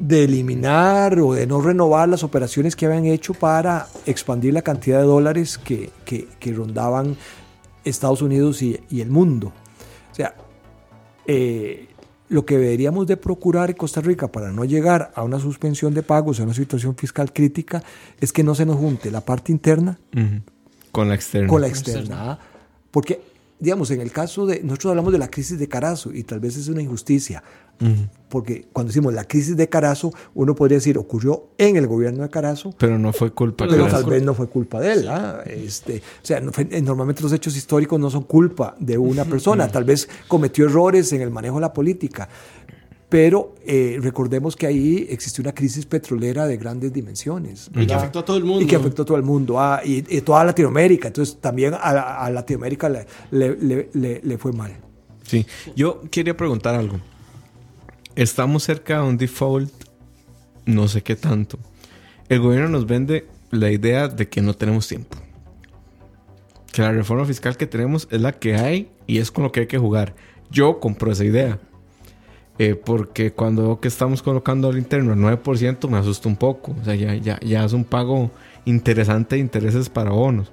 de 0.00 0.24
eliminar 0.24 1.18
o 1.20 1.34
de 1.34 1.46
no 1.46 1.60
renovar 1.60 2.08
las 2.08 2.24
operaciones 2.24 2.74
que 2.74 2.86
habían 2.86 3.04
hecho 3.04 3.34
para 3.34 3.86
expandir 4.06 4.52
la 4.54 4.62
cantidad 4.62 4.98
de 4.98 5.04
dólares 5.04 5.58
que, 5.58 5.90
que- 6.04 6.26
que 6.40 6.52
rondaban 6.52 7.16
Estados 7.84 8.22
Unidos 8.22 8.62
y, 8.62 8.80
y 8.90 9.02
el 9.02 9.10
mundo. 9.10 9.52
O 10.10 10.14
sea, 10.14 10.34
eh, 11.26 11.86
lo 12.28 12.46
que 12.46 12.56
deberíamos 12.56 13.06
de 13.06 13.16
procurar 13.16 13.70
en 13.70 13.76
Costa 13.76 14.00
Rica 14.00 14.28
para 14.28 14.50
no 14.52 14.64
llegar 14.64 15.12
a 15.14 15.22
una 15.22 15.38
suspensión 15.38 15.92
de 15.94 16.02
pagos, 16.02 16.40
a 16.40 16.44
una 16.44 16.54
situación 16.54 16.96
fiscal 16.96 17.32
crítica, 17.32 17.82
es 18.20 18.32
que 18.32 18.42
no 18.42 18.54
se 18.54 18.64
nos 18.64 18.76
junte 18.76 19.10
la 19.10 19.20
parte 19.20 19.52
interna. 19.52 19.98
Con 20.92 21.08
la 21.08 21.14
externa. 21.14 21.48
con 21.48 21.60
la 21.60 21.68
externa. 21.68 22.38
Porque, 22.90 23.20
digamos, 23.60 23.90
en 23.90 24.00
el 24.00 24.10
caso 24.10 24.46
de, 24.46 24.62
nosotros 24.62 24.90
hablamos 24.90 25.12
de 25.12 25.18
la 25.18 25.28
crisis 25.30 25.58
de 25.58 25.68
Carazo 25.68 26.12
y 26.12 26.24
tal 26.24 26.40
vez 26.40 26.56
es 26.56 26.68
una 26.68 26.82
injusticia, 26.82 27.42
porque 28.28 28.66
cuando 28.74 28.88
decimos 28.90 29.14
la 29.14 29.24
crisis 29.24 29.56
de 29.56 29.68
Carazo, 29.70 30.12
uno 30.34 30.54
podría 30.54 30.76
decir 30.76 30.98
ocurrió 30.98 31.48
en 31.56 31.76
el 31.76 31.86
gobierno 31.86 32.22
de 32.22 32.28
Carazo, 32.28 32.74
Pero 32.78 32.98
no 32.98 33.10
fue 33.12 33.32
culpa 33.32 33.66
de 33.66 33.78
no 33.78 33.86
tal 33.86 34.04
vez 34.04 34.22
no 34.22 34.34
fue 34.34 34.48
culpa 34.48 34.80
de 34.80 34.92
él. 34.92 35.08
¿ah? 35.08 35.42
Este, 35.46 35.96
o 36.22 36.26
sea, 36.26 36.40
no 36.40 36.52
fue- 36.52 36.68
eh, 36.70 36.82
normalmente 36.82 37.22
los 37.22 37.32
hechos 37.32 37.56
históricos 37.56 37.98
no 37.98 38.10
son 38.10 38.24
culpa 38.24 38.76
de 38.78 38.98
una 38.98 39.24
persona, 39.24 39.66
tal 39.68 39.84
vez 39.84 40.08
cometió 40.28 40.66
errores 40.66 41.10
en 41.14 41.22
el 41.22 41.30
manejo 41.30 41.54
de 41.56 41.62
la 41.62 41.72
política. 41.72 42.28
Pero 43.10 43.54
eh, 43.66 43.98
recordemos 44.00 44.54
que 44.56 44.66
ahí 44.66 45.06
existió 45.10 45.42
una 45.42 45.52
crisis 45.52 45.84
petrolera 45.84 46.46
de 46.46 46.56
grandes 46.56 46.92
dimensiones. 46.92 47.66
Y 47.68 47.72
que 47.72 47.78
¿verdad? 47.80 47.98
afectó 47.98 48.18
a 48.20 48.24
todo 48.24 48.36
el 48.38 48.44
mundo. 48.44 48.62
Y 48.62 48.66
que 48.66 48.76
afectó 48.76 49.02
a 49.02 49.04
todo 49.04 49.16
el 49.18 49.22
mundo, 49.24 49.60
ah, 49.60 49.82
y, 49.84 50.04
y 50.16 50.20
toda 50.22 50.44
Latinoamérica. 50.44 51.08
Entonces 51.08 51.36
también 51.40 51.74
a, 51.74 51.78
a 52.24 52.30
Latinoamérica 52.30 52.88
le, 52.88 53.04
le- 53.32 53.56
le- 53.56 53.90
le- 53.92 54.20
le 54.22 54.38
fue 54.38 54.52
mal. 54.52 54.72
Sí. 55.24 55.44
Yo 55.76 56.00
quería 56.10 56.36
preguntar 56.36 56.74
algo. 56.76 57.00
Estamos 58.14 58.62
cerca 58.62 59.00
de 59.02 59.08
un 59.08 59.18
default, 59.18 59.72
no 60.66 60.86
sé 60.88 61.02
qué 61.02 61.16
tanto. 61.16 61.58
El 62.28 62.40
gobierno 62.40 62.68
nos 62.68 62.86
vende 62.86 63.26
la 63.50 63.70
idea 63.72 64.06
de 64.08 64.28
que 64.28 64.40
no 64.40 64.54
tenemos 64.54 64.86
tiempo. 64.86 65.16
Que 66.72 66.82
la 66.82 66.92
reforma 66.92 67.24
fiscal 67.24 67.56
que 67.56 67.66
tenemos 67.66 68.06
es 68.12 68.20
la 68.20 68.32
que 68.32 68.54
hay 68.54 68.88
y 69.08 69.18
es 69.18 69.32
con 69.32 69.42
lo 69.42 69.50
que 69.50 69.60
hay 69.60 69.66
que 69.66 69.78
jugar. 69.78 70.14
Yo 70.50 70.78
compro 70.78 71.10
esa 71.10 71.24
idea. 71.24 71.58
Eh, 72.62 72.74
porque 72.74 73.32
cuando 73.32 73.62
veo 73.62 73.80
que 73.80 73.88
estamos 73.88 74.20
colocando 74.20 74.68
al 74.68 74.76
interno 74.76 75.14
al 75.14 75.40
9% 75.42 75.88
me 75.88 75.96
asusta 75.96 76.28
un 76.28 76.36
poco. 76.36 76.76
O 76.78 76.84
sea, 76.84 76.94
ya, 76.94 77.14
ya, 77.14 77.40
ya 77.40 77.64
es 77.64 77.72
un 77.72 77.84
pago 77.84 78.30
interesante 78.66 79.36
de 79.36 79.40
intereses 79.40 79.88
para 79.88 80.10
bonos. 80.10 80.52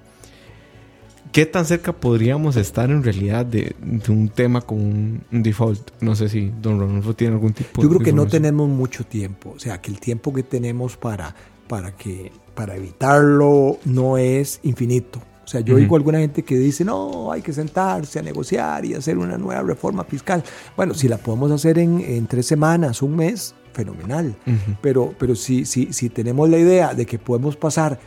¿Qué 1.34 1.46
tan 1.46 1.66
cerca 1.66 1.92
podríamos 1.92 2.56
estar 2.56 2.90
en 2.92 3.04
realidad 3.04 3.46
de, 3.46 3.76
de 3.82 4.10
un 4.10 4.30
tema 4.30 4.62
con 4.62 4.78
un, 4.78 5.24
un 5.34 5.44
default? 5.44 5.92
No 6.00 6.16
sé 6.16 6.30
si 6.30 6.50
Don 6.62 6.80
Rodolfo 6.80 7.14
tiene 7.14 7.34
algún 7.34 7.52
tipo 7.52 7.82
Yo 7.82 7.90
de 7.90 7.96
creo 7.96 8.06
que 8.06 8.14
no 8.14 8.26
tenemos 8.26 8.70
mucho 8.70 9.04
tiempo. 9.04 9.52
O 9.54 9.60
sea, 9.60 9.82
que 9.82 9.92
el 9.92 10.00
tiempo 10.00 10.34
que 10.34 10.44
tenemos 10.44 10.96
para, 10.96 11.36
para, 11.68 11.98
que, 11.98 12.32
para 12.56 12.78
evitarlo 12.78 13.80
no 13.84 14.18
es 14.18 14.62
infinito. 14.64 15.22
O 15.48 15.50
sea, 15.50 15.62
yo 15.62 15.76
oigo 15.76 15.96
a 15.96 16.00
alguna 16.00 16.20
gente 16.20 16.44
que 16.44 16.58
dice, 16.58 16.84
no, 16.84 17.32
hay 17.32 17.42
que 17.42 17.54
sentarse 17.54 18.20
a 18.20 18.22
negociar 18.22 18.84
y 18.84 18.96
hacer 18.96 19.18
una 19.18 19.38
nueva 19.38 19.62
reforma 19.62 20.04
fiscal. 20.04 20.44
Bueno, 20.76 20.94
si 20.94 21.08
la 21.08 21.18
podemos 21.18 21.50
hacer 21.52 21.80
en, 21.80 22.02
en 22.02 22.28
tres 22.28 22.46
semanas, 22.46 23.02
un 23.02 23.16
mes, 23.16 23.56
fenomenal. 23.72 24.36
Pero, 24.82 25.14
pero 25.18 25.36
si, 25.36 25.64
si, 25.64 25.94
si 25.94 26.10
tenemos 26.10 26.50
la 26.50 26.58
idea 26.58 26.94
de 26.94 27.06
que 27.06 27.18
podemos 27.18 27.56
pasar 27.56 27.98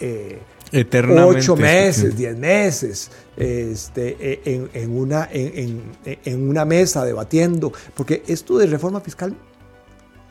eh, 0.00 0.40
Eternamente. 0.72 1.38
ocho 1.38 1.54
meses, 1.54 2.16
diez 2.16 2.36
meses, 2.36 3.10
este, 3.36 4.16
e- 4.18 4.40
en, 4.44 4.68
en 4.74 4.96
una, 4.96 5.28
en- 5.30 5.80
en 6.04 6.48
una 6.48 6.64
mesa 6.64 7.04
debatiendo, 7.04 7.72
porque 7.94 8.24
esto 8.26 8.58
de 8.58 8.66
reforma 8.66 9.00
fiscal 9.00 9.36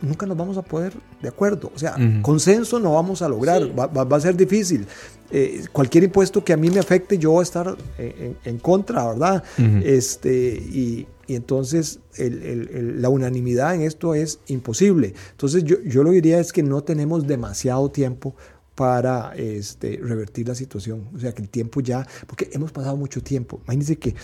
nunca 0.02 0.26
nos 0.26 0.38
vamos 0.38 0.58
a 0.58 0.62
poder 0.62 0.94
de 1.22 1.28
acuerdo. 1.30 1.72
O 1.76 1.80
sea, 1.80 1.96
consenso 2.22 2.80
no 2.80 2.94
vamos 2.94 3.22
a 3.22 3.30
lograr, 3.30 3.64
Sí. 3.64 3.72
va, 3.78 3.88
va- 3.88 4.04
va 4.04 4.18
a 4.18 4.22
ser 4.22 4.36
difícil. 4.36 4.86
Eh, 5.32 5.64
cualquier 5.72 6.04
impuesto 6.04 6.44
que 6.44 6.52
a 6.54 6.58
mí 6.58 6.70
me 6.70 6.80
afecte, 6.80 7.18
yo 7.18 7.32
voy 7.32 7.40
a 7.40 7.44
estar 7.44 7.78
en, 7.98 8.06
en- 8.26 8.38
en 8.44 8.58
contra, 8.60 9.08
¿verdad? 9.08 9.44
Ujú. 9.58 9.78
este, 9.86 10.54
y, 10.56 11.08
y 11.28 11.36
entonces 11.36 12.00
el- 12.18 12.42
el- 12.44 12.70
el- 12.74 13.02
la 13.02 13.08
unanimidad 13.10 13.74
en 13.76 13.82
esto 13.84 14.14
es 14.14 14.40
imposible. 14.48 15.14
Entonces 15.32 15.64
yo, 15.64 15.78
yo 15.86 16.04
lo 16.04 16.10
que 16.10 16.16
diría 16.16 16.40
es 16.40 16.52
que 16.52 16.64
no 16.64 16.84
tenemos 16.84 17.26
demasiado 17.28 17.90
tiempo 17.92 18.36
para 18.76 19.34
este, 19.36 20.00
revertir 20.02 20.48
la 20.48 20.56
situación. 20.56 21.08
O 21.14 21.20
sea, 21.20 21.34
que 21.34 21.42
el 21.44 21.50
tiempo 21.50 21.82
ya, 21.82 22.08
porque 22.28 22.50
hemos 22.52 22.72
pasado 22.72 22.98
mucho 22.98 23.22
tiempo. 23.22 23.60
Imagínense 23.66 23.98
que 23.98 24.16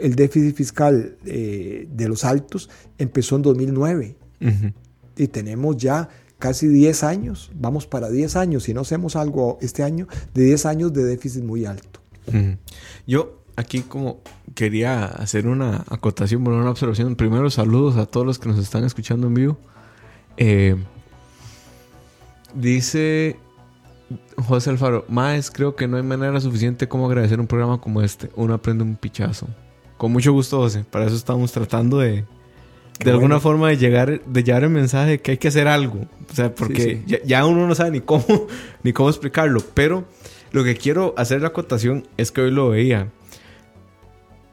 el 0.00 0.14
déficit 0.14 0.54
fiscal 0.54 1.16
eh, 1.26 1.88
de 1.90 2.08
los 2.08 2.24
altos 2.24 2.70
empezó 2.98 3.36
en 3.36 3.42
2009 3.42 4.16
Ujú. 4.40 4.72
Y 5.16 5.28
tenemos 5.28 5.76
ya 5.76 6.08
casi 6.38 6.68
10 6.68 7.02
años, 7.04 7.50
vamos 7.54 7.86
para 7.86 8.10
10 8.10 8.36
años, 8.36 8.64
si 8.64 8.74
no 8.74 8.82
hacemos 8.82 9.16
algo 9.16 9.58
este 9.60 9.82
año, 9.82 10.06
de 10.34 10.44
10 10.44 10.66
años 10.66 10.92
de 10.92 11.04
déficit 11.04 11.42
muy 11.42 11.64
alto. 11.64 12.00
Yo 13.06 13.42
aquí 13.56 13.80
como 13.82 14.20
quería 14.54 15.06
hacer 15.06 15.46
una 15.46 15.84
acotación, 15.88 16.44
bueno, 16.44 16.60
una 16.60 16.70
observación. 16.70 17.16
Primero, 17.16 17.50
saludos 17.50 17.96
a 17.96 18.06
todos 18.06 18.26
los 18.26 18.38
que 18.38 18.48
nos 18.48 18.58
están 18.58 18.84
escuchando 18.84 19.26
en 19.28 19.34
vivo. 19.34 19.58
Eh, 20.36 20.76
dice 22.54 23.36
José 24.36 24.70
Alfaro, 24.70 25.04
Maes, 25.08 25.50
creo 25.50 25.74
que 25.74 25.88
no 25.88 25.96
hay 25.96 26.02
manera 26.02 26.40
suficiente 26.40 26.88
como 26.88 27.06
agradecer 27.06 27.40
un 27.40 27.46
programa 27.46 27.80
como 27.80 28.02
este. 28.02 28.30
Uno 28.36 28.54
aprende 28.54 28.84
un 28.84 28.96
pichazo. 28.96 29.48
Con 29.96 30.12
mucho 30.12 30.32
gusto, 30.32 30.58
José. 30.58 30.84
Para 30.84 31.06
eso 31.06 31.16
estamos 31.16 31.52
tratando 31.52 31.98
de... 31.98 32.24
De 32.98 33.04
Qué 33.04 33.10
alguna 33.10 33.34
bueno. 33.36 33.40
forma 33.40 33.68
de 33.68 33.76
llegar, 33.76 34.22
de 34.24 34.42
llevar 34.42 34.64
el 34.64 34.70
mensaje 34.70 35.10
de 35.10 35.18
que 35.20 35.32
hay 35.32 35.38
que 35.38 35.48
hacer 35.48 35.68
algo. 35.68 36.06
O 36.30 36.34
sea, 36.34 36.54
porque 36.54 36.82
Sí, 36.82 36.90
sí. 36.90 37.02
Ya, 37.06 37.18
ya 37.24 37.46
uno 37.46 37.66
no 37.66 37.74
sabe 37.74 37.90
ni 37.90 38.00
cómo, 38.00 38.24
ni 38.82 38.92
cómo 38.92 39.10
explicarlo. 39.10 39.60
Pero 39.74 40.04
lo 40.52 40.64
que 40.64 40.76
quiero 40.76 41.14
hacer 41.16 41.42
la 41.42 41.48
acotación 41.48 42.06
es 42.16 42.32
que 42.32 42.40
hoy 42.40 42.50
lo 42.50 42.70
veía. 42.70 43.08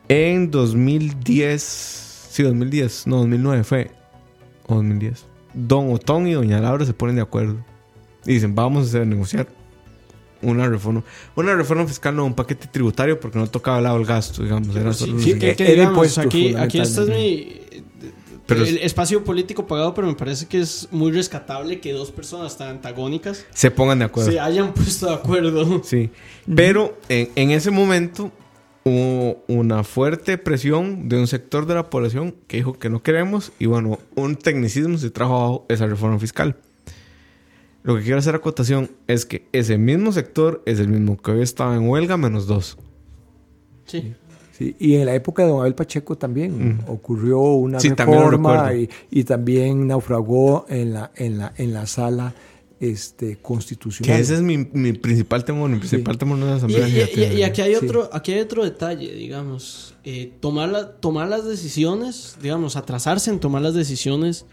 En 0.10 0.52
2010, 0.52 2.28
sí, 2.30 2.44
2010, 2.44 3.08
no, 3.08 3.18
2009 3.18 3.64
fue, 3.64 3.92
o 4.68 4.76
2010. 4.76 5.26
Don 5.54 5.94
Otón 5.94 6.28
y 6.28 6.34
Doña 6.34 6.60
Laura 6.60 6.86
se 6.86 6.94
ponen 6.94 7.16
de 7.16 7.22
acuerdo. 7.22 7.56
Y 8.26 8.34
dicen, 8.34 8.56
vamos 8.56 8.86
a 8.86 8.90
hacer 8.90 9.08
negociar 9.08 9.48
una 10.42 10.68
reforma. 10.68 11.04
Una 11.36 11.56
reforma 11.56 11.86
fiscal, 11.88 12.16
no 12.16 12.26
un 12.26 12.34
paquete 12.34 12.68
tributario, 12.68 13.20
porque 13.20 13.40
no 13.40 13.48
tocaba 13.48 13.78
al 13.78 13.84
lado 13.84 13.98
el 13.98 14.06
gasto, 14.06 14.44
digamos. 14.44 14.76
Era 14.76 14.92
solo 14.94 15.20
Sí, 15.20 15.40
que, 15.40 15.56
que 15.56 15.64
Era 15.64 15.84
digamos, 15.84 16.18
aquí, 16.18 16.54
aquí 16.56 16.80
este 16.82 17.02
es 17.04 17.08
mi. 17.10 17.62
Pero 18.56 18.66
el 18.68 18.78
es- 18.78 18.84
espacio 18.86 19.24
político 19.24 19.68
pagado, 19.68 19.94
pero 19.94 20.08
me 20.08 20.16
parece 20.16 20.48
que 20.48 20.60
es 20.60 20.88
muy 20.92 21.12
rescatable 21.12 21.80
que 21.80 21.92
dos 21.94 22.12
personas 22.12 22.58
tan 22.58 22.70
antagónicas 22.70 23.46
se 23.54 23.72
pongan 23.72 24.00
de 24.00 24.06
acuerdo. 24.06 24.32
se 24.32 24.40
hayan 24.40 24.74
puesto 24.74 25.08
de 25.08 25.14
acuerdo. 25.14 25.82
Sí. 25.84 26.10
Pero 26.56 26.98
en, 27.10 27.30
en 27.36 27.52
ese 27.52 27.72
momento 27.72 28.32
hubo 28.86 29.44
una 29.48 29.84
fuerte 29.84 30.38
presión 30.38 31.08
de 31.08 31.18
un 31.18 31.28
sector 31.28 31.66
de 31.66 31.76
la 31.76 31.90
población 31.90 32.36
que 32.48 32.58
dijo 32.58 32.74
que 32.78 32.90
no 32.90 33.02
queremos 33.02 33.52
y 33.60 33.66
bueno, 33.68 34.00
un 34.16 34.36
tecnicismo 34.36 34.98
se 34.98 35.10
trajo 35.10 35.36
abajo 35.36 35.66
esa 35.70 35.88
reforma 35.88 36.20
fiscal. 36.20 36.58
Lo 37.84 37.96
que 37.98 38.04
quiero 38.04 38.18
hacer 38.18 38.36
acotación 38.36 38.92
es 39.08 39.26
que 39.26 39.48
ese 39.52 39.78
mismo 39.78 40.12
sector 40.14 40.62
es 40.66 40.80
el 40.80 40.88
mismo 40.88 41.18
que 41.18 41.32
hoy 41.32 41.42
estaba 41.42 41.76
en 41.76 41.88
huelga 41.88 42.16
menos 42.18 42.48
dos. 42.48 42.78
Sí. 43.86 44.14
Sí, 44.58 44.76
y 44.80 44.96
en 44.96 45.08
la 45.08 45.16
época 45.16 45.44
de 45.44 45.50
Don 45.50 45.62
Abel 45.62 45.74
Pacheco 45.74 46.16
también 46.16 46.80
ocurrió 46.88 47.40
una 47.42 47.80
Sí, 47.80 47.90
reforma 47.90 48.72
y, 48.74 48.88
y 49.10 49.24
también 49.24 49.88
naufragó 49.88 50.66
en 50.70 50.94
la, 50.94 51.12
en 51.16 51.40
la, 51.40 51.54
en 51.58 51.74
la 51.74 51.88
sala 51.88 52.34
este, 52.80 53.38
constitucional. 53.38 54.16
Que 54.16 54.22
ese 54.22 54.36
es 54.36 54.42
mi, 54.42 54.58
mi 54.58 54.94
principal 54.94 55.44
temor. 55.44 55.70
Mi 55.72 55.78
principal 55.80 56.18
temor 56.20 56.38
no 56.38 56.46
es 56.56 56.62
la 56.62 56.70
Y, 56.70 56.76
asamblea 56.76 56.88
y- 57.32 57.36
y- 57.36 57.40
y 57.40 57.44
aquí 57.44 57.62
hay 57.62 57.76
Sí. 57.76 57.86
otro, 57.86 58.10
aquí 58.14 58.34
hay 58.34 58.42
otro 58.42 58.64
detalle, 58.64 59.12
digamos. 59.16 59.96
Eh, 60.04 60.32
tomar, 60.40 60.70
la- 60.70 60.92
tomar 60.98 61.30
las 61.30 61.46
decisiones, 61.46 62.38
digamos, 62.42 62.76
atrasarse 62.76 63.32
en 63.32 63.40
tomar 63.40 63.62
las 63.64 63.74
decisiones 63.74 64.46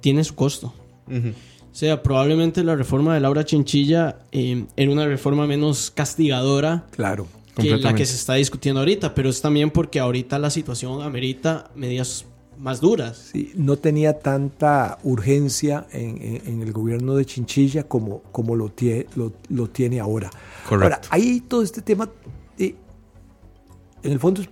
tiene 0.00 0.24
su 0.24 0.34
costo. 0.36 0.72
Ujú. 1.08 1.28
O 1.70 1.74
sea, 1.78 2.02
probablemente 2.02 2.64
la 2.64 2.76
reforma 2.76 3.12
de 3.14 3.20
Laura 3.20 3.44
Chinchilla 3.44 4.20
eh, 4.32 4.64
era 4.76 4.90
una 4.90 5.06
reforma 5.06 5.46
menos 5.46 5.90
castigadora 5.90 6.86
Claro. 6.92 7.26
Que 7.62 7.76
la 7.78 7.94
que 7.94 8.06
se 8.06 8.14
está 8.16 8.34
discutiendo 8.34 8.80
ahorita, 8.80 9.14
pero 9.14 9.28
es 9.30 9.40
también 9.40 9.70
porque 9.70 10.00
ahorita 10.00 10.38
la 10.38 10.50
situación 10.50 11.02
amerita 11.02 11.70
medidas 11.74 12.24
más 12.58 12.80
duras. 12.80 13.30
Sí, 13.32 13.52
no 13.54 13.76
tenía 13.76 14.18
tanta 14.18 14.98
urgencia 15.04 15.86
en, 15.92 16.20
en- 16.20 16.42
en 16.46 16.62
el 16.62 16.72
gobierno 16.72 17.14
de 17.14 17.24
Chinchilla 17.24 17.84
como, 17.84 18.22
como 18.32 18.56
lo, 18.56 18.74
tie- 18.74 19.06
lo, 19.14 19.32
lo 19.48 19.68
tiene 19.68 20.00
ahora. 20.00 20.30
Correcto. 20.68 20.96
Ahora, 20.96 21.00
ahí 21.10 21.40
todo 21.40 21.62
este 21.62 21.82
tema, 21.82 22.10
eh, 22.58 22.74
en 24.02 24.12
el 24.12 24.18
fondo 24.18 24.40
es, 24.42 24.48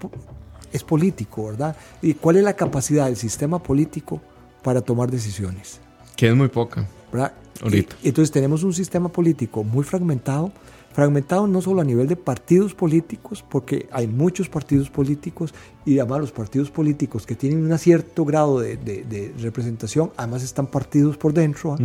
es 0.72 0.82
político, 0.84 1.46
¿verdad? 1.46 1.76
¿Y 2.02 2.14
cuál 2.14 2.36
es 2.36 2.44
la 2.44 2.54
capacidad 2.54 3.06
del 3.06 3.16
sistema 3.16 3.60
político 3.62 4.20
para 4.62 4.80
tomar 4.82 5.10
decisiones? 5.10 5.80
Que 6.16 6.28
es 6.28 6.34
muy 6.36 6.48
poca. 6.48 6.88
¿verdad? 7.12 7.32
Ahorita. 7.62 7.96
Y- 8.02 8.08
entonces 8.08 8.30
tenemos 8.30 8.62
un 8.62 8.72
sistema 8.72 9.08
político 9.08 9.64
muy 9.64 9.82
fragmentado, 9.84 10.52
fragmentado 10.96 11.46
no 11.46 11.60
solo 11.60 11.82
a 11.82 11.84
nivel 11.84 12.08
de 12.08 12.16
partidos 12.16 12.72
políticos, 12.72 13.44
porque 13.46 13.86
hay 13.92 14.06
muchos 14.06 14.48
partidos 14.48 14.88
políticos 14.88 15.52
y 15.84 15.98
además 15.98 16.20
los 16.20 16.32
partidos 16.32 16.70
políticos 16.70 17.26
que 17.26 17.34
tienen 17.34 17.70
un 17.70 17.78
cierto 17.78 18.24
grado 18.24 18.60
de, 18.60 18.78
de- 18.78 19.04
de 19.04 19.34
representación, 19.42 20.10
además 20.16 20.42
están 20.42 20.66
partidos 20.68 21.18
por 21.18 21.34
dentro. 21.34 21.74
¿ah? 21.74 21.76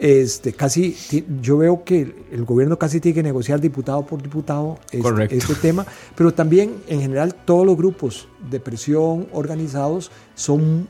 Este, 0.00 0.52
casi, 0.52 0.96
yo 1.40 1.58
veo 1.58 1.84
que 1.84 2.26
el, 2.32 2.44
gobierno 2.44 2.76
casi 2.76 2.98
tiene 2.98 3.14
que 3.14 3.22
negociar 3.22 3.60
diputado 3.60 4.04
por 4.04 4.20
diputado 4.20 4.80
este, 4.90 5.36
este 5.36 5.54
tema, 5.54 5.86
pero 6.16 6.34
también 6.34 6.74
en 6.88 7.00
general 7.02 7.36
todos 7.44 7.64
los 7.64 7.76
grupos 7.76 8.26
de 8.50 8.58
presión 8.58 9.28
organizados 9.32 10.10
son 10.34 10.88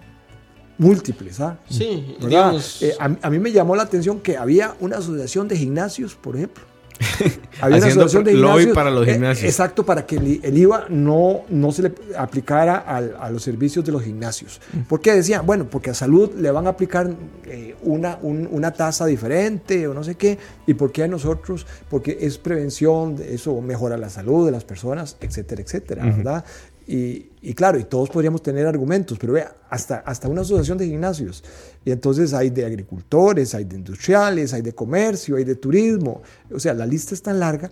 múltiples. 0.79 1.41
¿ah? 1.41 1.59
Sí, 1.69 2.17
digamos. 2.21 2.83
Eh, 2.83 2.95
a, 2.99 3.05
a 3.21 3.29
mí 3.31 3.39
me 3.39 3.53
llamó 3.53 3.77
la 3.77 3.83
atención 3.83 4.21
que 4.21 4.39
había 4.39 4.75
una 4.81 4.97
asociación 4.97 5.47
de 5.47 5.59
gimnasios, 5.59 6.15
por 6.15 6.37
ejemplo. 6.37 6.65
Había 7.61 7.79
una 7.79 7.87
asociación 7.87 8.25
de 8.25 8.35
lobby 8.35 8.43
gimnasios. 8.65 8.75
para 8.75 8.91
los 8.91 9.07
eh, 9.09 9.13
gimnasios. 9.15 9.51
exacto, 9.51 9.85
para 9.85 10.07
que 10.07 10.17
el, 10.17 10.59
IVA 10.59 10.87
no, 10.89 11.43
no 11.49 11.73
se 11.73 11.83
le 11.83 11.93
aplicara 12.17 12.77
a 12.77 13.31
los 13.31 13.43
servicios 13.43 13.85
de 13.85 13.93
los 13.93 14.03
gimnasios. 14.03 14.61
Mm. 14.73 14.81
¿Por 14.83 15.01
qué 15.01 15.13
decían? 15.13 15.45
Bueno, 15.47 15.67
porque 15.71 15.91
a 15.91 15.95
salud 15.95 16.31
le 16.37 16.51
van 16.51 16.67
a 16.67 16.71
aplicar 16.71 17.11
eh, 17.47 17.75
una, 17.83 18.19
un- 18.23 18.49
una 18.51 18.73
tasa 18.73 19.07
diferente 19.07 19.87
o 19.89 19.95
no 19.95 20.05
sé 20.05 20.15
qué. 20.17 20.39
¿Y 20.67 20.75
por 20.75 20.93
qué 20.93 21.05
a 21.05 21.09
nosotros? 21.09 21.67
Porque 21.91 22.19
es 22.21 22.39
prevención, 22.39 23.17
eso 23.29 23.61
mejora 23.61 23.97
la 23.97 24.09
salud 24.11 24.47
de 24.47 24.53
las 24.53 24.65
personas, 24.65 25.17
etcétera, 25.21 25.63
etcétera, 25.63 26.05
¿verdad? 26.05 26.45
Y, 26.87 27.31
y 27.41 27.55
claro, 27.55 27.79
y 27.79 27.85
todos 27.85 28.11
podríamos 28.11 28.43
tener 28.43 28.67
argumentos, 28.67 29.19
pero 29.19 29.33
vea, 29.33 29.57
hasta, 29.71 29.97
hasta 29.97 30.29
una 30.29 30.43
asociación 30.43 30.77
de 30.77 30.87
gimnasios. 30.87 31.43
Y 31.85 31.91
entonces 31.91 32.35
hay 32.35 32.51
de 32.51 32.67
agricultores, 32.67 33.55
hay 33.55 33.65
de 33.65 33.77
industriales, 33.77 34.53
hay 34.53 34.63
de 34.63 34.75
comercio, 34.75 35.37
hay 35.37 35.45
de 35.45 35.55
turismo. 35.55 36.23
O 36.53 36.61
sea, 36.61 36.75
la 36.75 36.87
lista 36.87 37.15
es 37.15 37.23
tan 37.23 37.41
larga 37.41 37.71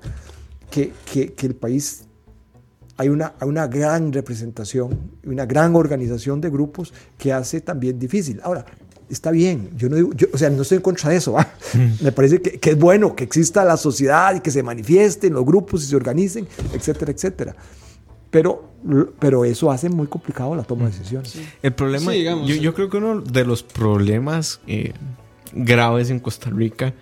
que, 0.70 0.92
que, 1.10 1.34
que 1.34 1.46
el 1.46 1.54
país 1.54 2.04
hay 2.96 3.08
una, 3.08 3.34
hay 3.40 3.48
una 3.48 3.66
gran 3.66 4.12
representación, 4.12 5.10
una 5.24 5.46
gran 5.46 5.74
organización 5.76 6.40
de 6.40 6.50
grupos 6.50 6.92
que 7.18 7.32
hace 7.32 7.60
también 7.60 7.98
difícil. 7.98 8.40
Ahora, 8.42 8.64
está 9.08 9.30
bien, 9.30 9.70
yo 9.76 9.88
no 9.88 9.96
digo, 9.96 10.12
yo, 10.14 10.28
o 10.32 10.38
sea, 10.38 10.50
no 10.50 10.62
estoy 10.62 10.76
en 10.76 10.82
contra 10.82 11.10
de 11.10 11.16
eso. 11.16 11.32
¿va? 11.32 11.46
Me 12.00 12.12
parece 12.12 12.40
que, 12.40 12.58
que 12.58 12.70
es 12.70 12.78
bueno 12.78 13.14
que 13.14 13.24
exista 13.24 13.64
la 13.64 13.76
sociedad 13.76 14.34
y 14.34 14.40
que 14.40 14.50
se 14.50 14.62
manifiesten 14.62 15.32
los 15.32 15.44
grupos 15.44 15.82
y 15.82 15.86
se 15.86 15.96
organicen, 15.96 16.46
etcétera, 16.72 17.12
etcétera. 17.12 17.56
Pero, 18.32 18.68
pero 19.20 19.44
eso 19.44 19.70
hace 19.70 19.88
muy 19.88 20.08
complicado 20.08 20.56
la 20.56 20.64
toma 20.64 20.86
de 20.86 20.90
decisiones. 20.92 21.38
El 21.62 21.72
problema, 21.74 22.10
Sí, 22.10 22.18
digamos, 22.18 22.48
yo, 22.48 22.54
sí. 22.56 22.60
yo 22.60 22.74
creo 22.74 22.88
que 22.90 22.96
uno 22.96 23.20
de 23.20 23.44
los 23.44 23.62
problemas 23.62 24.60
eh, 24.66 24.92
graves 25.52 26.10
en 26.10 26.18
Costa 26.18 26.50
Rica 26.50 26.92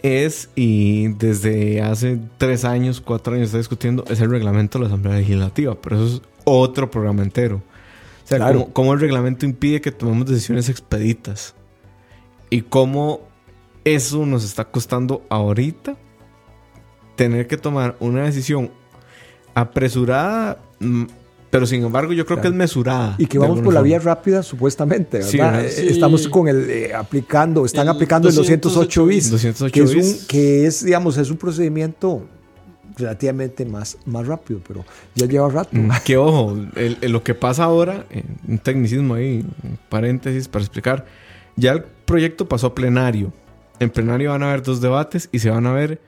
es, 0.00 0.48
y 0.54 1.08
desde 1.08 1.82
hace 1.82 2.20
tres 2.38 2.64
años, 2.64 3.00
cuatro 3.00 3.34
años 3.34 3.46
está 3.46 3.58
discutiendo, 3.58 4.04
es 4.08 4.20
el 4.20 4.30
reglamento 4.30 4.78
de 4.78 4.84
la 4.84 4.86
Asamblea 4.88 5.16
Legislativa, 5.18 5.74
pero 5.80 5.96
eso 5.96 6.16
es 6.16 6.22
otro 6.44 6.90
programa 6.90 7.22
entero. 7.22 7.56
O 8.24 8.28
sea, 8.28 8.38
Claro. 8.38 8.60
cómo, 8.60 8.72
cómo 8.72 8.92
el 8.94 9.00
reglamento 9.00 9.44
impide 9.46 9.80
que 9.80 9.90
tomemos 9.90 10.26
decisiones 10.28 10.68
expeditas 10.68 11.54
y 12.50 12.60
cómo 12.62 13.22
eso 13.84 14.24
nos 14.26 14.44
está 14.44 14.64
costando 14.66 15.24
ahorita 15.28 15.96
tener 17.16 17.48
que 17.48 17.56
tomar 17.56 17.96
una 17.98 18.22
decisión 18.24 18.70
apresurada, 19.54 20.58
mm, 20.80 21.04
pero 21.50 21.66
sin 21.66 21.82
embargo 21.84 22.12
yo 22.12 22.26
creo 22.26 22.40
que 22.40 22.48
es 22.48 22.54
mesurada. 22.54 23.14
Y 23.18 23.26
que 23.26 23.38
vamos 23.38 23.56
por 23.60 23.68
la 23.72 23.80
forma. 23.80 23.82
vía 23.82 23.98
rápida, 23.98 24.42
supuestamente, 24.42 25.18
¿verdad? 25.18 25.30
Sí, 25.30 25.38
¿verdad? 25.38 25.64
Eh, 25.64 25.70
Sí. 25.70 25.86
Estamos 25.88 26.28
con 26.28 26.48
el 26.48 26.68
eh, 26.70 26.94
aplicando, 26.94 27.64
están 27.64 27.86
El 27.88 27.94
aplicando 27.94 28.28
el 28.28 28.34
208 28.34 29.06
bis, 29.06 29.30
208 29.30 29.72
que 29.72 29.80
es, 29.82 29.94
un, 29.94 30.26
que 30.26 30.66
es, 30.66 30.84
digamos, 30.84 31.16
es 31.16 31.30
un 31.30 31.36
procedimiento 31.38 32.22
relativamente 32.96 33.64
más, 33.64 33.96
más 34.06 34.26
rápido, 34.26 34.60
pero 34.66 34.84
ya 35.14 35.26
lleva 35.26 35.48
rato. 35.48 35.70
Mm, 35.72 35.90
Que 36.04 36.16
ojo, 36.16 36.56
el- 36.76 36.98
el- 37.00 37.12
lo 37.12 37.22
que 37.22 37.34
pasa 37.34 37.64
ahora, 37.64 38.06
eh, 38.10 38.24
un 38.46 38.58
tecnicismo 38.58 39.14
ahí, 39.14 39.44
un 39.62 39.78
paréntesis 39.88 40.48
para 40.48 40.64
explicar, 40.64 41.06
ya 41.56 41.72
el 41.72 41.84
proyecto 42.04 42.48
pasó 42.48 42.68
a 42.68 42.74
plenario. 42.74 43.32
En 43.80 43.90
plenario 43.90 44.30
van 44.30 44.42
a 44.42 44.48
haber 44.48 44.62
dos 44.62 44.80
debates 44.80 45.28
y 45.30 45.38
se 45.38 45.50
van 45.50 45.66
a 45.66 45.72
ver 45.72 46.00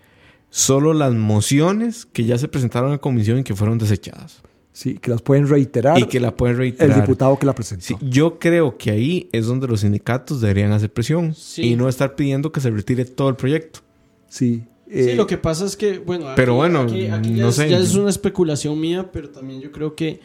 solo 0.50 0.92
las 0.92 1.14
mociones 1.14 2.06
que 2.06 2.24
ya 2.24 2.36
se 2.38 2.48
presentaron 2.48 2.92
en 2.92 2.98
comisión 2.98 3.38
y 3.38 3.44
que 3.44 3.54
fueron 3.54 3.78
desechadas. 3.78 4.42
Sí, 4.72 4.94
que 4.98 5.10
las 5.10 5.20
pueden 5.20 5.48
reiterar 5.48 5.98
Y 5.98 6.04
que 6.04 6.20
la 6.20 6.34
pueden 6.36 6.54
el 6.54 6.58
reiterar. 6.60 7.00
diputado 7.00 7.38
que 7.38 7.44
la 7.46 7.54
presentó. 7.54 7.84
Sí, 7.84 7.96
yo 8.02 8.38
creo 8.38 8.78
que 8.78 8.90
ahí 8.90 9.28
es 9.32 9.46
donde 9.46 9.66
los 9.66 9.80
sindicatos 9.80 10.40
deberían 10.40 10.72
hacer 10.72 10.92
presión 10.92 11.34
Sí. 11.34 11.62
y 11.62 11.76
no 11.76 11.88
estar 11.88 12.14
pidiendo 12.14 12.50
que 12.52 12.60
se 12.60 12.70
retire 12.70 13.04
todo 13.04 13.28
el 13.28 13.36
proyecto. 13.36 13.80
Sí. 14.28 14.62
Sí, 14.92 15.10
eh, 15.10 15.14
lo 15.16 15.26
que 15.26 15.38
pasa 15.38 15.64
es 15.66 15.76
que, 15.76 15.98
bueno, 15.98 16.26
aquí- 16.28 16.34
Pero 16.36 16.54
bueno, 16.54 16.80
aquí, 16.80 17.06
aquí 17.06 17.34
ya, 17.34 17.42
no 17.44 17.48
es, 17.50 17.54
sé. 17.56 17.68
ya 17.68 17.78
es 17.78 17.94
una 17.94 18.10
especulación 18.10 18.80
mía, 18.80 19.10
pero 19.12 19.28
también 19.30 19.60
yo 19.60 19.70
creo 19.70 19.94
que, 19.94 20.20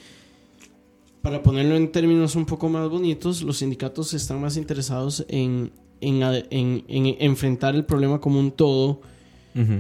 para 1.22 1.42
ponerlo 1.44 1.76
en 1.76 1.92
términos 1.92 2.36
un 2.36 2.46
poco 2.46 2.70
más 2.70 2.88
bonitos, 2.90 3.42
los 3.44 3.58
sindicatos 3.58 4.14
están 4.14 4.40
más 4.42 4.58
interesados 4.58 5.26
en, 5.28 5.72
en- 6.02 6.84
en 6.88 7.16
enfrentar 7.20 7.76
el 7.76 7.86
problema 7.86 8.20
como 8.22 8.40
un 8.40 8.52
todo 8.52 9.02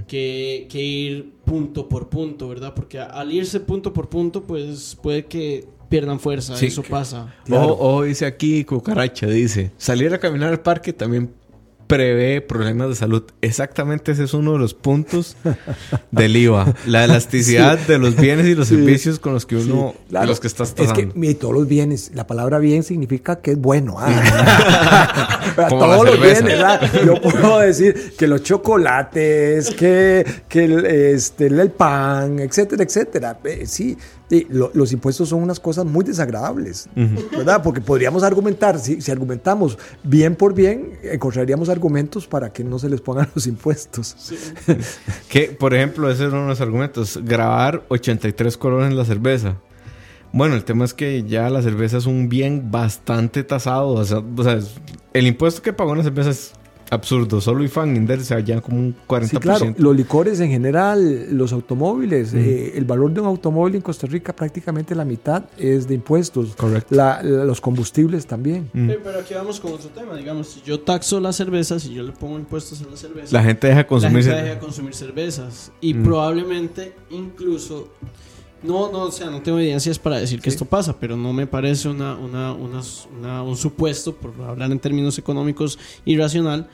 que, 0.07 0.67
que 0.69 0.81
ir 0.83 1.33
punto 1.43 1.89
por 1.89 2.09
punto, 2.09 2.47
¿verdad? 2.47 2.73
Porque 2.73 2.99
al 2.99 3.31
irse 3.33 3.59
punto 3.59 3.91
por 3.93 4.07
punto, 4.09 4.43
pues 4.43 4.97
puede 5.01 5.25
que 5.25 5.65
pierdan 5.89 6.19
fuerza, 6.19 6.55
Sí, 6.55 6.67
eso 6.67 6.81
que- 6.81 6.89
pasa. 6.89 7.35
Claro. 7.45 7.73
O, 7.73 7.97
o 7.97 8.03
dice 8.03 8.25
aquí 8.25 8.63
Cucaracha, 8.63 9.27
dice, 9.27 9.71
salir 9.77 10.13
a 10.13 10.19
caminar 10.19 10.49
al 10.49 10.61
parque 10.61 10.93
también 10.93 11.29
prevé 11.87 12.41
problemas 12.41 12.89
de 12.89 12.95
salud. 12.95 13.23
Exactamente 13.41 14.11
ese 14.11 14.23
es 14.23 14.33
uno 14.33 14.53
de 14.53 14.59
los 14.59 14.73
puntos 14.73 15.37
del 16.11 16.35
IVA. 16.37 16.73
La 16.87 17.03
elasticidad 17.05 17.77
de 17.87 17.97
los 17.99 18.15
bienes 18.15 18.47
y 18.47 18.55
los 18.55 18.67
Sí. 18.67 18.75
servicios 18.75 19.19
con 19.19 19.33
los 19.33 19.45
que 19.45 19.55
uno, 19.57 19.93
Sí, 19.95 20.05
claro. 20.09 20.27
los 20.27 20.39
que 20.39 20.47
estás 20.47 20.69
Es 20.69 20.75
que, 20.75 20.83
tasando. 21.03 21.13
mire, 21.15 21.35
todos 21.35 21.53
los 21.53 21.67
bienes, 21.67 22.11
la 22.13 22.25
palabra 22.27 22.59
bien 22.59 22.83
significa 22.83 23.39
que 23.41 23.51
es 23.51 23.57
bueno. 23.59 23.95
ah. 23.99 25.29
Todos 25.69 26.05
los 26.05 26.19
bienes, 26.19 26.43
¿verdad? 26.43 26.81
Yo 27.05 27.21
puedo 27.21 27.59
decir 27.59 28.13
que 28.17 28.27
los 28.27 28.43
chocolates, 28.43 29.69
que, 29.71 30.25
que 30.49 30.65
el, 30.65 30.85
este, 30.85 31.47
el 31.47 31.71
pan, 31.71 32.39
etcétera, 32.39 32.83
etcétera. 32.83 33.39
Eh, 33.43 33.65
sí, 33.65 33.97
y 34.29 34.45
lo- 34.49 34.71
los 34.73 34.91
impuestos 34.91 35.29
son 35.29 35.43
unas 35.43 35.59
cosas 35.59 35.85
muy 35.85 36.03
desagradables, 36.03 36.89
¿verdad? 37.31 37.61
Porque 37.63 37.79
podríamos 37.81 38.23
argumentar, 38.23 38.79
si, 38.79 38.99
si 39.01 39.11
argumentamos 39.11 39.77
bien 40.03 40.35
por 40.35 40.53
bien, 40.53 40.93
encontraríamos 41.03 41.69
argumentos 41.69 42.25
para 42.25 42.51
que 42.51 42.63
no 42.63 42.79
se 42.79 42.89
les 42.89 43.01
pongan 43.01 43.29
los 43.35 43.45
impuestos. 43.47 44.15
Que, 45.29 45.47
por 45.49 45.73
ejemplo, 45.73 46.09
ese 46.09 46.25
es 46.27 46.31
uno 46.33 46.43
de 46.43 46.47
los 46.49 46.61
argumentos. 46.61 47.19
Grabar 47.23 47.83
83 47.89 48.57
colores 48.57 48.89
en 48.89 48.97
la 48.97 49.05
cerveza. 49.05 49.57
Bueno, 50.31 50.55
el 50.55 50.63
tema 50.63 50.85
es 50.85 50.93
que 50.93 51.23
ya 51.23 51.49
la 51.49 51.61
cerveza 51.61 51.97
es 51.97 52.05
un 52.05 52.27
bien 52.29 52.71
bastante 52.71 53.43
tasado. 53.43 53.89
O 53.89 54.03
sea, 54.05 54.19
o 54.35 54.43
sea, 54.43 54.59
el 55.13 55.27
impuesto 55.27 55.61
que 55.61 55.71
pagó 55.73 55.91
una 55.91 56.03
cerveza 56.03 56.29
es 56.31 56.51
absurdo. 56.89 57.41
Solo 57.41 57.63
IFAN 57.63 57.95
Inder 57.95 58.21
se 58.23 58.33
hallan 58.35 58.61
como 58.61 58.77
un 58.77 58.95
40%. 59.07 59.27
Sí, 59.29 59.37
claro. 59.37 59.73
Los 59.77 59.95
licores 59.95 60.39
en 60.39 60.49
general, 60.49 61.27
los 61.35 61.51
automóviles, 61.53 62.33
eh, 62.33 62.73
el 62.77 62.85
valor 62.85 63.11
de 63.11 63.21
un 63.21 63.27
automóvil 63.27 63.75
en 63.75 63.81
Costa 63.81 64.07
Rica 64.07 64.33
prácticamente 64.35 64.93
la 64.95 65.05
mitad 65.05 65.45
es 65.57 65.87
de 65.87 65.95
impuestos. 65.95 66.55
Correcto. 66.55 66.93
La- 66.95 67.21
la- 67.23 67.45
los 67.45 67.61
combustibles 67.61 68.25
también. 68.25 68.69
Mm. 68.73 68.89
Eh, 68.89 68.99
Pero 69.03 69.19
aquí 69.19 69.33
vamos 69.33 69.59
con 69.59 69.73
otro 69.73 69.89
tema, 69.89 70.15
digamos, 70.15 70.47
si 70.47 70.61
yo 70.61 70.79
taxo 70.79 71.19
la 71.19 71.33
cerveza, 71.33 71.79
si 71.79 71.93
yo 71.93 72.03
le 72.03 72.11
pongo 72.11 72.37
impuestos 72.37 72.81
a 72.81 72.89
la 72.89 72.97
cerveza, 72.97 73.35
La 73.35 73.43
gente 73.43 73.67
deja 73.67 73.77
de 73.79 73.83
la 73.83 73.87
consumir 73.87 74.23
gente 74.23 74.41
deja 74.41 74.53
de 74.55 74.59
consumir 74.59 74.93
cervezas 74.93 75.71
y 75.81 75.93
Mm. 75.93 76.03
probablemente 76.03 76.93
incluso 77.09 77.89
no 78.65 78.91
no 78.91 79.03
o 79.03 79.11
sea 79.11 79.29
no 79.29 79.41
tengo 79.41 79.59
evidencias 79.59 79.97
para 79.99 80.19
decir 80.19 80.41
que 80.41 80.49
Sí. 80.49 80.55
esto 80.55 80.65
pasa 80.65 80.97
pero 80.99 81.15
no 81.17 81.31
me 81.33 81.47
parece 81.47 81.87
una, 81.89 82.15
una, 82.15 82.53
una- 82.53 82.81
una- 83.19 83.43
un 83.43 83.55
supuesto 83.57 84.15
por 84.15 84.33
hablar 84.47 84.71
en 84.71 84.79
términos 84.79 85.17
económicos 85.17 85.77
irracional 86.05 86.67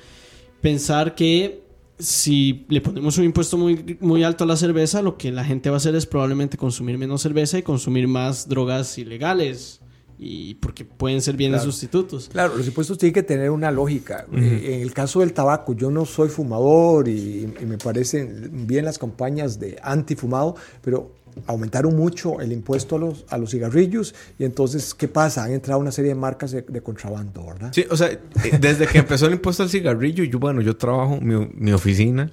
pensar 0.61 1.15
que 1.15 1.61
si 1.99 2.65
le 2.69 2.81
ponemos 2.81 3.17
un 3.19 3.25
impuesto 3.25 3.57
muy, 3.57 3.97
muy 3.99 4.23
alto 4.23 4.43
a 4.43 4.47
la 4.47 4.55
cerveza, 4.55 5.03
lo 5.03 5.17
que 5.17 5.31
la 5.31 5.43
gente 5.45 5.69
va 5.69 5.75
a 5.75 5.77
hacer 5.77 5.93
es 5.93 6.07
probablemente 6.07 6.57
consumir 6.57 6.97
menos 6.97 7.21
cerveza 7.21 7.59
y 7.59 7.61
consumir 7.61 8.07
más 8.07 8.49
drogas 8.49 8.97
ilegales. 8.97 9.81
Y 10.23 10.53
porque 10.55 10.83
pueden 10.85 11.19
ser 11.21 11.35
bienes 11.35 11.61
Claro. 11.61 11.71
sustitutos. 11.71 12.29
Claro, 12.31 12.55
los 12.57 12.65
impuestos 12.67 12.97
tienen 12.99 13.13
que 13.13 13.23
tener 13.23 13.49
una 13.51 13.69
lógica. 13.71 14.25
Eh, 14.33 14.75
en 14.75 14.81
el 14.81 14.93
caso 14.93 15.19
del 15.21 15.33
tabaco, 15.33 15.73
yo 15.73 15.89
no 15.91 16.05
soy 16.05 16.29
fumador 16.29 17.07
y, 17.07 17.47
y 17.59 17.65
me 17.65 17.77
parecen 17.79 18.65
bien 18.67 18.85
las 18.85 18.97
campañas 18.99 19.59
de 19.59 19.77
antifumado, 19.81 20.55
pero 20.83 21.11
aumentaron 21.47 21.95
mucho 21.95 22.41
el 22.41 22.51
impuesto 22.51 22.95
a 22.95 22.99
los, 22.99 23.25
a 23.29 23.38
los 23.38 23.51
cigarrillos 23.51 24.13
y 24.38 24.43
entonces, 24.45 24.93
¿qué 24.93 25.07
pasa? 25.07 25.43
Han 25.43 25.51
entrado 25.53 25.79
una 25.79 25.91
serie 25.91 26.09
de 26.09 26.15
marcas 26.15 26.51
de, 26.51 26.61
de 26.61 26.82
contrabando, 26.82 27.45
¿verdad? 27.45 27.71
Sí, 27.73 27.86
o 27.89 27.97
sea, 27.97 28.07
eh, 28.11 28.19
desde 28.59 28.88
que 28.88 28.99
empezó 28.99 29.27
el 29.27 29.34
impuesto 29.34 29.63
al 29.63 29.69
cigarrillo, 29.69 30.23
yo, 30.23 30.39
bueno, 30.39 30.61
yo 30.61 30.75
trabajo, 30.77 31.19
mi, 31.21 31.49
mi 31.55 31.71
oficina, 31.71 32.32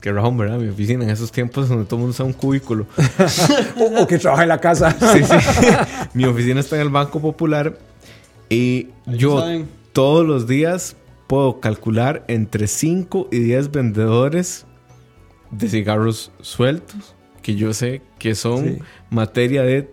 que 0.00 0.12
razón, 0.12 0.36
¿verdad? 0.36 0.58
Mi 0.58 0.68
oficina 0.68 1.04
en 1.04 1.10
esos 1.10 1.32
tiempos 1.32 1.68
donde 1.68 1.84
todo 1.84 1.96
el 1.96 2.00
mundo 2.02 2.10
usa 2.10 2.24
un 2.26 2.32
cubículo. 2.32 2.86
O, 3.78 4.02
o 4.02 4.06
que 4.06 4.18
trabaja 4.18 4.42
en 4.42 4.48
la 4.48 4.60
casa. 4.60 4.94
Sí, 5.12 5.22
sí. 5.24 5.66
mi 6.14 6.24
oficina 6.24 6.60
está 6.60 6.76
en 6.76 6.82
el 6.82 6.88
Banco 6.90 7.20
Popular 7.20 7.76
y 8.50 8.88
Ahí 9.06 9.18
yo 9.18 9.40
saben. 9.40 9.68
todos 9.92 10.26
los 10.26 10.46
días 10.46 10.96
puedo 11.26 11.60
calcular 11.60 12.24
entre 12.28 12.66
5 12.66 13.28
y 13.32 13.38
10 13.40 13.70
vendedores 13.70 14.66
de 15.50 15.68
cigarros 15.68 16.30
sueltos 16.40 17.14
que 17.44 17.54
yo 17.54 17.72
sé 17.74 18.00
que 18.18 18.34
son 18.34 18.64
Sí. 18.64 18.78
materia 19.10 19.62
de, 19.62 19.88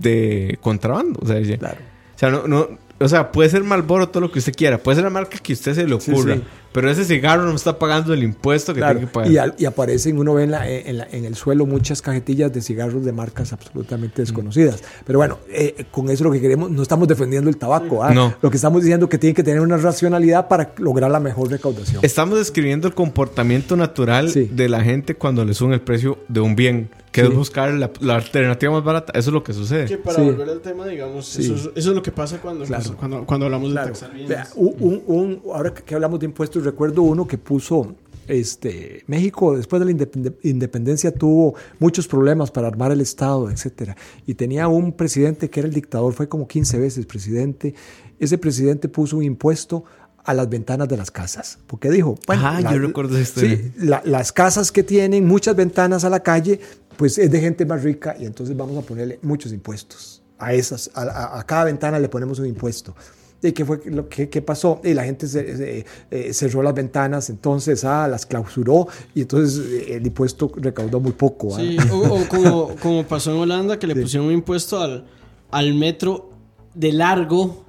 de 0.00 0.58
contrabando. 0.60 1.20
O 1.22 1.26
sea, 1.26 1.40
Claro. 1.58 1.78
o 2.14 2.18
sea, 2.18 2.30
no, 2.30 2.48
no, 2.48 2.68
o 2.98 3.08
sea, 3.08 3.30
puede 3.30 3.50
ser 3.50 3.62
Malboro 3.62 4.08
todo 4.08 4.22
lo 4.22 4.32
que 4.32 4.38
usted 4.38 4.54
quiera, 4.54 4.78
puede 4.78 4.96
ser 4.96 5.04
la 5.04 5.10
marca 5.10 5.38
que 5.38 5.52
a 5.52 5.54
usted 5.54 5.74
se 5.74 5.86
le 5.86 6.00
Sí, 6.00 6.10
ocurra, 6.10 6.34
sí. 6.36 6.42
Pero 6.74 6.90
ese 6.90 7.04
cigarro 7.04 7.44
no 7.44 7.54
está 7.54 7.78
pagando 7.78 8.12
el 8.12 8.24
impuesto 8.24 8.74
que 8.74 8.80
Claro, 8.80 8.94
tiene 8.98 9.06
que 9.06 9.14
pagar. 9.14 9.30
y, 9.30 9.38
al- 9.38 9.54
y 9.56 9.64
aparecen, 9.64 10.18
uno 10.18 10.34
ve 10.34 10.42
en, 10.42 10.50
la- 10.50 10.68
en 10.68 10.98
la- 10.98 11.06
en 11.10 11.24
el 11.24 11.36
suelo 11.36 11.66
muchas 11.66 12.02
cajetillas 12.02 12.52
de 12.52 12.60
cigarros 12.60 13.04
de 13.04 13.12
marcas 13.12 13.52
absolutamente 13.52 14.22
desconocidas. 14.22 14.82
Pero 15.06 15.20
bueno, 15.20 15.38
eh, 15.48 15.86
con 15.92 16.10
eso 16.10 16.24
lo 16.24 16.32
que 16.32 16.40
queremos, 16.40 16.68
no 16.70 16.82
estamos 16.82 17.06
defendiendo 17.06 17.48
el 17.48 17.56
tabaco. 17.56 18.02
¿ah? 18.02 18.12
No. 18.12 18.34
Lo 18.42 18.50
que 18.50 18.56
estamos 18.56 18.82
diciendo 18.82 19.06
es 19.06 19.10
que 19.10 19.18
tiene 19.18 19.34
que 19.34 19.44
tener 19.44 19.60
una 19.60 19.76
racionalidad 19.76 20.48
para 20.48 20.72
lograr 20.78 21.10
la 21.12 21.20
mejor 21.20 21.48
recaudación. 21.48 22.04
Estamos 22.04 22.38
describiendo 22.38 22.88
el 22.88 22.94
comportamiento 22.94 23.76
natural 23.76 24.28
Sí. 24.30 24.50
de 24.52 24.68
la 24.68 24.82
gente 24.82 25.14
cuando 25.14 25.44
le 25.44 25.54
suben 25.54 25.74
el 25.74 25.80
precio 25.80 26.18
de 26.28 26.40
un 26.40 26.56
bien, 26.56 26.90
que 27.12 27.20
Sí. 27.20 27.28
es 27.28 27.34
buscar 27.34 27.72
la, 27.74 27.92
la 28.00 28.16
alternativa 28.16 28.72
más 28.72 28.82
barata. 28.82 29.12
Eso 29.16 29.30
es 29.30 29.34
lo 29.34 29.44
que 29.44 29.52
Que 29.52 29.58
sucede. 29.58 29.96
para 29.98 30.16
Sí. 30.16 30.22
volver 30.24 30.48
al 30.48 30.60
tema, 30.60 30.84
digamos, 30.84 31.26
Sí. 31.26 31.42
eso, 31.44 31.54
es, 31.54 31.60
eso 31.76 31.90
es 31.90 31.94
lo 31.94 32.02
que 32.02 32.10
pasa 32.10 32.38
cuando, 32.40 32.64
Claro. 32.64 32.96
cuando, 32.98 33.24
cuando 33.24 33.46
hablamos 33.46 33.70
Claro. 33.70 33.86
de 33.86 33.92
taxar 33.92 34.10
bienes. 34.10 34.28
Vea, 34.30 34.48
un- 34.56 34.74
un- 34.80 35.02
un- 35.06 35.42
ahora 35.54 35.72
que 35.72 35.94
hablamos 35.94 36.18
de 36.18 36.26
impuestos, 36.26 36.63
recuerdo 36.64 37.02
uno 37.02 37.26
que 37.28 37.38
puso 37.38 37.94
este, 38.26 39.04
México 39.06 39.56
después 39.56 39.80
de 39.80 39.86
la 39.86 39.92
independ- 39.92 40.34
independencia 40.42 41.12
tuvo 41.12 41.54
muchos 41.78 42.08
problemas 42.08 42.50
para 42.50 42.68
armar 42.68 42.90
el 42.90 43.00
Estado, 43.02 43.50
etcétera. 43.50 43.96
Y 44.26 44.34
tenía 44.34 44.66
un 44.68 44.92
presidente 44.92 45.50
que 45.50 45.60
era 45.60 45.68
el 45.68 45.74
dictador, 45.74 46.12
fue 46.14 46.28
como 46.28 46.48
15 46.48 46.78
veces 46.78 47.06
presidente. 47.06 47.74
Ese 48.18 48.38
presidente 48.38 48.88
puso 48.88 49.18
un 49.18 49.24
impuesto 49.24 49.84
a 50.24 50.32
las 50.32 50.48
ventanas 50.48 50.88
de 50.88 50.96
las 50.96 51.10
casas. 51.10 51.58
Porque 51.66 51.90
dijo, 51.90 52.14
bueno, 52.26 52.42
Ah, 52.46 52.60
yo 52.62 52.78
recuerdo 52.78 53.22
sí, 53.22 53.72
la- 53.76 54.00
las 54.06 54.32
casas 54.32 54.72
que 54.72 54.82
tienen 54.82 55.26
muchas 55.26 55.54
ventanas 55.54 56.04
a 56.04 56.08
la 56.10 56.20
calle, 56.20 56.60
pues 56.96 57.18
es 57.18 57.30
de 57.30 57.40
gente 57.40 57.66
más 57.66 57.82
rica 57.82 58.16
y 58.18 58.24
entonces 58.24 58.56
vamos 58.56 58.78
a 58.82 58.86
ponerle 58.86 59.18
muchos 59.20 59.52
impuestos. 59.52 60.22
A 60.38 60.54
esas, 60.54 60.90
a 60.94 61.42
cada 61.46 61.64
ventana 61.64 61.98
le 61.98 62.08
ponemos 62.08 62.38
un 62.38 62.46
impuesto. 62.46 62.94
¿Y 63.46 63.52
qué 63.52 63.64
fue 63.64 63.80
lo 63.86 64.08
que 64.08 64.28
qué 64.30 64.40
pasó? 64.42 64.80
Y 64.82 64.94
la 64.94 65.04
gente 65.04 65.26
se- 65.28 65.56
se- 65.56 65.84
eh, 66.10 66.32
cerró 66.32 66.62
las 66.62 66.74
ventanas, 66.74 67.28
entonces 67.28 67.84
ah, 67.84 68.08
las 68.08 68.24
clausuró 68.26 68.88
y 69.14 69.20
entonces 69.20 69.62
eh, 69.66 69.96
el 69.96 70.06
impuesto 70.06 70.50
recaudó 70.56 70.98
muy 70.98 71.12
poco. 71.12 71.54
ah. 71.54 71.58
Sí, 71.60 71.76
o, 71.92 71.96
o 72.22 72.28
como, 72.28 72.68
como 72.80 73.04
pasó 73.04 73.32
en 73.32 73.38
Holanda, 73.38 73.78
que 73.78 73.86
le 73.86 73.94
pusieron 73.96 74.28
un 74.28 74.34
impuesto 74.34 74.80
al, 74.80 75.04
al 75.50 75.74
metro 75.74 76.30
de 76.74 76.92
largo, 76.92 77.64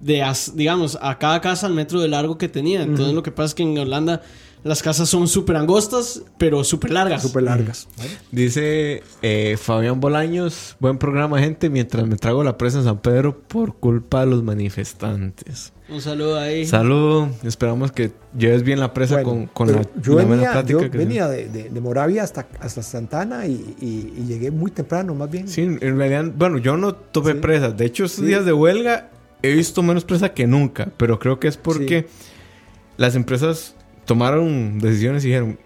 de 0.00 0.22
digamos, 0.54 0.98
a 1.00 1.18
cada 1.18 1.40
casa 1.40 1.66
al 1.66 1.72
metro 1.72 2.00
de 2.00 2.08
largo 2.08 2.36
que 2.36 2.48
tenía. 2.48 2.82
Entonces 2.82 3.14
lo 3.14 3.22
que 3.22 3.30
pasa 3.32 3.46
es 3.46 3.54
que 3.54 3.62
en 3.62 3.78
Holanda 3.78 4.20
las 4.64 4.82
casas 4.82 5.08
son 5.08 5.28
súper 5.28 5.56
angostas, 5.56 6.22
pero 6.38 6.64
súper 6.64 6.90
largas. 6.90 7.22
Súper 7.22 7.44
largas. 7.44 7.86
Dice 8.32 9.02
eh, 9.22 9.56
Fabián 9.60 10.00
Bolaños, 10.00 10.76
buen 10.80 10.98
programa 10.98 11.38
gente, 11.38 11.70
mientras 11.70 12.06
me 12.06 12.16
trago 12.16 12.42
la 12.42 12.58
presa 12.58 12.78
en 12.78 12.84
San 12.84 12.98
Pedro 13.00 13.38
por 13.38 13.76
culpa 13.76 14.20
de 14.20 14.26
los 14.26 14.42
manifestantes. 14.42 15.72
Un 15.88 16.00
saludo 16.00 16.36
ahí. 16.40 16.66
Saludo, 16.66 17.28
esperamos 17.44 17.92
que 17.92 18.10
lleves 18.36 18.64
bien 18.64 18.80
la 18.80 18.92
presa 18.92 19.22
Bueno, 19.22 19.28
con, 19.28 19.68
con 19.68 19.72
la, 19.72 19.82
yo 20.02 20.16
la 20.16 20.24
venía, 20.24 20.50
plática 20.50 20.80
yo 20.82 20.90
que 20.90 20.98
venía 20.98 21.28
de, 21.28 21.48
de- 21.48 21.70
de 21.70 21.80
Moravia 21.80 22.24
hasta, 22.24 22.48
hasta 22.58 22.82
Santana 22.82 23.46
y, 23.46 23.76
y- 23.80 24.14
y 24.18 24.24
llegué 24.26 24.50
muy 24.50 24.72
temprano, 24.72 25.14
más 25.14 25.30
bien. 25.30 25.46
Sí, 25.46 25.60
en 25.62 25.96
realidad, 25.96 26.24
bueno, 26.36 26.58
yo 26.58 26.76
no 26.76 26.92
tomé 26.96 27.34
Sí. 27.34 27.38
presas. 27.38 27.76
De 27.76 27.84
hecho, 27.84 28.04
estos 28.04 28.22
Sí. 28.24 28.26
días 28.26 28.44
de 28.44 28.52
huelga 28.52 29.10
he 29.42 29.52
visto 29.54 29.80
menos 29.84 30.04
presa 30.04 30.34
que 30.34 30.48
nunca. 30.48 30.88
Pero 30.96 31.20
creo 31.20 31.38
que 31.38 31.46
es 31.46 31.56
porque 31.56 32.08
las 32.96 33.14
empresas 33.14 33.75
tomaron 34.06 34.78
decisiones 34.78 35.24
y 35.24 35.28
dijeron, 35.28 35.58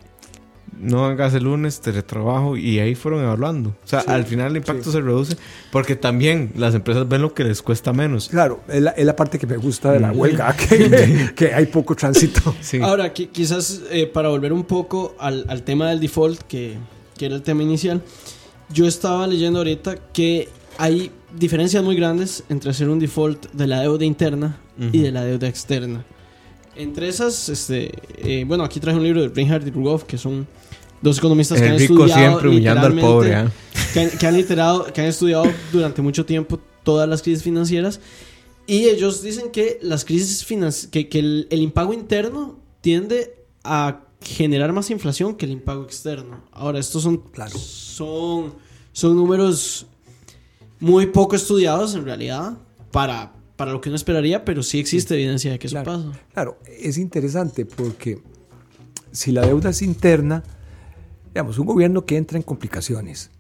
no 0.81 1.05
hagas 1.05 1.35
el 1.35 1.45
lunes, 1.45 1.81
teletrabajo, 1.81 2.57
y 2.57 2.79
ahí 2.79 2.95
fueron 2.95 3.23
evaluando. 3.23 3.71
O 3.71 3.87
sea, 3.87 4.01
Sí, 4.01 4.07
al 4.11 4.25
final 4.25 4.53
el 4.53 4.57
impacto 4.59 4.85
sí. 4.85 4.93
se 4.93 5.01
reduce 5.01 5.37
porque 5.71 5.95
también 5.95 6.53
las 6.57 6.75
empresas 6.75 7.07
ven 7.07 7.21
lo 7.23 7.35
que 7.35 7.45
les 7.45 7.61
cuesta 7.61 7.93
menos. 7.93 8.29
Claro, 8.31 8.61
es 8.69 8.81
la, 8.81 8.91
es 8.93 9.05
la 9.05 9.15
parte 9.15 9.39
que 9.39 9.47
me 9.47 9.57
gusta 9.59 9.93
de 9.93 10.01
la 10.01 10.11
huelga, 10.13 10.57
que, 10.69 11.33
que 11.37 11.53
hay 11.53 11.67
poco 11.67 11.95
tránsito. 11.95 12.55
Sí. 12.61 12.79
Ahora, 12.81 13.13
qui- 13.13 13.29
quizás 13.29 13.83
eh, 13.91 14.07
para 14.07 14.31
volver 14.31 14.53
un 14.55 14.65
poco 14.65 15.15
al, 15.19 15.45
al 15.49 15.63
tema 15.65 15.91
del 15.91 16.01
default, 16.01 16.41
que, 16.43 16.77
que 17.19 17.27
era 17.27 17.35
el 17.35 17.43
tema 17.43 17.63
inicial, 17.63 18.01
yo 18.73 18.87
estaba 18.87 19.27
leyendo 19.27 19.59
ahorita 19.59 19.97
que 20.15 20.49
hay 20.79 21.11
diferencias 21.37 21.83
muy 21.85 21.95
grandes 21.97 22.45
entre 22.49 22.71
hacer 22.71 22.89
un 22.89 22.99
default 23.01 23.51
de 23.53 23.67
la 23.67 23.81
deuda 23.83 24.05
interna 24.07 24.57
y 24.93 25.03
de 25.03 25.13
la 25.13 25.25
deuda 25.25 25.47
externa. 25.47 26.07
Entre 26.77 27.09
esas, 27.09 27.49
este, 27.49 27.91
eh, 28.19 28.45
bueno, 28.47 28.65
aquí 28.65 28.81
traje 28.81 28.97
un 28.97 29.05
libro 29.05 29.23
de 29.23 29.29
Reinhard 29.29 29.67
y 29.67 29.71
Rugov, 29.71 30.05
que 30.07 30.17
son 30.17 30.47
dos 31.03 31.19
economistas 31.19 31.59
que 31.59 31.67
el 31.67 31.73
han 31.73 31.79
rico 31.79 31.95
estudiado 31.95 32.21
siempre 32.31 32.49
humillando 32.49 32.87
al 32.87 32.95
literalmente- 32.95 33.03
pobre. 33.03 33.35
¿ah? 33.35 33.53
que 33.93 34.01
han, 34.01 34.11
que 34.11 34.27
han 34.27 34.37
literado- 34.37 34.85
que 34.93 35.01
han 35.01 35.07
estudiado 35.09 35.45
durante 35.73 36.01
mucho 36.01 36.25
tiempo 36.25 36.61
todas 36.85 37.09
las 37.09 37.23
crisis 37.23 37.43
financieras 37.43 38.01
y 38.67 38.85
ellos 38.85 39.21
dicen 39.23 39.51
que 39.51 39.79
las 39.83 40.05
crisis 40.05 40.47
finan- 40.47 40.91
que, 40.91 41.09
que 41.09 41.19
el, 41.19 41.49
el 41.51 41.61
impago 41.61 41.93
interno 41.93 42.59
tiende 42.81 43.35
a 43.65 44.03
generar 44.23 44.73
más 44.73 44.91
inflación 44.91 45.35
que 45.35 45.47
el 45.47 45.53
impago 45.53 45.83
externo. 45.83 46.45
Ahora, 46.53 46.79
estos 46.79 47.03
son, 47.03 47.19
Claro. 47.33 47.59
son, 47.59 48.55
son 48.93 49.17
números 49.17 49.87
muy 50.79 51.07
poco 51.07 51.35
estudiados 51.37 51.95
en 51.95 52.05
realidad 52.05 52.57
para, 52.93 53.33
para 53.61 53.73
lo 53.73 53.83
que 53.83 53.91
uno 53.91 53.97
esperaría, 53.97 54.43
pero 54.43 54.63
sí 54.63 54.81
existe 54.81 55.13
evidencia 55.13 55.53
de 55.53 55.59
que 55.59 55.67
eso 55.67 55.75
Claro. 55.75 55.93
pasa. 55.93 56.21
Claro, 56.33 56.59
es 56.79 56.97
interesante 56.97 57.67
porque 57.67 58.23
si 59.13 59.33
la 59.33 59.43
deuda 59.43 59.69
es 59.69 59.83
interna, 59.83 60.43
digamos, 61.35 61.59
un 61.59 61.67
gobierno 61.67 62.07
que 62.07 62.17
entra 62.17 62.39
en 62.39 62.43
complicaciones, 62.43 63.31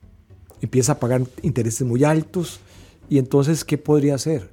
empieza 0.60 0.92
a 0.92 1.00
pagar 1.00 1.22
intereses 1.40 1.86
muy 1.88 2.04
altos, 2.04 2.60
y 3.08 3.16
entonces, 3.16 3.64
¿qué 3.64 3.78
podría 3.78 4.14
hacer? 4.14 4.50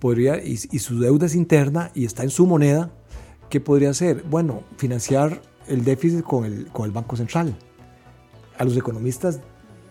Podría, 0.00 0.44
y, 0.44 0.58
y 0.72 0.78
su 0.80 0.98
deuda 0.98 1.26
es 1.26 1.36
interna 1.36 1.92
y 1.94 2.06
está 2.06 2.24
en 2.24 2.30
su 2.30 2.44
moneda, 2.44 2.90
¿qué 3.50 3.60
podría 3.60 3.90
hacer? 3.90 4.24
Bueno, 4.28 4.64
financiar 4.78 5.40
el 5.68 5.84
déficit 5.84 6.22
con 6.24 6.44
el, 6.44 6.66
con 6.72 6.86
el 6.86 6.90
Banco 6.90 7.14
Central. 7.16 7.56
A 8.58 8.64
los 8.64 8.76
economistas 8.76 9.38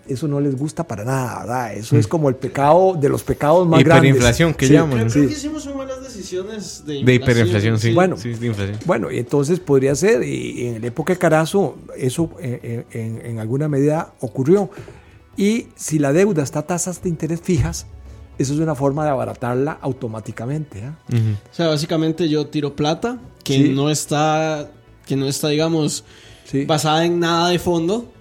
eso 0.08 0.28
no 0.28 0.40
les 0.42 0.56
gusta 0.58 0.86
para 0.86 1.04
nada, 1.06 1.40
¿verdad? 1.40 1.74
Eso 1.76 1.98
es 1.98 2.08
como 2.08 2.30
el 2.30 2.36
pecado 2.36 2.96
de 3.00 3.10
los 3.10 3.24
pecados 3.24 3.68
más 3.68 3.84
grandes. 3.84 4.10
Hiperinflación, 4.10 4.54
que 4.54 4.68
Sí. 4.68 4.74
llaman. 4.74 4.98
Creo, 5.00 5.10
Sí. 5.10 5.14
creo 5.20 5.28
que 5.30 5.36
hicimos 5.36 5.76
malas 5.76 6.02
decisiones 6.04 6.84
de, 6.86 7.04
De 7.04 7.14
hiperinflación, 7.16 7.80
sí. 7.80 7.94
Bueno. 7.94 8.18
Sí, 8.18 8.34
de 8.34 8.48
inflación. 8.48 8.80
Bueno, 8.86 9.12
y 9.12 9.20
entonces 9.20 9.60
podría 9.60 9.96
ser, 9.96 10.24
y 10.24 10.68
en 10.68 10.82
la 10.82 10.88
época 10.88 11.14
de 11.14 11.20
Carazo, 11.20 11.78
eso 11.98 12.30
eh, 12.40 12.60
eh, 12.64 12.86
en, 13.00 13.26
en 13.26 13.40
alguna 13.40 13.68
medida 13.68 14.14
ocurrió. 14.20 14.70
Y 15.38 15.68
si 15.76 16.00
la 16.00 16.14
deuda 16.14 16.44
está 16.44 16.60
a 16.60 16.68
tasas 16.68 17.02
de 17.02 17.10
interés 17.10 17.42
fijas, 17.42 17.88
eso 18.38 18.54
es 18.54 18.60
una 18.60 18.76
forma 18.76 19.04
de 19.04 19.10
abaratarla 19.12 19.78
automáticamente. 19.82 20.84
¿ah? 20.84 20.96
O 21.52 21.56
sea, 21.56 21.68
básicamente 21.68 22.30
yo 22.30 22.48
tiro 22.48 22.76
plata 22.76 23.20
que 23.44 23.54
Sí. 23.56 23.70
no 23.70 23.90
está, 23.90 24.70
que 25.06 25.16
no 25.16 25.28
está, 25.28 25.50
digamos, 25.50 26.04
Sí. 26.46 26.66
basada 26.66 27.06
en 27.06 27.20
nada 27.20 27.50
de 27.50 27.58
fondo 27.58 28.13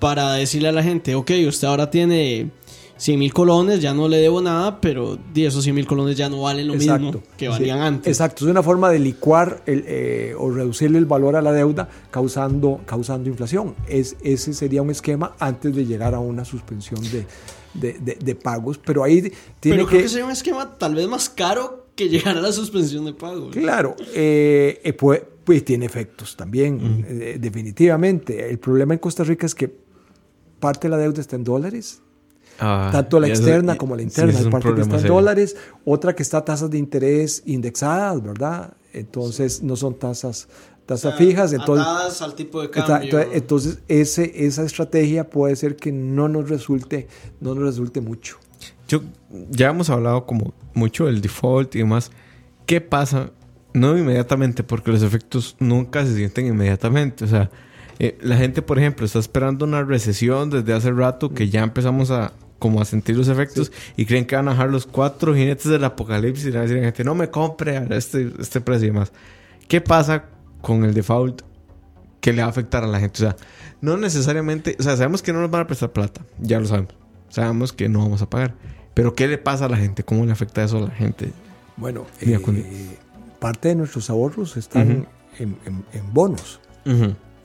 para 0.00 0.32
decirle 0.34 0.68
a 0.68 0.72
la 0.72 0.82
gente, 0.82 1.14
ok, 1.14 1.30
usted 1.46 1.68
ahora 1.68 1.90
tiene 1.90 2.50
100 2.96 3.18
mil 3.18 3.32
colones, 3.32 3.80
ya 3.80 3.94
no 3.94 4.08
le 4.08 4.16
debo 4.18 4.42
nada, 4.42 4.80
pero 4.80 5.18
esos 5.34 5.62
100 5.64 5.74
mil 5.74 5.86
colones 5.86 6.16
ya 6.16 6.28
no 6.28 6.42
valen 6.42 6.66
lo 6.68 6.74
mismo 6.74 7.12
que 7.36 7.46
Sí, 7.46 7.50
valían 7.50 7.78
antes. 7.80 8.08
Exacto, 8.08 8.44
es 8.44 8.50
una 8.50 8.62
forma 8.62 8.90
de 8.90 8.98
licuar 8.98 9.62
el, 9.66 9.84
eh, 9.86 10.34
o 10.36 10.50
reducirle 10.50 10.98
el 10.98 11.06
valor 11.06 11.36
a 11.36 11.40
la 11.42 11.52
deuda 11.52 11.88
causando, 12.10 12.80
causando 12.84 13.28
inflación. 13.30 13.74
Es, 13.88 14.16
ese 14.22 14.52
sería 14.52 14.82
un 14.82 14.90
esquema 14.90 15.34
antes 15.38 15.74
de 15.74 15.86
llegar 15.86 16.14
a 16.14 16.18
una 16.20 16.44
suspensión 16.44 17.00
de, 17.10 17.26
de- 17.72 17.98
de- 18.00 18.18
de 18.22 18.34
pagos, 18.34 18.78
pero 18.78 19.02
ahí 19.04 19.22
tiene 19.60 19.76
pero 19.76 19.86
creo 19.86 19.98
que... 19.98 20.02
que 20.02 20.08
sería 20.08 20.24
un 20.26 20.32
esquema 20.32 20.76
tal 20.76 20.94
vez 20.94 21.08
más 21.08 21.30
caro 21.30 21.86
que 21.94 22.08
llegar 22.08 22.36
a 22.36 22.40
la 22.42 22.52
suspensión 22.52 23.04
de 23.06 23.14
pago. 23.14 23.48
Claro, 23.50 23.96
eh, 24.14 24.80
eh, 24.84 24.92
pues, 24.92 25.22
pues 25.44 25.64
tiene 25.64 25.86
efectos 25.86 26.36
también, 26.36 27.04
eh, 27.08 27.36
definitivamente. 27.40 28.50
El 28.50 28.58
problema 28.58 28.92
en 28.94 29.00
Costa 29.00 29.24
Rica 29.24 29.46
es 29.46 29.54
que 29.54 29.88
parte 30.60 30.86
de 30.88 30.90
la 30.90 30.98
deuda 30.98 31.20
está 31.20 31.36
en 31.36 31.44
dólares, 31.44 32.02
Ah, 32.62 32.90
tanto 32.92 33.18
la 33.20 33.28
externa 33.28 33.76
como 33.76 33.96
la 33.96 34.02
sí, 34.02 34.08
interna. 34.08 34.38
un 34.38 34.50
parte 34.50 34.74
que 34.74 34.80
está 34.82 34.96
en 34.96 35.00
serio. 35.00 35.14
dólares, 35.14 35.56
otra 35.86 36.14
que 36.14 36.22
está 36.22 36.38
a 36.38 36.44
tasas 36.44 36.68
de 36.70 36.76
interés 36.76 37.42
indexadas, 37.46 38.22
¿verdad? 38.22 38.74
Entonces 38.92 39.62
no 39.62 39.76
son 39.76 39.98
tasas, 39.98 40.46
tasas 40.84 41.16
fijas. 41.16 41.54
Entonces, 41.54 41.86
Atadas 41.86 42.20
al 42.20 42.34
tipo 42.34 42.60
de 42.60 42.68
cambio. 42.68 42.96
Entonces, 43.02 43.28
entonces, 43.32 43.78
ese, 43.88 44.44
esa 44.46 44.62
estrategia 44.64 45.30
puede 45.30 45.56
ser 45.56 45.76
que 45.76 45.90
no 45.90 46.28
nos 46.28 46.50
resulte, 46.50 47.08
no 47.40 47.54
nos 47.54 47.64
resulte 47.64 48.02
mucho. 48.02 48.36
Yo, 48.88 49.00
ya 49.48 49.70
hemos 49.70 49.88
hablado 49.88 50.26
como 50.26 50.52
mucho 50.74 51.06
del 51.06 51.22
default 51.22 51.74
y 51.76 51.78
demás. 51.78 52.10
¿Qué 52.66 52.82
pasa? 52.82 53.30
No 53.72 53.96
inmediatamente, 53.96 54.64
porque 54.64 54.90
los 54.90 55.02
efectos 55.02 55.56
nunca 55.60 56.04
se 56.04 56.14
sienten 56.14 56.46
inmediatamente. 56.46 57.24
O 57.24 57.28
sea, 57.28 57.50
eh, 58.00 58.18
la 58.22 58.36
gente, 58.36 58.62
por 58.62 58.78
ejemplo, 58.78 59.06
está 59.06 59.18
esperando 59.20 59.64
una 59.64 59.84
recesión 59.84 60.50
desde 60.50 60.72
hace 60.72 60.90
rato 60.90 61.30
que 61.32 61.48
ya 61.48 61.62
empezamos 61.62 62.10
a 62.10 62.32
como 62.58 62.80
a 62.82 62.84
sentir 62.84 63.16
los 63.16 63.28
efectos 63.28 63.70
y 63.96 64.04
creen 64.04 64.26
que 64.26 64.36
van 64.36 64.46
a 64.48 64.50
bajar 64.50 64.68
los 64.70 64.84
cuatro 64.86 65.34
jinetes 65.34 65.64
del 65.66 65.82
apocalipsis 65.84 66.46
y 66.46 66.50
van 66.50 66.58
a 66.58 66.62
decir 66.62 66.76
a 66.76 66.80
la 66.80 66.86
gente, 66.88 67.04
no 67.04 67.14
me 67.14 67.30
compre 67.30 67.78
a 67.78 67.84
este, 67.96 68.32
este 68.38 68.60
precio 68.60 68.88
y 68.88 68.90
demás. 68.90 69.12
¿Qué 69.68 69.80
pasa 69.80 70.24
con 70.60 70.84
el 70.84 70.92
default 70.92 71.40
que 72.20 72.32
le 72.34 72.42
va 72.42 72.48
a 72.48 72.50
afectar 72.50 72.84
a 72.84 72.86
la 72.86 73.00
gente? 73.00 73.22
O 73.24 73.30
sea, 73.30 73.36
no 73.80 73.96
necesariamente, 73.96 74.76
o 74.78 74.82
sea, 74.82 74.94
sabemos 74.96 75.22
que 75.22 75.32
no 75.32 75.40
nos 75.40 75.50
van 75.50 75.62
a 75.62 75.66
prestar 75.66 75.90
plata, 75.92 76.20
ya 76.38 76.60
lo 76.60 76.66
sabemos. 76.66 76.92
Sabemos 77.30 77.72
que 77.72 77.88
no 77.88 78.00
vamos 78.00 78.20
a 78.20 78.28
pagar. 78.28 78.54
Pero 78.92 79.14
¿qué 79.14 79.26
le 79.28 79.38
pasa 79.38 79.64
a 79.64 79.68
la 79.70 79.76
gente? 79.78 80.02
¿Cómo 80.02 80.26
le 80.26 80.32
afecta 80.32 80.62
eso 80.62 80.78
a 80.78 80.80
la 80.82 80.90
gente? 80.90 81.32
Bueno, 81.78 82.04
eh, 82.20 82.38
parte 83.38 83.68
de 83.68 83.74
nuestros 83.76 84.10
ahorros 84.10 84.56
están 84.58 84.90
Ujú. 84.90 85.06
en, 85.38 85.56
en- 85.64 85.84
en 85.94 86.12
bonos. 86.12 86.60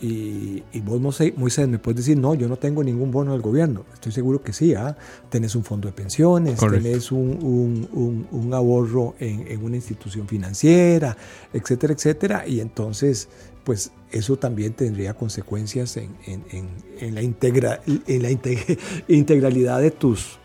Y, 0.07 0.63
y 0.71 0.81
vos, 0.81 1.01
Moisés, 1.01 1.67
me 1.67 1.79
puedes 1.79 1.97
decir, 2.05 2.15
no, 2.17 2.35
yo 2.35 2.47
no 2.47 2.57
tengo 2.57 2.83
ningún 2.83 3.09
bono 3.09 3.31
del 3.31 3.41
gobierno. 3.41 3.85
Estoy 3.93 4.11
seguro 4.11 4.41
que 4.43 4.53
sí, 4.53 4.75
¿ah? 4.75 4.95
Tenés 5.29 5.55
un 5.55 5.63
fondo 5.63 5.87
de 5.87 5.93
pensiones, 5.93 6.59
Correcto. 6.59 6.83
tenés 6.83 7.11
un, 7.11 7.39
un- 7.41 7.89
un- 7.91 8.27
un 8.31 8.53
ahorro 8.53 9.15
en, 9.19 9.47
en 9.47 9.63
una 9.63 9.77
institución 9.77 10.27
financiera, 10.27 11.17
etcétera, 11.51 11.93
etcétera. 11.93 12.47
Y 12.47 12.59
entonces, 12.59 13.29
pues 13.63 13.91
eso 14.11 14.37
también 14.37 14.73
tendría 14.73 15.15
consecuencias 15.15 15.97
en, 15.97 16.15
en- 16.27 16.67
en- 16.99 17.15
la, 17.15 17.23
integra, 17.23 17.81
en 17.87 18.21
la 18.21 18.29
inte- 18.29 18.77
integralidad 19.07 19.81
de 19.81 19.89
tus 19.91 20.37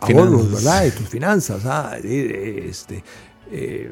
ahorros. 0.00 0.52
¿verdad? 0.52 0.82
De 0.84 0.90
tus 0.90 1.08
finanzas. 1.08 1.62
¿ah? 1.64 1.96
Este, 2.02 3.02
eh, 3.50 3.90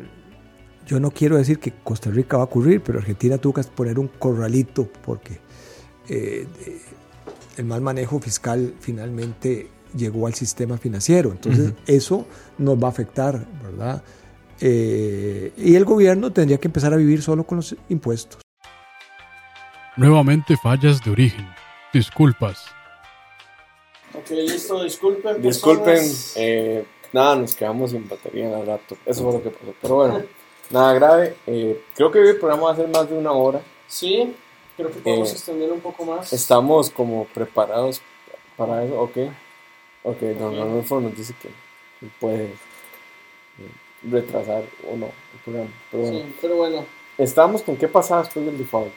yo 0.88 0.98
no 0.98 1.10
quiero 1.10 1.36
decir 1.36 1.58
que 1.58 1.70
Costa 1.84 2.10
Rica 2.10 2.38
va 2.38 2.44
a 2.44 2.46
ocurrir, 2.46 2.80
pero 2.80 2.98
Argentina 2.98 3.36
tuvo 3.36 3.52
que 3.52 3.62
poner 3.62 3.98
un 3.98 4.08
corralito 4.08 4.88
porque 5.04 5.38
eh, 6.08 6.46
el 7.58 7.64
mal 7.66 7.82
manejo 7.82 8.18
fiscal 8.18 8.74
finalmente 8.80 9.68
llegó 9.94 10.26
al 10.26 10.34
sistema 10.34 10.78
financiero. 10.78 11.30
Entonces, 11.30 11.74
eso 11.86 12.26
nos 12.56 12.82
va 12.82 12.88
a 12.88 12.90
afectar, 12.90 13.46
¿verdad? 13.62 14.02
Eh, 14.60 15.52
y 15.58 15.74
el 15.74 15.84
gobierno 15.84 16.32
tendría 16.32 16.58
que 16.58 16.68
empezar 16.68 16.94
a 16.94 16.96
vivir 16.96 17.20
solo 17.20 17.44
con 17.44 17.56
los 17.56 17.76
impuestos. 17.90 18.40
Nuevamente 19.96 20.56
fallas 20.56 21.04
de 21.04 21.10
origen. 21.10 21.46
Disculpas. 21.92 22.64
Ok, 24.14 24.30
listo, 24.30 24.82
disculpen. 24.82 25.42
Disculpen, 25.42 26.02
eh, 26.36 26.86
nada, 27.12 27.36
nos 27.36 27.54
quedamos 27.54 27.90
sin 27.90 28.08
batería 28.08 28.46
en 28.46 28.58
el 28.58 28.66
rato. 28.66 28.96
Eso 29.04 29.22
fue 29.22 29.32
lo 29.34 29.42
que 29.42 29.50
pasó. 29.50 29.74
Pero 29.82 29.94
bueno, 29.94 30.22
nada 30.70 30.92
grave. 30.94 31.36
Eh, 31.46 31.82
creo 31.94 32.10
que 32.10 32.18
hoy 32.20 32.28
el 32.28 32.36
programa 32.38 32.64
va 32.64 32.72
a 32.72 32.76
ser 32.76 32.88
más 32.88 33.08
de 33.08 33.16
una 33.16 33.32
hora. 33.32 33.60
Sí, 33.86 34.34
creo 34.76 34.90
que 34.90 35.00
podemos 35.00 35.30
Eh, 35.30 35.32
extender 35.32 35.72
un 35.72 35.80
poco 35.80 36.04
más. 36.04 36.32
Estamos 36.32 36.90
como 36.90 37.24
preparados 37.26 38.00
para 38.56 38.84
eso. 38.84 39.00
Ok. 39.00 39.16
Ok, 40.04 40.20
don 40.38 40.54
Ok. 40.54 40.60
Rodolfo 40.64 41.00
nos 41.00 41.16
dice 41.16 41.34
que 41.40 41.48
puede 42.20 42.44
eh, 42.44 42.50
retrasar 44.10 44.62
o 44.90 44.96
no 44.96 45.06
el 45.06 45.40
programa. 45.44 45.70
Pero 45.90 46.02
bueno, 46.02 46.18
Sí, 46.18 46.34
pero 46.40 46.56
bueno, 46.56 46.86
estábamos 47.18 47.62
con 47.62 47.76
qué 47.76 47.88
pasaba 47.88 48.22
después 48.22 48.44
del 48.46 48.56
default. 48.58 48.92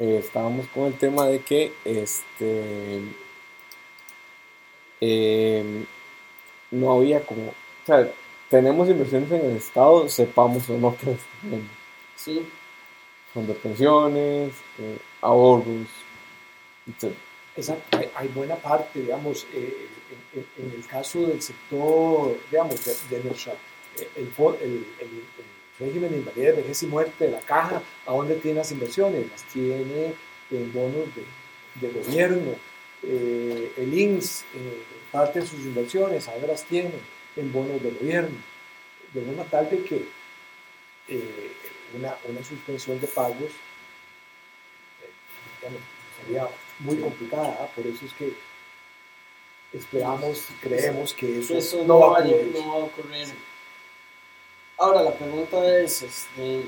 Eh, 0.00 0.18
estábamos 0.22 0.66
con 0.68 0.84
el 0.84 0.94
tema 0.94 1.26
de 1.26 1.40
que 1.40 1.72
este 1.84 3.02
no 6.70 6.92
había 6.92 7.24
como, 7.24 7.48
o 7.50 7.86
sea, 7.86 8.10
tenemos 8.50 8.88
inversiones 8.88 9.30
en 9.30 9.50
el 9.50 9.56
Estado, 9.56 10.08
sepamos 10.08 10.68
o 10.70 10.78
no 10.78 10.96
que 10.96 11.06
las 11.06 11.20
tenemos. 11.42 11.68
Sí. 12.16 12.46
Son 13.34 13.46
de 13.46 13.54
pensiones, 13.54 14.52
eh, 14.78 14.98
ahorros, 15.20 15.86
etc. 16.86 17.12
Exacto, 17.56 17.98
hay, 17.98 18.10
hay 18.14 18.28
buena 18.28 18.56
parte, 18.56 19.00
digamos, 19.00 19.46
eh, 19.52 19.88
en, 20.34 20.72
el 20.74 20.86
caso 20.86 21.20
del 21.26 21.42
sector, 21.42 22.36
digamos, 22.50 22.84
de, 22.84 23.16
de 23.16 23.24
nuestra, 23.24 23.52
eh, 23.98 24.08
el, 24.16 24.28
el, 24.62 24.86
el- 25.00 25.24
el 25.80 25.86
régimen 25.86 26.10
de 26.10 26.16
invalidez, 26.18 26.56
vejez 26.56 26.82
y 26.82 26.86
muerte 26.86 27.24
de 27.26 27.30
la 27.32 27.40
caja, 27.40 27.80
¿a 28.06 28.12
dónde 28.12 28.34
tiene 28.36 28.58
las 28.58 28.72
inversiones? 28.72 29.30
Las 29.30 29.44
tiene 29.44 30.12
en 30.50 30.72
bonos 30.72 31.06
de, 31.14 31.86
de 31.86 31.92
gobierno, 32.00 32.50
eh, 33.04 33.72
el 33.76 33.94
INSS, 33.96 34.44
parte 35.12 35.40
de 35.40 35.46
sus 35.46 35.60
inversiones, 35.60 36.26
ahora 36.28 36.48
las 36.48 36.64
tiene 36.64 36.90
en 37.38 37.52
bonos 37.52 37.82
de 37.82 37.90
gobierno, 37.92 38.36
de 39.14 39.22
forma 39.22 39.44
tal 39.44 39.70
de 39.70 39.82
que 39.84 40.06
eh, 41.08 41.52
una, 41.96 42.14
una 42.28 42.44
suspensión 42.44 43.00
de 43.00 43.06
pagos 43.06 43.50
eh, 45.02 45.68
sería 46.20 46.48
muy 46.80 46.96
complicada, 46.98 47.56
¿ah? 47.60 47.68
por 47.74 47.86
eso 47.86 48.04
es 48.04 48.12
que 48.14 48.32
esperamos, 49.72 50.46
creemos 50.60 51.14
que 51.14 51.38
eso, 51.40 51.56
Eso 51.56 51.84
no 51.84 52.00
va 52.00 52.18
a 52.18 52.20
a- 52.20 52.24
ocurrir. 52.24 52.52
no 52.54 52.68
va 52.68 52.74
a 52.74 52.84
ocurrir. 52.84 53.28
Ahora, 54.78 55.02
la 55.02 55.14
pregunta 55.14 55.80
es, 55.80 56.02
este. 56.02 56.62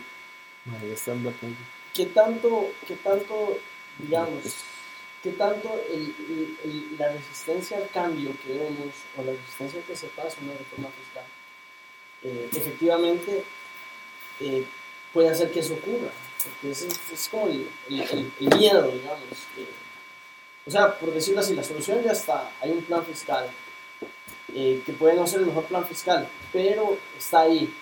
¿qué 1.94 2.06
tanto, 2.06 2.70
qué 2.86 2.96
tanto, 2.96 3.58
digamos, 3.98 4.42
qué 5.22 5.30
tanto 5.32 5.70
la 6.98 7.12
resistencia 7.12 7.76
al 7.76 7.88
cambio 7.90 8.32
que 8.42 8.52
vemos 8.54 8.94
o 9.16 9.22
la 9.22 9.32
resistencia 9.32 9.82
que 9.86 9.96
se 9.96 10.06
pasa 10.08 10.38
una 10.42 10.52
reforma 10.52 10.88
fiscal 10.88 11.24
eh, 12.22 12.48
efectivamente 12.52 13.44
eh, 14.40 14.64
puede 15.12 15.30
hacer 15.30 15.50
que 15.50 15.60
eso 15.60 15.74
ocurra? 15.74 16.10
Porque 16.42 16.70
ese 16.70 16.88
es, 16.88 17.28
como 17.28 17.46
el, 17.48 17.68
miedo, 18.56 18.90
digamos. 18.90 19.22
o 20.66 20.70
sea, 20.70 20.98
por 20.98 21.12
decirlo 21.12 21.40
así, 21.40 21.54
la 21.54 21.64
solución 21.64 22.02
ya 22.02 22.12
está, 22.12 22.50
hay 22.60 22.70
un 22.70 22.82
plan 22.82 23.04
fiscal 23.04 23.50
eh, 24.54 24.82
que 24.84 24.92
puede 24.92 25.14
no 25.14 25.26
ser 25.26 25.40
el 25.40 25.46
mejor 25.46 25.64
plan 25.64 25.86
fiscal, 25.86 26.28
pero 26.52 26.98
está 27.18 27.42
ahí. 27.42 27.72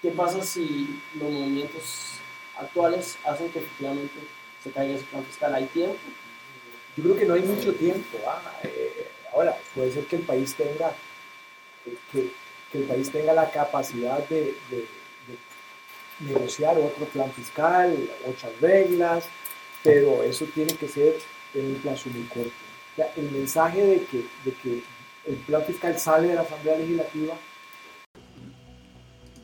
¿Qué 0.00 0.10
pasa 0.10 0.42
si 0.42 1.00
los 1.14 1.30
movimientos 1.30 2.14
actuales 2.58 3.18
hacen 3.24 3.50
que 3.50 3.60
efectivamente 3.60 4.14
se 4.62 4.70
caiga 4.70 4.94
ese 4.94 5.04
plan 5.04 5.24
fiscal? 5.24 5.54
¿Hay 5.54 5.66
tiempo? 5.66 5.96
Yo 6.96 7.02
creo 7.04 7.16
que 7.16 7.24
no 7.26 7.34
hay 7.34 7.42
mucho 7.42 7.72
tiempo. 7.74 8.18
¿ah? 8.26 8.40
Eh, 8.64 9.08
ahora, 9.32 9.56
puede 9.74 9.92
ser 9.92 10.04
que 10.06 10.16
el 10.16 10.22
país 10.22 10.54
tenga, 10.54 10.90
eh, 11.86 11.96
que, 12.12 12.30
que 12.70 12.78
el 12.78 12.84
país 12.84 13.10
tenga 13.10 13.32
la 13.32 13.50
capacidad 13.50 14.18
de, 14.28 14.54
de- 14.70 14.86
de 15.28 16.32
negociar 16.32 16.78
otro 16.78 17.06
plan 17.06 17.30
fiscal, 17.32 17.96
otras 18.26 18.52
reglas, 18.60 19.24
pero 19.82 20.22
eso 20.22 20.44
tiene 20.54 20.74
que 20.74 20.86
ser 20.88 21.16
en 21.54 21.66
un 21.66 21.74
plazo 21.76 22.10
muy 22.10 22.22
corto. 22.24 22.50
O 22.92 22.96
sea, 22.96 23.12
el 23.16 23.30
mensaje 23.30 23.82
de 23.84 24.04
que, 24.04 24.18
de 24.44 24.52
que 24.62 24.82
el 25.26 25.36
plan 25.46 25.64
fiscal 25.64 25.98
sale 25.98 26.28
de 26.28 26.34
la 26.34 26.42
Asamblea 26.42 26.78
Legislativa, 26.78 27.34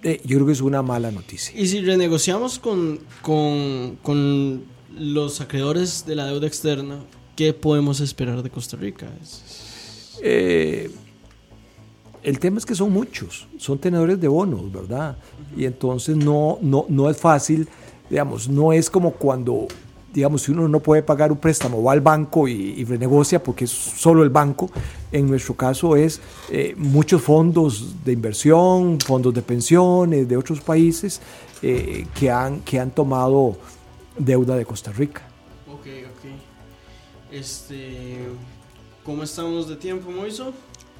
eh, 0.02 0.20
yo 0.24 0.36
creo 0.36 0.46
que 0.46 0.52
es 0.52 0.60
una 0.60 0.82
mala 0.82 1.10
noticia. 1.10 1.58
Y 1.58 1.66
si 1.66 1.80
renegociamos 1.80 2.58
con, 2.60 3.00
con, 3.22 3.96
con 4.02 4.64
los 4.96 5.40
acreedores 5.40 6.06
de 6.06 6.14
la 6.14 6.26
deuda 6.26 6.46
externa, 6.46 7.00
¿qué 7.38 7.52
podemos 7.52 8.00
esperar 8.00 8.42
de 8.42 8.50
Costa 8.50 8.76
Rica? 8.76 9.06
Eh, 10.20 10.90
el 12.24 12.40
tema 12.40 12.58
es 12.58 12.66
que 12.66 12.74
son 12.74 12.92
muchos, 12.92 13.46
son 13.58 13.78
tenedores 13.78 14.20
de 14.20 14.26
bonos, 14.26 14.72
¿verdad? 14.72 15.16
Y 15.56 15.64
entonces 15.64 16.16
no, 16.16 16.58
no, 16.62 16.86
no 16.88 17.08
es 17.08 17.16
fácil, 17.16 17.68
digamos, 18.10 18.48
no 18.48 18.72
es 18.72 18.90
como 18.90 19.12
cuando, 19.12 19.68
digamos, 20.12 20.42
si 20.42 20.50
uno 20.50 20.66
no 20.66 20.80
puede 20.80 21.04
pagar 21.04 21.30
un 21.30 21.38
préstamo, 21.38 21.80
va 21.80 21.92
al 21.92 22.00
banco 22.00 22.48
y, 22.48 22.74
y 22.76 22.82
renegocia 22.82 23.40
porque 23.40 23.66
es 23.66 23.70
solo 23.70 24.24
el 24.24 24.30
banco. 24.30 24.68
En 25.12 25.28
nuestro 25.28 25.54
caso 25.54 25.94
es 25.94 26.20
eh, 26.50 26.74
muchos 26.76 27.22
fondos 27.22 28.04
de 28.04 28.14
inversión, 28.14 28.98
fondos 28.98 29.32
de 29.32 29.42
pensiones 29.42 30.28
de 30.28 30.36
otros 30.36 30.60
países 30.60 31.20
eh, 31.62 32.04
que, 32.18 32.32
han, 32.32 32.62
que 32.62 32.80
han 32.80 32.90
tomado 32.90 33.56
deuda 34.18 34.56
de 34.56 34.64
Costa 34.64 34.90
Rica. 34.90 35.27
Este, 37.30 38.18
¿Cómo 39.04 39.22
estamos 39.22 39.68
de 39.68 39.76
tiempo, 39.76 40.10
Moiso? 40.10 40.52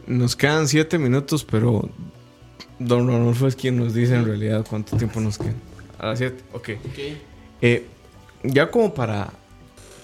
Nos 0.07 0.35
quedan 0.35 0.67
siete 0.69 0.99
minutos, 0.99 1.45
pero 1.45 1.89
Don 2.79 3.07
Rodolfo 3.07 3.47
es 3.47 3.57
quien 3.57 3.77
nos 3.77 3.93
dice 3.93 4.15
en 4.15 4.25
realidad 4.25 4.65
cuánto 4.69 4.97
tiempo 4.97 5.21
nos 5.21 5.37
queda. 5.37 5.55
A 5.99 6.07
las 6.07 6.19
siete, 6.19 6.43
ok. 6.53 6.71
Ok. 6.87 6.99
Eh, 7.61 7.87
ya 8.45 8.71
como 8.71 8.95
para, 8.95 9.33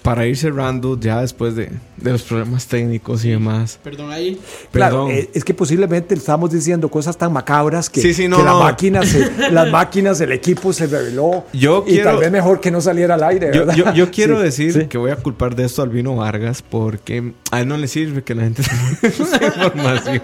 para 0.05 0.25
ir 0.27 0.37
cerrando, 0.37 0.99
ya 0.99 1.19
después 1.21 1.55
de, 1.55 1.71
de 1.97 2.11
los 2.11 2.21
problemas 2.21 2.67
técnicos 2.67 3.25
y 3.25 3.31
demás. 3.31 3.79
Perdón 3.83 4.11
ahí. 4.11 4.39
Claro, 4.71 5.05
Perdón. 5.07 5.11
eh, 5.11 5.29
es 5.33 5.43
que 5.43 5.53
posiblemente 5.55 6.13
estamos 6.13 6.51
diciendo 6.51 6.89
cosas 6.89 7.17
tan 7.17 7.33
macabras 7.33 7.89
que, 7.89 8.01
Sí, 8.01 8.13
sí, 8.13 8.27
no, 8.27 8.37
que 8.37 8.43
las 8.43 8.55
máquinas, 8.55 9.07
se- 9.09 9.31
las 9.51 9.71
máquinas, 9.71 10.21
el 10.21 10.31
equipo 10.31 10.71
se 10.73 10.85
reveló. 10.85 11.45
Yo 11.53 11.83
y 11.87 11.93
quiero- 11.93 12.11
tal 12.11 12.19
vez 12.19 12.31
mejor 12.31 12.61
que 12.61 12.69
no 12.69 12.81
saliera 12.81 13.15
al 13.15 13.23
aire. 13.23 13.47
Yo, 13.51 13.65
¿verdad? 13.65 13.75
yo- 13.75 13.93
yo 13.93 14.11
quiero 14.11 14.37
Sí, 14.39 14.43
decir 14.43 14.73
sí. 14.73 14.87
que 14.87 14.97
voy 14.99 15.09
a 15.09 15.15
culpar 15.15 15.55
de 15.55 15.65
esto 15.65 15.81
al 15.81 15.89
Vino 15.89 16.15
Vargas 16.15 16.61
porque 16.61 17.33
a 17.51 17.61
él 17.61 17.67
no 17.67 17.75
le 17.75 17.87
sirve 17.87 18.23
que 18.23 18.35
la 18.35 18.43
gente 18.43 18.61
tenga 18.61 18.91
información. 19.65 20.21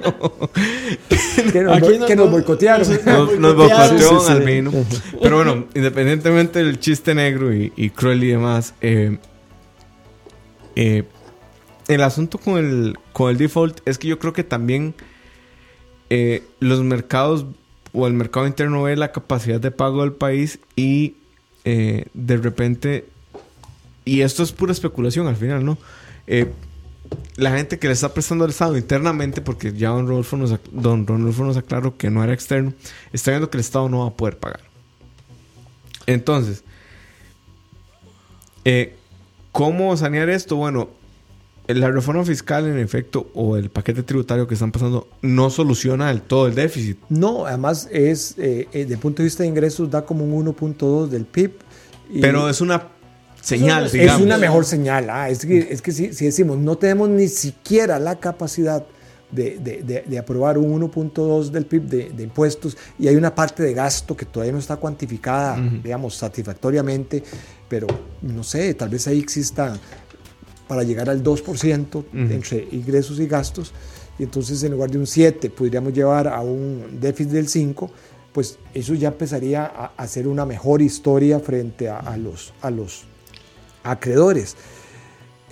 que 1.52 1.62
nos, 1.64 1.78
Aquí 1.78 1.98
no- 1.98 2.06
que 2.06 2.16
nos 2.16 2.26
no- 2.28 2.32
boicotearon. 2.32 2.88
Nos, 2.88 3.40
nos 3.40 3.56
boicotearon. 3.56 3.98
boicoteó 3.98 4.20
Sí, 4.20 4.26
sí, 4.28 4.32
al 4.32 4.40
sí. 4.40 4.46
vino. 4.46 4.72
Pero 5.22 5.36
bueno, 5.38 5.66
independientemente 5.74 6.60
del 6.64 6.80
chiste 6.80 7.16
negro 7.16 7.54
y, 7.54 7.74
y 7.76 7.90
cruel 7.90 8.24
y 8.24 8.28
demás, 8.28 8.74
eh, 8.82 9.18
eh, 10.76 11.04
el 11.88 12.02
asunto 12.02 12.38
con 12.38 12.58
el, 12.58 12.98
con 13.14 13.30
el 13.30 13.38
default 13.38 13.80
es 13.86 13.98
que 13.98 14.08
yo 14.08 14.20
creo 14.20 14.34
que 14.34 14.44
también 14.44 14.94
eh, 16.10 16.44
los 16.60 16.82
mercados 16.82 17.46
o 17.94 18.08
el 18.08 18.14
mercado 18.14 18.48
interno 18.48 18.84
ve 18.84 18.96
la 18.96 19.12
capacidad 19.12 19.60
de 19.60 19.72
pago 19.72 20.02
del 20.02 20.14
país 20.14 20.60
y 20.76 21.16
eh, 21.64 22.06
de 22.14 22.38
repente, 22.38 23.06
y 24.06 24.22
esto 24.22 24.44
es 24.44 24.52
pura 24.52 24.72
especulación 24.72 25.28
al 25.28 25.36
final, 25.36 25.64
¿no? 25.64 25.78
Eh, 26.28 26.52
la 27.36 27.52
gente 27.52 27.78
que 27.78 27.88
le 27.88 27.94
está 27.94 28.14
prestando 28.14 28.46
al 28.46 28.52
Estado 28.52 28.78
internamente, 28.78 29.42
porque 29.42 29.74
ya 29.74 29.90
don 29.90 30.08
Rodolfo, 30.08 30.38
nos, 30.38 30.58
don 30.72 31.06
Rodolfo 31.06 31.44
nos 31.44 31.58
aclaró 31.58 31.98
que 31.98 32.10
no 32.10 32.24
era 32.24 32.34
externo, 32.34 32.74
está 33.12 33.32
viendo 33.32 33.50
que 33.50 33.58
el 33.58 33.62
Estado 33.62 33.90
no 33.90 34.00
va 34.00 34.08
a 34.08 34.14
poder 34.14 34.38
pagar. 34.38 34.62
Entonces, 36.08 36.64
eh, 38.64 38.96
¿cómo 39.52 39.96
sanear 39.98 40.30
esto? 40.30 40.56
Bueno, 40.56 40.90
la 41.68 41.90
reforma 41.90 42.26
fiscal, 42.26 42.68
en 42.68 42.80
efecto, 42.80 43.30
o 43.34 43.56
el 43.56 43.70
paquete 43.70 44.04
tributario 44.04 44.48
que 44.48 44.56
están 44.56 44.72
pasando, 44.72 45.08
no 45.22 45.50
soluciona 45.50 46.08
del 46.10 46.22
todo 46.22 46.48
el 46.48 46.56
déficit. 46.56 46.98
No, 47.10 47.46
además 47.46 47.88
es, 47.92 48.36
eh, 48.38 48.68
eh, 48.74 48.80
desde 48.80 48.94
el 48.96 49.00
punto 49.00 49.22
de 49.22 49.26
vista 49.26 49.44
de 49.44 49.50
ingresos, 49.50 49.90
da 49.90 50.06
como 50.06 50.26
un 50.26 50.46
1.2 50.46 51.08
del 51.08 51.26
PIB. 51.26 51.52
y 52.14 52.20
Pero 52.22 52.50
es 52.50 52.60
una 52.62 52.88
señal, 53.42 53.86
Es 53.86 53.94
es 53.94 54.02
digamos. 54.02 54.22
una 54.24 54.38
mejor 54.38 54.66
señal. 54.66 55.10
ah, 55.10 55.30
Es 55.30 55.46
que, 55.46 55.60
es 55.72 55.82
que 55.82 55.92
si, 55.92 56.14
si 56.14 56.26
decimos, 56.26 56.58
no 56.58 56.76
tenemos 56.78 57.08
ni 57.10 57.28
siquiera 57.28 58.00
la 58.00 58.20
capacidad 58.20 58.86
de, 59.32 59.58
de- 59.60 59.82
de- 59.84 60.04
de 60.08 60.20
aprobar 60.20 60.58
un 60.58 60.82
1.2 60.82 61.50
del 61.50 61.66
PIB 61.66 61.84
de, 61.84 62.24
impuestos 62.24 62.78
y 63.00 63.08
hay 63.08 63.16
una 63.16 63.34
parte 63.34 63.64
de 63.64 63.74
gasto 63.74 64.16
que 64.16 64.26
todavía 64.26 64.52
no 64.54 64.60
está 64.60 64.76
cuantificada, 64.78 65.58
digamos, 65.84 66.16
satisfactoriamente, 66.16 67.24
pero 67.70 67.88
no 68.22 68.44
sé, 68.44 68.74
tal 68.74 68.90
vez 68.90 69.08
ahí 69.08 69.20
exista 69.20 69.78
para 70.68 70.84
llegar 70.84 71.10
al 71.10 71.22
2% 71.24 72.04
entre 72.32 72.68
ingresos 72.72 73.20
y 73.20 73.28
gastos, 73.28 73.74
y 74.20 74.24
entonces 74.24 74.62
en 74.64 74.72
lugar 74.74 74.90
de 74.92 74.98
un 75.00 75.08
7 75.08 75.50
podríamos 75.50 75.94
llevar 75.94 76.28
a 76.28 76.42
un 76.42 77.00
déficit 77.00 77.32
del 77.32 77.48
5, 77.48 77.90
pues 78.32 78.58
eso 78.74 78.94
ya 78.94 79.10
empezaría 79.10 79.66
a 79.66 79.92
a 79.98 80.04
hacer 80.04 80.28
una 80.28 80.46
mejor 80.46 80.82
historia 80.82 81.40
frente 81.40 81.90
a, 81.90 81.98
a 82.00 82.16
los, 82.18 82.54
a 82.62 82.70
los 82.72 83.04
acreedores. 83.84 84.56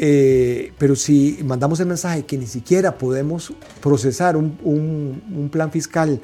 Eh, 0.01 0.71
pero 0.77 0.95
si 0.95 1.39
mandamos 1.43 1.79
el 1.81 1.87
mensaje 1.87 2.23
que 2.25 2.37
ni 2.37 2.47
siquiera 2.47 2.97
podemos 2.97 3.51
procesar 3.81 4.37
un, 4.37 4.57
un- 4.63 5.21
un 5.35 5.49
plan 5.49 5.69
fiscal 5.71 6.21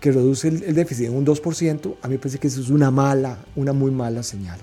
que 0.00 0.10
reduce 0.10 0.48
el, 0.48 0.64
el 0.64 0.74
déficit 0.74 1.06
en 1.06 1.14
un 1.16 1.24
2%, 1.24 1.94
a 2.02 2.08
mí 2.08 2.14
me 2.14 2.18
parece 2.18 2.38
que 2.38 2.48
eso 2.48 2.60
es 2.60 2.70
una 2.70 2.90
mala, 2.90 3.38
una 3.54 3.72
muy 3.72 3.90
mala 3.92 4.22
señal. 4.24 4.58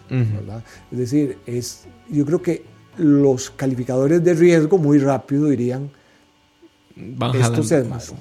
Es 0.91 0.97
decir, 0.97 1.37
es, 1.45 1.85
yo 2.09 2.25
creo 2.25 2.41
que 2.41 2.63
los 2.97 3.49
calificadores 3.51 4.21
de 4.23 4.33
riesgo 4.33 4.77
muy 4.77 4.99
rápido 4.99 5.45
dirían, 5.47 5.89
Van 6.95 7.33
esto 7.35 7.63
se 7.63 7.77
desmadró. 7.77 8.17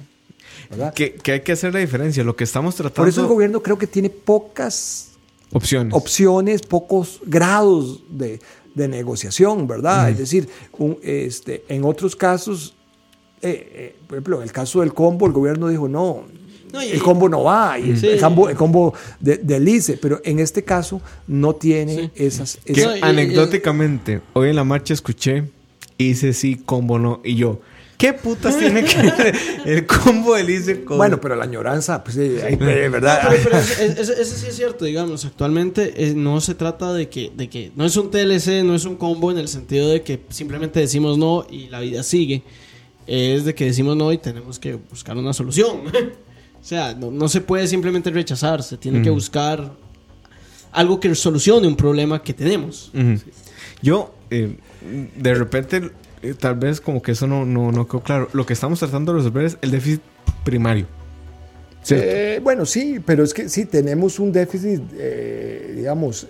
que 0.95 1.31
hay 1.31 1.41
que 1.41 1.51
hacer 1.51 1.73
la 1.73 1.79
diferencia. 1.81 2.23
Lo 2.23 2.35
que 2.37 2.45
estamos 2.45 2.73
tratando... 2.75 2.95
Por 3.01 3.09
eso 3.09 3.21
el 3.21 3.27
gobierno 3.27 3.61
creo 3.61 3.77
que 3.77 3.85
tiene 3.87 4.09
pocas 4.09 5.09
Opciones. 5.51 5.93
opciones, 5.93 6.61
pocos 6.61 7.19
grados 7.25 8.01
de, 8.09 8.39
de 8.75 8.87
negociación, 8.87 9.67
¿verdad? 9.67 10.09
Es 10.09 10.17
decir, 10.17 10.47
un- 10.77 10.97
este, 11.03 11.63
en 11.67 11.83
otros 11.83 12.15
casos, 12.15 12.73
eh, 13.41 13.71
eh, 13.73 13.95
por 14.07 14.17
ejemplo, 14.17 14.37
en 14.37 14.43
el 14.43 14.51
caso 14.51 14.81
del 14.81 14.93
combo, 14.93 15.25
el 15.27 15.33
gobierno 15.33 15.67
dijo, 15.67 15.87
no, 15.87 16.23
No, 16.71 16.81
y- 16.81 16.87
el 16.91 17.01
combo 17.03 17.27
no 17.27 17.43
va, 17.43 17.77
y 17.77 17.97
Sí. 17.97 18.07
el, 18.07 18.19
combo, 18.21 18.47
el 18.49 18.55
combo 18.55 18.93
de, 19.19 19.37
del 19.37 19.67
ICE, 19.67 19.97
pero 19.97 20.21
en 20.23 20.39
este 20.39 20.63
caso 20.63 21.01
no 21.27 21.53
tiene 21.55 22.11
esas... 22.15 22.59
Que 22.63 22.71
esas- 22.73 22.85
No, 22.91 22.97
y- 22.97 23.01
anecdóticamente, 23.01 24.21
hoy 24.33 24.49
en 24.51 24.55
la 24.55 24.63
marcha 24.63 24.93
escuché 24.93 25.43
y 25.97 26.09
dice 26.09 26.31
sí, 26.33 26.55
combo 26.55 26.97
no. 26.97 27.19
Y 27.25 27.35
yo, 27.35 27.59
¿qué 28.01 28.13
putas 28.13 28.57
tiene 28.57 28.83
que 28.83 28.95
ver 29.01 29.35
el 29.65 29.85
combo 29.85 30.35
del 30.35 30.49
ICE 30.49 30.83
con. 30.83 30.97
bueno, 30.97 31.21
pero 31.21 31.35
la 31.35 31.43
añoranza, 31.43 32.03
pues, 32.03 32.17
eh, 32.17 32.41
ahí, 32.43 32.53
eh, 32.59 32.89
¿verdad? 32.89 33.27
Pero, 33.29 33.43
pero 33.43 33.57
eso, 33.59 33.81
es- 33.81 33.99
eso- 33.99 34.13
eso 34.13 34.35
sí 34.37 34.47
es 34.49 34.55
cierto, 34.55 34.85
digamos, 34.85 35.23
actualmente 35.23 35.93
eh, 35.95 36.13
no 36.15 36.41
se 36.41 36.55
trata 36.55 36.91
de 36.93 37.07
que, 37.09 37.31
de 37.35 37.47
que 37.49 37.71
no 37.75 37.85
es 37.85 37.95
un 37.95 38.09
TLC, 38.09 38.63
no 38.63 38.73
es 38.75 38.85
un 38.85 38.95
combo 38.95 39.29
en 39.31 39.37
el 39.37 39.47
sentido 39.47 39.87
de 39.89 40.01
que 40.01 40.19
simplemente 40.29 40.79
decimos 40.79 41.17
no 41.17 41.45
y 41.49 41.67
la 41.67 41.79
vida 41.79 42.01
sigue. 42.03 42.41
Es 43.07 43.45
de 43.45 43.53
que 43.55 43.65
decimos 43.65 43.95
no 43.95 44.11
y 44.11 44.17
tenemos 44.17 44.57
que 44.59 44.73
buscar 44.75 45.15
una 45.17 45.33
solución. 45.33 45.81
o 46.61 46.63
sea, 46.63 46.93
no, 46.93 47.11
no 47.11 47.29
se 47.29 47.41
puede 47.41 47.67
simplemente 47.67 48.09
rechazar, 48.09 48.63
se 48.63 48.77
tiene 48.77 49.01
que 49.01 49.09
buscar 49.11 49.71
algo 50.71 50.99
que 50.99 51.13
solucione 51.15 51.67
un 51.67 51.75
problema 51.75 52.21
que 52.23 52.33
tenemos. 52.33 52.91
Yo, 53.81 54.13
eh, 54.29 54.55
de 55.17 55.33
repente, 55.35 55.91
eh, 56.21 56.33
tal 56.39 56.55
vez 56.55 56.79
como 56.81 57.01
que 57.01 57.11
eso 57.13 57.27
no, 57.27 57.45
no, 57.45 57.71
no 57.71 57.87
quedó 57.87 58.01
claro. 58.01 58.29
Lo 58.33 58.45
que 58.45 58.53
estamos 58.53 58.79
tratando 58.79 59.11
de 59.13 59.19
resolver 59.19 59.45
es 59.45 59.57
el 59.61 59.71
déficit 59.71 60.01
primario. 60.43 60.85
Eh, 61.89 62.39
bueno, 62.43 62.65
sí, 62.65 62.99
pero 63.03 63.23
es 63.23 63.33
que 63.33 63.49
sí, 63.49 63.65
tenemos 63.65 64.19
un 64.19 64.31
déficit, 64.31 64.81
eh, 64.93 65.73
digamos, 65.75 66.27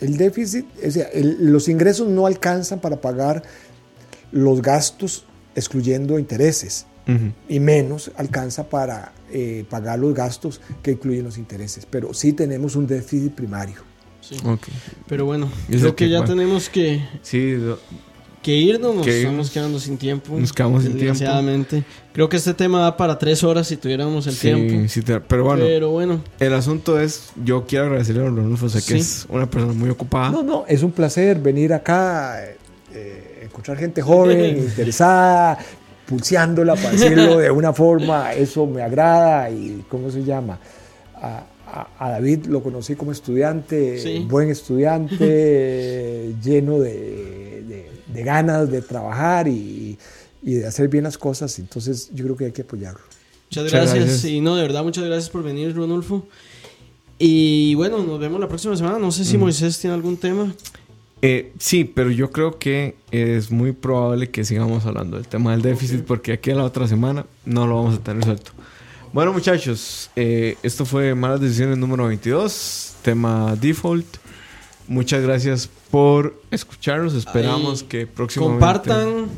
el 0.00 0.16
déficit, 0.16 0.66
o 0.86 0.90
sea, 0.90 1.04
el- 1.08 1.50
los 1.52 1.68
ingresos 1.68 2.08
no 2.08 2.26
alcanzan 2.26 2.80
para 2.80 3.00
pagar 3.00 3.42
los 4.32 4.60
gastos 4.62 5.24
excluyendo 5.54 6.18
intereses 6.18 6.86
y 7.50 7.60
menos 7.60 8.10
alcanza 8.16 8.68
para 8.70 9.12
eh, 9.30 9.64
pagar 9.68 9.98
los 9.98 10.14
gastos 10.14 10.60
que 10.82 10.92
incluyen 10.92 11.24
los 11.24 11.36
intereses, 11.36 11.86
pero 11.88 12.14
sí 12.14 12.32
tenemos 12.32 12.76
un 12.76 12.86
déficit 12.86 13.34
primario. 13.34 13.76
Sí. 14.22 14.36
Ok. 14.44 14.68
Pero 15.06 15.26
bueno, 15.26 15.50
creo 15.68 15.94
que 15.94 16.06
que, 16.06 16.10
ya 16.10 16.20
bueno. 16.20 16.34
tenemos 16.34 16.70
que, 16.70 17.06
Sí, 17.20 17.56
que 18.44 18.52
irnos, 18.52 18.94
nos 18.94 19.04
Que 19.04 19.18
estamos 19.22 19.50
quedando 19.50 19.80
sin 19.80 19.96
tiempo. 19.98 20.38
Nos 20.38 20.52
quedamos 20.52 20.82
sin 20.84 20.92
tiempo. 20.92 21.12
desgraciadamente. 21.14 21.82
Creo 22.12 22.28
que 22.28 22.36
este 22.36 22.54
tema 22.54 22.80
da 22.80 22.96
para 22.96 23.18
tres 23.18 23.42
horas 23.42 23.66
si 23.66 23.76
tuviéramos 23.76 24.26
el 24.28 24.34
sí, 24.34 24.40
tiempo. 24.52 24.88
sí 24.88 25.02
te- 25.02 25.18
pero 25.20 25.42
bueno, 25.44 25.64
Pero 25.64 25.90
bueno, 25.90 26.20
el 26.38 26.54
asunto 26.54 27.00
es, 27.00 27.30
yo 27.44 27.64
quiero 27.66 27.86
agradecerle 27.86 28.22
a 28.22 28.26
Rodolfo, 28.28 28.68
sé 28.68 28.78
que 28.78 28.94
Sí. 28.94 28.98
es 29.00 29.26
una 29.28 29.50
persona 29.50 29.72
muy 29.72 29.90
ocupada. 29.90 30.30
No, 30.30 30.42
no, 30.44 30.64
es 30.68 30.82
un 30.84 30.92
placer 30.92 31.40
venir 31.40 31.72
acá, 31.72 32.44
eh, 32.44 32.56
eh, 32.94 33.40
encontrar 33.44 33.78
gente 33.78 34.00
joven, 34.02 34.58
interesada, 34.58 35.58
pulseándola, 36.06 36.74
para 36.76 36.90
decirlo 36.90 37.38
de 37.38 37.50
una 37.50 37.72
forma, 37.72 38.32
eso 38.34 38.66
me 38.66 38.82
agrada 38.82 39.50
y, 39.50 39.82
¿cómo 39.88 40.10
se 40.10 40.22
llama? 40.22 40.58
A, 41.16 41.44
a- 41.66 41.88
a 41.98 42.10
David 42.10 42.44
lo 42.46 42.62
conocí 42.62 42.94
como 42.94 43.10
estudiante, 43.10 43.98
Sí. 43.98 44.26
buen 44.28 44.50
estudiante, 44.50 46.34
lleno 46.44 46.78
de, 46.78 46.92
de- 47.66 47.93
de 48.14 48.22
ganas 48.22 48.70
de 48.70 48.80
trabajar 48.80 49.48
y, 49.48 49.98
y 50.42 50.54
de 50.54 50.66
hacer 50.66 50.88
bien 50.88 51.04
las 51.04 51.18
cosas, 51.18 51.58
entonces 51.58 52.10
yo 52.14 52.24
creo 52.24 52.36
que 52.36 52.44
hay 52.46 52.52
que 52.52 52.62
apoyarlo. 52.62 53.00
muchas 53.48 53.64
Muchas 53.64 53.94
gracias. 53.94 54.24
Y 54.24 54.40
no, 54.40 54.56
de 54.56 54.62
verdad, 54.62 54.84
muchas 54.84 55.04
gracias 55.04 55.30
por 55.30 55.42
venir, 55.42 55.74
Ronulfo. 55.74 56.26
Y 57.18 57.74
bueno, 57.74 58.02
nos 58.02 58.18
vemos 58.18 58.40
la 58.40 58.48
próxima 58.48 58.76
semana. 58.76 58.98
No 58.98 59.12
sé 59.12 59.24
si 59.24 59.38
Moisés 59.38 59.78
tiene 59.78 59.94
algún 59.94 60.16
tema. 60.16 60.54
Eh, 61.22 61.52
sí, 61.58 61.84
pero 61.84 62.10
yo 62.10 62.30
creo 62.30 62.58
que 62.58 62.96
es 63.10 63.50
muy 63.50 63.72
probable 63.72 64.28
que 64.28 64.44
sigamos 64.44 64.84
hablando 64.84 65.16
del 65.16 65.26
tema 65.26 65.52
del 65.52 65.62
déficit 65.62 66.02
porque 66.04 66.34
aquí 66.34 66.50
a 66.50 66.54
la 66.54 66.64
otra 66.64 66.86
semana 66.86 67.24
no 67.46 67.66
lo 67.66 67.76
vamos 67.76 67.94
a 67.94 67.98
tener 67.98 68.18
resuelto. 68.18 68.50
Bueno, 69.12 69.32
muchachos, 69.32 70.10
eh, 70.16 70.58
esto 70.62 70.84
fue 70.84 71.14
Malas 71.14 71.40
Decisiones 71.40 71.78
número 71.78 72.08
22, 72.08 72.96
tema 73.02 73.56
default. 73.56 74.23
Muchas 74.86 75.22
gracias 75.22 75.68
por 75.90 76.40
escucharnos. 76.50 77.14
Esperamos 77.14 77.82
Ahí, 77.82 77.88
que 77.88 78.06
próximamente... 78.06 78.60
Compartan 78.60 79.28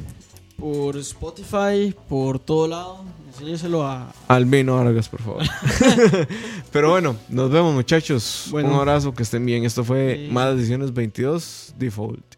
por 0.59 0.97
Spotify, 0.97 1.95
por 2.09 2.39
todo 2.39 2.69
lado. 2.69 3.05
Enséñeselo 3.29 3.87
a. 3.87 4.13
Al 4.29 4.47
vino 4.47 4.77
Vargas, 4.77 5.09
por 5.09 5.21
favor. 5.23 5.43
Pero 6.73 6.91
bueno, 6.91 7.17
nos 7.29 7.51
vemos 7.51 7.75
muchachos. 7.75 8.49
Bueno. 8.51 8.71
Un 8.71 8.75
abrazo, 8.77 9.15
que 9.15 9.23
estén 9.23 9.45
bien. 9.45 9.65
Esto 9.65 9.85
fue 9.85 10.27
Sí. 10.27 10.33
Malas 10.33 10.57
Decisiones 10.57 10.93
22, 10.95 11.75
default. 11.79 12.36